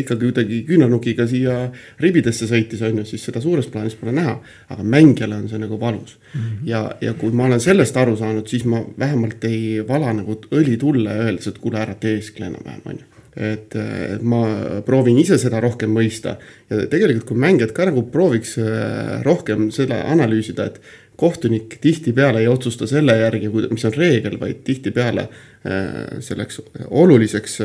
ikkagi 0.00 0.28
kuidagi 0.28 0.60
küünarnukiga 0.68 1.26
siia 1.30 1.56
ribidesse 2.02 2.48
sõitis, 2.50 2.82
on 2.86 3.00
ju, 3.00 3.06
siis 3.08 3.24
seda 3.28 3.42
suures 3.44 3.68
plaanis 3.70 3.96
pole 4.00 4.14
näha. 4.16 4.36
aga 4.74 4.86
mängijale 4.96 5.38
on 5.38 5.48
see 5.48 5.60
nagu 5.62 5.78
valus 5.80 6.16
mm. 6.16 6.40
-hmm. 6.40 6.68
ja, 6.68 6.82
ja 7.00 7.14
kui 7.14 7.30
ma 7.30 7.46
olen 7.46 7.60
sellest 7.60 7.96
aru 7.96 8.16
saanud, 8.16 8.46
siis 8.48 8.64
ma 8.64 8.84
vähemalt 8.98 9.44
ei 9.44 9.84
vala 9.88 10.12
nagu 10.12 10.40
õli 10.50 10.76
tulle, 10.76 11.10
öeldes, 11.26 11.46
et 11.46 11.58
kuule, 11.58 11.78
ära 11.78 11.94
teeskle 11.94 12.46
enam-vähem, 12.46 12.82
on 12.84 12.98
ju. 12.98 13.13
Et, 13.36 13.74
et 13.74 14.22
ma 14.22 14.42
proovin 14.86 15.18
ise 15.18 15.38
seda 15.40 15.60
rohkem 15.62 15.92
mõista 15.94 16.36
ja 16.70 16.84
tegelikult, 16.90 17.26
kui 17.30 17.40
mängijad 17.44 17.74
ka 17.76 17.88
nagu 17.90 18.04
prooviks 18.12 18.56
äh, 18.62 19.22
rohkem 19.26 19.70
seda 19.74 20.04
analüüsida, 20.12 20.68
et 20.70 20.80
kohtunik 21.18 21.76
tihtipeale 21.82 22.40
ei 22.42 22.48
otsusta 22.50 22.88
selle 22.90 23.14
järgi, 23.20 23.50
mis 23.70 23.84
on 23.86 23.94
reegel, 23.94 24.38
vaid 24.40 24.64
tihtipeale 24.66 25.26
äh, 25.26 25.90
selleks 26.24 26.62
oluliseks 26.90 27.60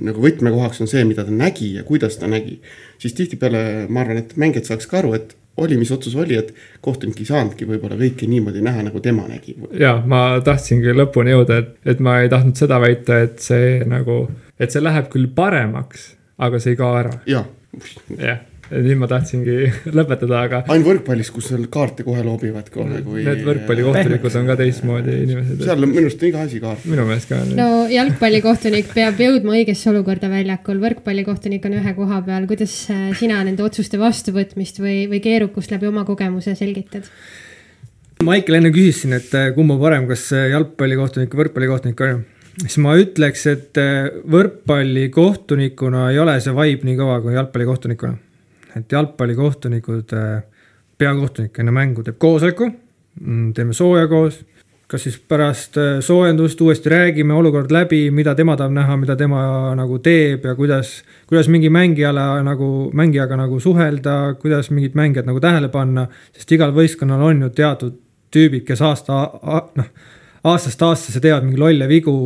nagu 0.00 0.24
võtmekohaks 0.24 0.80
on 0.84 0.90
see, 0.90 1.04
mida 1.08 1.26
ta 1.28 1.34
nägi 1.34 1.74
ja 1.76 1.84
kuidas 1.88 2.16
ta 2.20 2.30
nägi. 2.30 2.60
siis 2.98 3.16
tihtipeale 3.16 3.86
ma 3.88 4.04
arvan, 4.04 4.24
et 4.24 4.36
mängijad 4.36 4.72
saaks 4.72 4.88
ka 4.88 5.00
aru, 5.00 5.14
et 5.16 5.36
oli, 5.56 5.76
mis 5.76 5.90
otsus 5.92 6.14
oli, 6.16 6.36
et 6.38 6.54
kohtunik 6.80 7.18
ei 7.20 7.28
saanudki 7.28 7.68
võib-olla 7.68 7.98
kõike 8.00 8.28
niimoodi 8.30 8.62
näha, 8.64 8.84
nagu 8.86 9.00
tema 9.04 9.26
nägi. 9.28 9.56
ja 9.78 9.96
ma 10.06 10.40
tahtsingi 10.44 10.94
lõpuni 10.96 11.34
jõuda, 11.34 11.62
et, 11.64 11.72
et 11.94 12.00
ma 12.00 12.20
ei 12.20 12.30
tahtnud 12.32 12.56
seda 12.56 12.80
väita, 12.82 13.22
et 13.26 13.42
see 13.44 13.80
nagu, 13.88 14.22
et 14.58 14.72
see 14.72 14.84
läheb 14.84 15.10
küll 15.12 15.30
paremaks, 15.34 16.14
aga 16.38 16.62
see 16.62 16.76
ei 16.76 16.80
kao 16.80 16.94
ära. 17.02 17.16
jah. 17.26 17.48
jah 18.18 18.46
nüüd 18.70 18.98
ma 19.00 19.08
tahtsingi 19.10 19.56
lõpetada, 19.98 20.44
aga. 20.46 20.60
ainult 20.70 20.88
võrkpallis, 20.88 21.30
kus 21.34 21.50
seal 21.50 21.66
kaarte 21.72 22.04
kohe 22.06 22.22
loobivad 22.26 22.70
kohe, 22.72 23.00
kui. 23.06 23.24
Need 23.26 23.42
võrkpallikohtunikud 23.46 24.38
on 24.40 24.50
ka 24.50 24.56
teistmoodi 24.60 25.16
inimesed. 25.24 25.64
seal 25.66 25.82
on 25.82 25.90
minu 25.90 26.04
arust 26.06 26.24
iga 26.28 26.44
asi 26.46 26.62
kaart. 26.62 26.86
minu 26.90 27.06
meelest 27.08 27.30
ka. 27.32 27.40
no 27.58 27.68
jalgpallikohtunik 27.90 28.92
peab 28.94 29.20
jõudma 29.20 29.58
õigesse 29.58 29.90
olukorda 29.90 30.30
väljakul, 30.32 30.80
võrkpallikohtunik 30.86 31.66
on 31.66 31.78
ühe 31.80 31.94
koha 31.98 32.22
peal, 32.26 32.46
kuidas 32.50 32.76
äh, 32.94 33.10
sina 33.18 33.42
nende 33.46 33.66
otsuste 33.66 33.98
vastuvõtmist 34.00 34.78
või, 34.82 35.04
või 35.10 35.22
keerukust 35.24 35.74
läbi 35.74 35.90
oma 35.90 36.06
kogemuse 36.08 36.54
selgitad? 36.58 37.10
Maicel 38.22 38.58
enne 38.60 38.70
küsis 38.74 39.02
siin, 39.02 39.16
et 39.16 39.34
äh, 39.34 39.50
kumb 39.56 39.74
on 39.74 39.82
parem, 39.82 40.06
kas 40.10 40.28
äh, 40.36 40.50
jalgpallikohtunik 40.54 41.34
või 41.34 41.46
võrkpallikohtunik 41.46 42.06
on 42.06 42.14
ju 42.14 42.22
siis 42.60 42.80
ma 42.82 42.92
ütleks, 42.98 43.44
et 43.48 43.78
võrkpallikohtunikuna 44.30 46.10
ei 46.12 46.18
ole 46.20 46.34
see 46.44 46.52
vibe 46.54 46.84
nii 46.86 46.98
kõva 46.98 47.22
kui 47.24 47.32
jalgpallikohtunikuna 47.32 48.29
et 48.76 48.92
jalgpallikohtunikud, 48.92 50.14
äh, 50.16 50.42
peakohtunik 51.00 51.58
enne 51.58 51.74
mängu 51.74 52.04
teeb 52.04 52.18
koosoleku, 52.20 52.70
mm, 53.20 53.52
teeme 53.56 53.76
sooja 53.76 54.06
koos, 54.10 54.40
kas 54.90 55.04
siis 55.06 55.18
pärast 55.30 55.78
äh, 55.78 55.98
soojendust 56.04 56.60
uuesti 56.60 56.90
räägime 56.90 57.34
olukord 57.34 57.70
läbi, 57.72 58.02
mida 58.14 58.34
tema 58.34 58.56
tahab 58.58 58.74
näha, 58.74 58.96
mida 59.00 59.16
tema 59.16 59.42
nagu 59.78 59.98
teeb 60.02 60.44
ja 60.44 60.54
kuidas, 60.58 61.00
kuidas 61.30 61.48
mingi 61.48 61.70
mängijale 61.70 62.42
nagu, 62.46 62.90
mängijaga 62.94 63.38
nagu 63.38 63.60
suhelda, 63.60 64.34
kuidas 64.42 64.70
mingid 64.74 64.98
mängijad 64.98 65.28
nagu 65.30 65.40
tähele 65.40 65.68
panna, 65.72 66.08
sest 66.36 66.56
igal 66.58 66.74
võistkonnal 66.76 67.26
on 67.30 67.44
ju 67.46 67.52
teatud 67.54 68.00
tüübid, 68.30 68.64
kes 68.66 68.82
aasta, 68.86 69.20
noh, 69.78 69.92
aastast 70.46 70.82
aastasse 70.82 71.20
teevad 71.22 71.46
mingeid 71.46 71.62
lolle 71.62 71.88
vigu, 71.90 72.16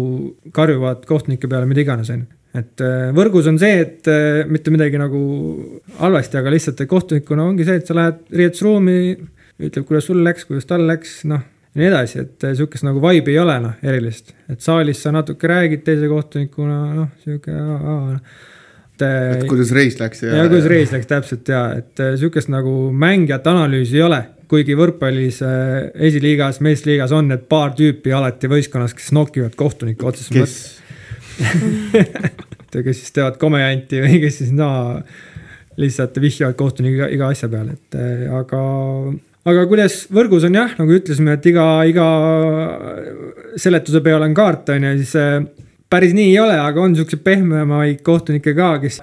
karjuvad 0.52 1.04
kohtunike 1.08 1.48
peale, 1.48 1.68
mida 1.68 1.84
iganes, 1.84 2.10
on 2.12 2.24
ju 2.24 2.43
et 2.54 2.84
äh, 2.84 3.08
võrgus 3.14 3.48
on 3.50 3.58
see, 3.60 3.80
et 3.82 4.10
äh, 4.10 4.44
mitte 4.50 4.72
midagi 4.74 4.98
nagu 5.00 5.20
halvasti, 5.98 6.38
aga 6.38 6.52
lihtsalt 6.54 6.84
kohtunikuna 6.90 7.48
ongi 7.48 7.66
see, 7.66 7.80
et 7.80 7.90
sa 7.90 7.96
lähed 7.98 8.22
riietusruumi, 8.42 8.98
ütleb, 9.64 9.86
kuidas 9.88 10.08
sul 10.10 10.22
läks, 10.24 10.46
kuidas 10.48 10.68
tal 10.70 10.86
läks, 10.88 11.22
noh 11.30 11.42
ja 11.74 11.82
nii 11.82 11.90
edasi, 11.90 12.22
et 12.22 12.46
äh, 12.46 12.54
sihukest 12.54 12.86
nagu 12.86 13.02
vibe'i 13.02 13.34
ei 13.34 13.42
ole 13.42 13.58
noh, 13.64 13.78
erilist, 13.82 14.30
et 14.50 14.62
saalis 14.62 15.02
sa 15.02 15.10
natuke 15.14 15.50
räägid 15.50 15.82
teise 15.86 16.10
kohtunikuna, 16.10 16.78
noh 16.94 17.10
sihuke. 17.24 17.56
et, 18.94 19.02
et 19.02 19.48
kuidas 19.50 19.74
reis 19.74 19.98
läks 19.98 20.22
ja. 20.22 20.38
ja 20.38 20.46
kuidas 20.46 20.70
reis 20.70 20.94
läks 20.94 21.10
täpselt 21.10 21.50
ja, 21.50 21.64
et 21.82 22.04
sihukest 22.20 22.52
nagu 22.54 22.92
mängijate 22.94 23.50
analüüsi 23.50 23.98
ei 23.98 24.06
ole, 24.06 24.22
kuigi 24.46 24.78
võrkpallis 24.78 25.40
esiliigas, 25.42 26.62
meesliigas 26.62 27.10
on 27.16 27.32
need 27.32 27.48
paar 27.50 27.74
tüüpi 27.74 28.14
alati 28.14 28.46
võistkonnas, 28.52 28.94
kes 28.94 29.10
nokivad 29.16 29.58
kohtunikku 29.58 30.12
otseses 30.12 30.30
mõttes 30.30 30.83
kes 32.84 32.98
siis 32.98 33.14
teevad 33.14 33.38
komejanti 33.38 34.02
või 34.02 34.20
kes 34.24 34.40
siis 34.42 34.52
no 34.54 34.68
lihtsalt 35.80 36.18
vihjavad 36.22 36.56
kohtunikuga 36.58 37.08
iga 37.12 37.30
asja 37.34 37.48
peale, 37.50 37.76
et 37.76 37.98
eh, 37.98 38.24
aga, 38.30 38.62
aga 39.50 39.66
kuidas 39.70 40.04
võrgus 40.14 40.46
on 40.46 40.58
jah, 40.58 40.74
nagu 40.78 40.96
ütlesime, 40.96 41.36
et 41.38 41.46
iga, 41.50 41.66
iga 41.90 42.08
seletuse 43.60 44.02
peal 44.04 44.22
on 44.26 44.34
kaart, 44.36 44.74
on 44.76 44.88
ju, 44.88 44.96
siis 45.02 45.14
eh, 45.20 45.38
päris 45.90 46.14
nii 46.16 46.30
ei 46.32 46.40
ole, 46.42 46.58
aga 46.60 46.82
on 46.82 46.96
siukseid 46.98 47.24
pehmemaid 47.26 48.02
kohtunikke 48.06 48.54
ka, 48.56 48.74
kes 48.84 49.00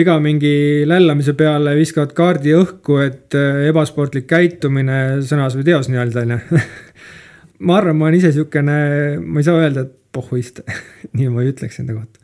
iga 0.00 0.16
mingi 0.22 0.86
lällamise 0.88 1.34
peale 1.38 1.74
viskavad 1.78 2.14
kaardi 2.16 2.56
õhku, 2.56 3.00
et 3.04 3.36
eh, 3.38 3.66
ebasportlik 3.70 4.28
käitumine 4.30 5.20
sõnas 5.26 5.58
või 5.58 5.68
teos 5.68 5.92
nii-öelda 5.92 6.24
on 6.24 6.36
ju. 6.36 6.64
ma 7.68 7.80
arvan, 7.80 7.98
ma 7.98 8.08
olen 8.08 8.20
ise 8.22 8.32
siukene, 8.36 8.76
ma 9.20 9.42
ei 9.42 9.48
saa 9.48 9.60
öelda, 9.60 9.84
et 9.84 9.99
pohhuist 10.14 10.62
nii 11.16 11.30
ma 11.32 11.44
ei 11.44 11.52
ütleks 11.52 11.80
enda 11.82 11.96
kohta. 11.96 12.18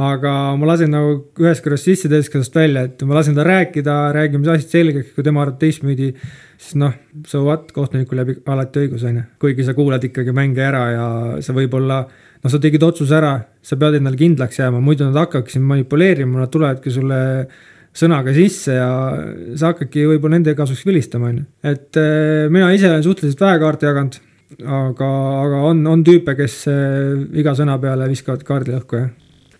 aga 0.00 0.32
ma 0.56 0.68
lasen 0.70 0.92
nagu 0.94 1.16
ühest 1.42 1.64
korrast 1.64 1.88
sisse, 1.88 2.08
teisest 2.08 2.32
korrast 2.32 2.56
välja, 2.56 2.86
et 2.88 3.02
ma 3.04 3.18
lasen 3.18 3.36
ta 3.36 3.44
rääkida, 3.44 3.96
räägime 4.16 4.48
asjad 4.48 4.76
selgeks, 4.78 5.10
kui 5.16 5.26
tema 5.26 5.42
arvab 5.44 5.58
teistpidi, 5.60 6.14
siis 6.60 6.78
noh, 6.80 6.94
so 7.28 7.42
what, 7.44 7.68
kohtunikul 7.76 8.22
jääb 8.22 8.48
alati 8.54 8.86
õigus, 8.86 9.04
on 9.08 9.20
ju. 9.20 9.24
kuigi 9.42 9.66
sa 9.66 9.74
kuulad 9.76 10.06
ikkagi 10.08 10.32
mänge 10.36 10.64
ära 10.64 10.84
ja 10.94 11.08
sa 11.44 11.56
võib-olla, 11.56 12.00
noh, 12.40 12.52
sa 12.52 12.62
tegid 12.62 12.86
otsuse 12.86 13.18
ära, 13.18 13.34
sa 13.60 13.76
pead 13.80 13.98
endale 14.00 14.20
kindlaks 14.20 14.62
jääma, 14.62 14.80
muidu 14.84 15.10
nad 15.10 15.20
hakkaksid 15.20 15.66
manipuleerima, 15.68 16.40
nad 16.40 16.54
tulevadki 16.54 16.94
sulle 16.94 17.20
sõnaga 17.96 18.32
sisse 18.32 18.78
ja 18.78 18.88
sa 19.58 19.72
hakkadki 19.72 20.06
võib-olla 20.14 20.38
nende 20.38 20.54
kasuks 20.56 20.86
vilistama, 20.86 21.34
on 21.34 21.42
ju. 21.42 21.46
et 21.74 22.00
eh, 22.00 22.48
mina 22.52 22.70
ise 22.72 22.88
olen 22.88 23.04
suhteliselt 23.04 23.42
vähe 23.42 23.60
kaarte 23.60 23.90
jaganud 23.90 24.20
aga, 24.58 25.08
aga 25.44 25.62
on, 25.70 25.82
on 25.86 26.04
tüüpe, 26.06 26.34
kes 26.38 26.62
äh, 26.70 27.18
iga 27.38 27.54
sõna 27.58 27.76
peale 27.82 28.08
viskavad 28.10 28.44
kaardi 28.46 28.74
õhku, 28.76 29.00
jah. 29.00 29.10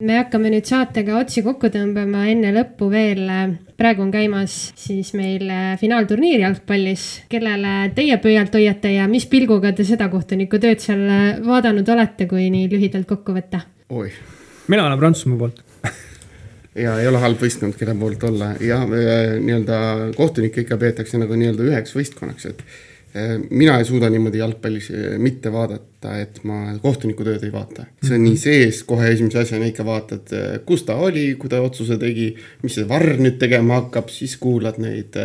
Me 0.00 0.14
hakkame 0.16 0.48
nüüd 0.48 0.64
saatega 0.64 1.18
otsi 1.18 1.42
kokku 1.44 1.68
tõmbama, 1.68 2.22
enne 2.32 2.54
lõppu 2.56 2.88
veel. 2.92 3.20
Äh, 3.28 3.54
praegu 3.76 4.04
on 4.06 4.12
käimas 4.14 4.56
siis 4.80 5.12
meil 5.18 5.44
äh, 5.52 5.74
finaalturniir 5.80 6.40
jalgpallis, 6.46 7.06
kellele 7.32 7.92
teie 7.96 8.16
pöialt 8.22 8.56
hoiate 8.56 8.94
ja 8.96 9.08
mis 9.12 9.28
pilguga 9.30 9.74
te 9.76 9.84
seda 9.88 10.08
kohtuniku 10.12 10.60
tööd 10.62 10.80
seal 10.82 11.04
vaadanud 11.44 11.88
olete, 11.96 12.28
kui 12.30 12.48
nii 12.52 12.68
lühidalt 12.72 13.08
kokku 13.10 13.36
võtta? 13.36 13.66
mina 14.70 14.86
olen 14.86 15.00
Prantsusmaa 15.00 15.44
poolt. 15.44 15.66
Ja 16.80 16.92
ei 17.02 17.08
ole 17.10 17.18
halb 17.18 17.40
võistkond, 17.42 17.74
kelle 17.74 17.96
poolt 17.98 18.22
olla. 18.28 18.52
Ja 18.62 18.76
nii-öelda 18.86 20.12
kohtunikke 20.14 20.62
ikka 20.62 20.76
peetakse 20.78 21.18
nagu 21.18 21.34
nii-öelda 21.34 21.64
üheks 21.66 21.96
võistkonnaks, 21.96 22.46
et 22.46 22.62
mina 23.50 23.78
ei 23.78 23.84
suuda 23.84 24.10
niimoodi 24.10 24.38
jalgpallis 24.38 24.90
äh, 24.94 25.14
mitte 25.18 25.52
vaadata, 25.52 26.12
et 26.22 26.40
ma 26.46 26.76
kohtuniku 26.82 27.24
tööd 27.26 27.42
ei 27.42 27.52
vaata. 27.52 27.86
see 28.02 28.14
on 28.14 28.22
nii 28.22 28.36
mhm. 28.36 28.42
sees, 28.42 28.82
kohe 28.86 29.08
esimese 29.10 29.40
asjana 29.42 29.70
ikka 29.70 29.86
vaatad, 29.86 30.34
äh, 30.36 30.52
kus 30.66 30.84
ta 30.86 30.96
oli, 30.96 31.34
kui 31.40 31.50
ta 31.50 31.62
otsuse 31.64 31.98
tegi, 31.98 32.30
mis 32.62 32.78
see 32.78 32.86
varr 32.88 33.18
nüüd 33.18 33.40
tegema 33.42 33.80
hakkab, 33.80 34.12
siis 34.14 34.36
kuulad 34.40 34.78
neid 34.82 35.18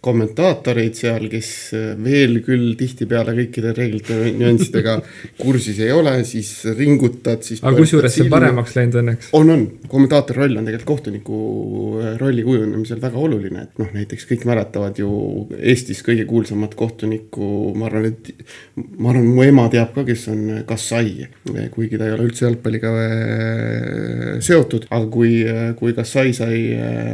kommentaatoreid 0.00 0.96
seal, 0.96 1.26
kes 1.28 1.48
äh, 1.76 1.88
veel 2.00 2.38
küll 2.44 2.72
tihtipeale 2.80 3.34
kõikide 3.36 3.74
reeglite 3.76 4.16
nüanssidega 4.38 4.96
kursis 5.42 5.80
ei 5.84 5.92
ole, 5.92 6.14
siis 6.28 6.48
ringutad, 6.76 7.42
siis. 7.44 7.60
aga 7.60 7.76
kusjuures 7.76 8.16
see 8.16 8.30
paremaks 8.32 8.76
läinud 8.78 8.96
õnneks. 9.02 9.28
on, 9.36 9.52
on, 9.52 9.66
kommentaatori 9.92 10.40
roll 10.40 10.60
on 10.60 10.68
tegelikult 10.68 10.88
kohtuniku 10.90 11.40
äh, 12.00 12.14
rolli 12.20 12.44
kujunemisel 12.46 13.02
väga 13.02 13.20
oluline, 13.20 13.66
et 13.68 13.82
noh, 13.82 13.90
näiteks 13.96 14.24
kõik 14.30 14.46
mäletavad 14.48 15.00
ju 15.00 15.10
Eestis 15.60 16.00
kõige 16.06 16.24
kuulsamat 16.28 16.74
kohtunikku, 16.80 17.50
ma 17.76 17.90
arvan, 17.90 18.08
et. 18.08 18.32
ma 18.96 19.12
arvan, 19.12 19.28
mu 19.28 19.44
ema 19.44 19.66
teab 19.72 19.92
ka, 19.98 20.06
kes 20.08 20.26
on 20.32 20.46
Kassai, 20.68 21.28
kuigi 21.74 22.00
ta 22.00 22.08
ei 22.08 22.16
ole 22.16 22.30
üldse 22.30 22.46
jalgpalliga 22.46 22.94
äh, 23.04 24.32
seotud, 24.44 24.88
aga 24.88 25.04
kui, 25.12 25.36
kui 25.76 25.92
Kassai 25.96 26.32
sai 26.36 26.64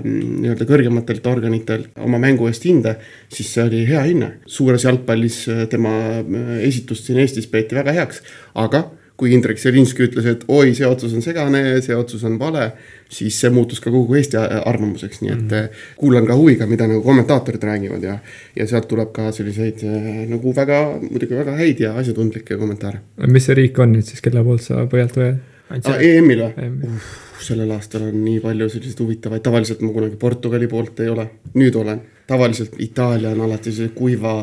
nii-öelda 0.07 0.71
kõrgematelt 0.71 1.27
organitelt 1.27 2.03
oma 2.07 2.23
mängu 2.23 2.47
eest 2.47 2.63
hinda 2.69 2.76
hinde, 2.77 2.97
siis 3.33 3.51
see 3.55 3.65
oli 3.65 3.83
hea 3.89 4.05
hinne. 4.07 4.31
suures 4.47 4.85
jalgpallis 4.85 5.41
äh, 5.49 5.65
tema 5.73 5.97
äh, 6.21 6.55
esitust 6.69 7.09
siin 7.09 7.19
Eestis 7.25 7.49
peeti 7.51 7.79
väga 7.79 7.97
heaks, 7.97 8.23
aga 8.55 8.87
kui 9.17 9.33
Indrek 9.33 9.57
Selinski 9.61 10.05
ütles, 10.05 10.27
et 10.29 10.45
oi, 10.53 10.75
see 10.77 10.87
otsus 10.89 11.15
on 11.17 11.25
segane, 11.25 11.63
see 11.85 11.97
otsus 11.97 12.25
on 12.29 12.37
vale, 12.41 12.69
siis 13.13 13.39
see 13.41 13.51
muutus 13.53 13.81
ka 13.81 13.91
kogu 13.93 14.19
Eesti 14.19 14.37
arvamuseks, 14.41 15.23
nii 15.23 15.33
et 15.33 15.41
mm 15.41 15.49
-hmm. 15.49 15.85
kuulan 15.97 16.27
ka 16.29 16.37
huviga, 16.37 16.67
mida 16.67 16.87
nagu 16.87 17.03
kommentaatorid 17.03 17.63
räägivad 17.65 18.03
ja, 18.03 18.19
ja 18.57 18.67
sealt 18.67 18.89
tuleb 18.89 19.13
ka 19.13 19.33
selliseid 19.33 19.85
nagu 20.29 20.53
väga, 20.57 21.01
muidugi 21.11 21.35
väga 21.35 21.57
häid 21.57 21.81
ja 21.81 21.95
asjatundlikke 21.95 22.57
kommentaare. 22.57 22.99
mis 23.27 23.47
see 23.47 23.55
riik 23.55 23.79
on 23.79 23.93
nüüd 23.93 24.05
siis, 24.05 24.21
kelle 24.21 24.45
poolt 24.45 24.63
sa 24.63 24.85
põhjalt 24.85 25.17
hoiad? 25.17 25.39
Ah, 25.71 25.97
EM-il 26.01 26.43
või? 26.43 27.01
sellel 27.43 27.71
aastal 27.71 28.03
on 28.03 28.25
nii 28.25 28.41
palju 28.41 28.69
selliseid 28.69 29.01
huvitavaid, 29.01 29.43
tavaliselt 29.43 29.81
ma 29.81 29.93
kunagi 29.93 30.17
Portugali 30.17 30.69
poolt 30.69 31.01
ei 31.01 31.09
ole, 31.09 31.27
nüüd 31.55 31.75
olen 31.75 32.01
tavaliselt 32.27 32.75
Itaalia 32.83 33.31
on 33.35 33.45
alati 33.47 33.73
see 33.73 33.93
kuiva, 33.95 34.41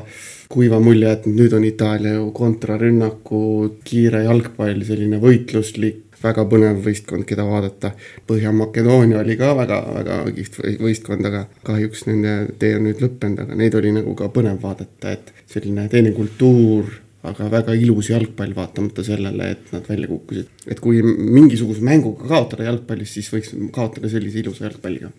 kuiva 0.51 0.79
mulje, 0.83 1.11
et 1.11 1.27
nüüd 1.29 1.53
on 1.57 1.65
Itaalia 1.67 2.15
ju 2.17 2.31
kontrarünnaku, 2.35 3.43
kiire 3.83 4.23
jalgpall, 4.27 4.83
selline 4.87 5.19
võitluslik, 5.23 6.01
väga 6.23 6.45
põnev 6.47 6.79
võistkond, 6.85 7.27
keda 7.27 7.45
vaadata. 7.47 7.91
Põhja-Makedoonia 8.29 9.19
oli 9.19 9.35
ka 9.39 9.51
väga-väga 9.57 10.19
kihvt 10.37 10.59
võistkond, 10.81 11.27
aga 11.27 11.45
kahjuks 11.67 12.05
nende 12.07 12.35
tee 12.59 12.77
on 12.77 12.87
nüüd 12.87 13.03
lõppenud, 13.03 13.43
aga 13.43 13.59
neid 13.59 13.75
oli 13.79 13.91
nagu 13.99 14.15
ka 14.19 14.31
põnev 14.33 14.61
vaadata, 14.63 15.17
et 15.17 15.33
selline 15.51 15.89
teine 15.91 16.15
kultuur 16.15 17.01
aga 17.27 17.47
väga 17.51 17.75
ilus 17.79 18.09
jalgpall, 18.11 18.55
vaatamata 18.55 19.03
sellele, 19.07 19.51
et 19.55 19.69
nad 19.71 19.85
välja 19.87 20.09
kukkusid. 20.11 20.49
et 20.67 20.79
kui 20.83 20.99
mingisuguse 21.03 21.83
mänguga 21.83 22.27
kaotada 22.27 22.67
jalgpallis, 22.67 23.13
siis 23.15 23.29
võiks 23.31 23.53
kaotada 23.71 24.11
sellise 24.11 24.41
ilusa 24.43 24.67
jalgpalliga. 24.67 25.11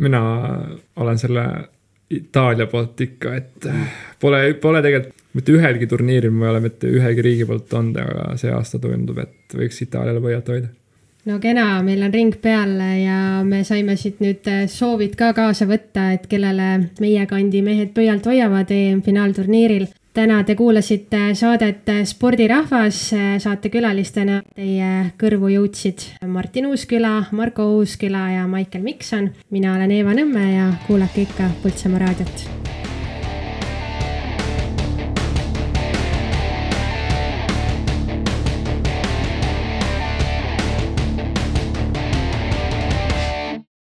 Mina 0.00 0.22
olen 0.96 1.20
selle 1.20 1.46
Itaalia 2.10 2.66
poolt 2.66 3.00
ikka, 3.04 3.36
et 3.38 3.66
pole, 4.20 4.42
pole 4.58 4.80
tegelikult 4.82 5.20
mitte 5.38 5.54
ühelgi 5.54 5.86
turniiril 5.86 6.32
ma 6.34 6.48
ei 6.48 6.50
ole 6.56 6.62
mitte 6.64 6.90
ühegi 6.90 7.22
riigi 7.22 7.46
poolt 7.46 7.70
olnud, 7.78 8.00
aga 8.02 8.32
see 8.40 8.50
aasta 8.50 8.80
tundub, 8.82 9.20
et 9.22 9.54
võiks 9.54 9.78
Itaaliale 9.84 10.22
võiata 10.24 10.56
hoida 10.56 10.72
no 11.28 11.38
kena, 11.38 11.66
meil 11.86 12.02
on 12.06 12.14
ring 12.14 12.34
peal 12.42 12.74
ja 12.98 13.18
me 13.46 13.62
saime 13.68 13.96
siit 14.00 14.20
nüüd 14.24 14.46
soovid 14.72 15.16
ka 15.20 15.32
kaasa 15.36 15.68
võtta, 15.70 16.10
et 16.16 16.26
kellele 16.30 16.70
meie 17.02 17.26
kandi 17.30 17.62
mehed 17.66 17.92
pöialt 17.96 18.26
hoiavad 18.26 18.72
EM-finaalturniiril. 18.74 19.86
Täna 20.14 20.42
te 20.44 20.54
kuulasite 20.58 21.34
saadet 21.38 21.90
Spordirahvas, 22.04 23.02
saatekülalistena 23.44 24.40
teie 24.56 24.90
kõrvu 25.20 25.52
jõudsid 25.54 26.06
Martin 26.26 26.70
Uusküla, 26.70 27.30
Marko 27.32 27.68
Uusküla 27.76 28.26
ja 28.36 28.46
Maicel 28.50 28.82
Mikson. 28.82 29.30
mina 29.50 29.74
olen 29.74 29.90
Eeva 29.90 30.14
Nõmme 30.14 30.50
ja 30.54 30.72
kuulake 30.86 31.28
ikka 31.28 31.50
Põltsamaa 31.62 32.06
raadiot 32.06 32.79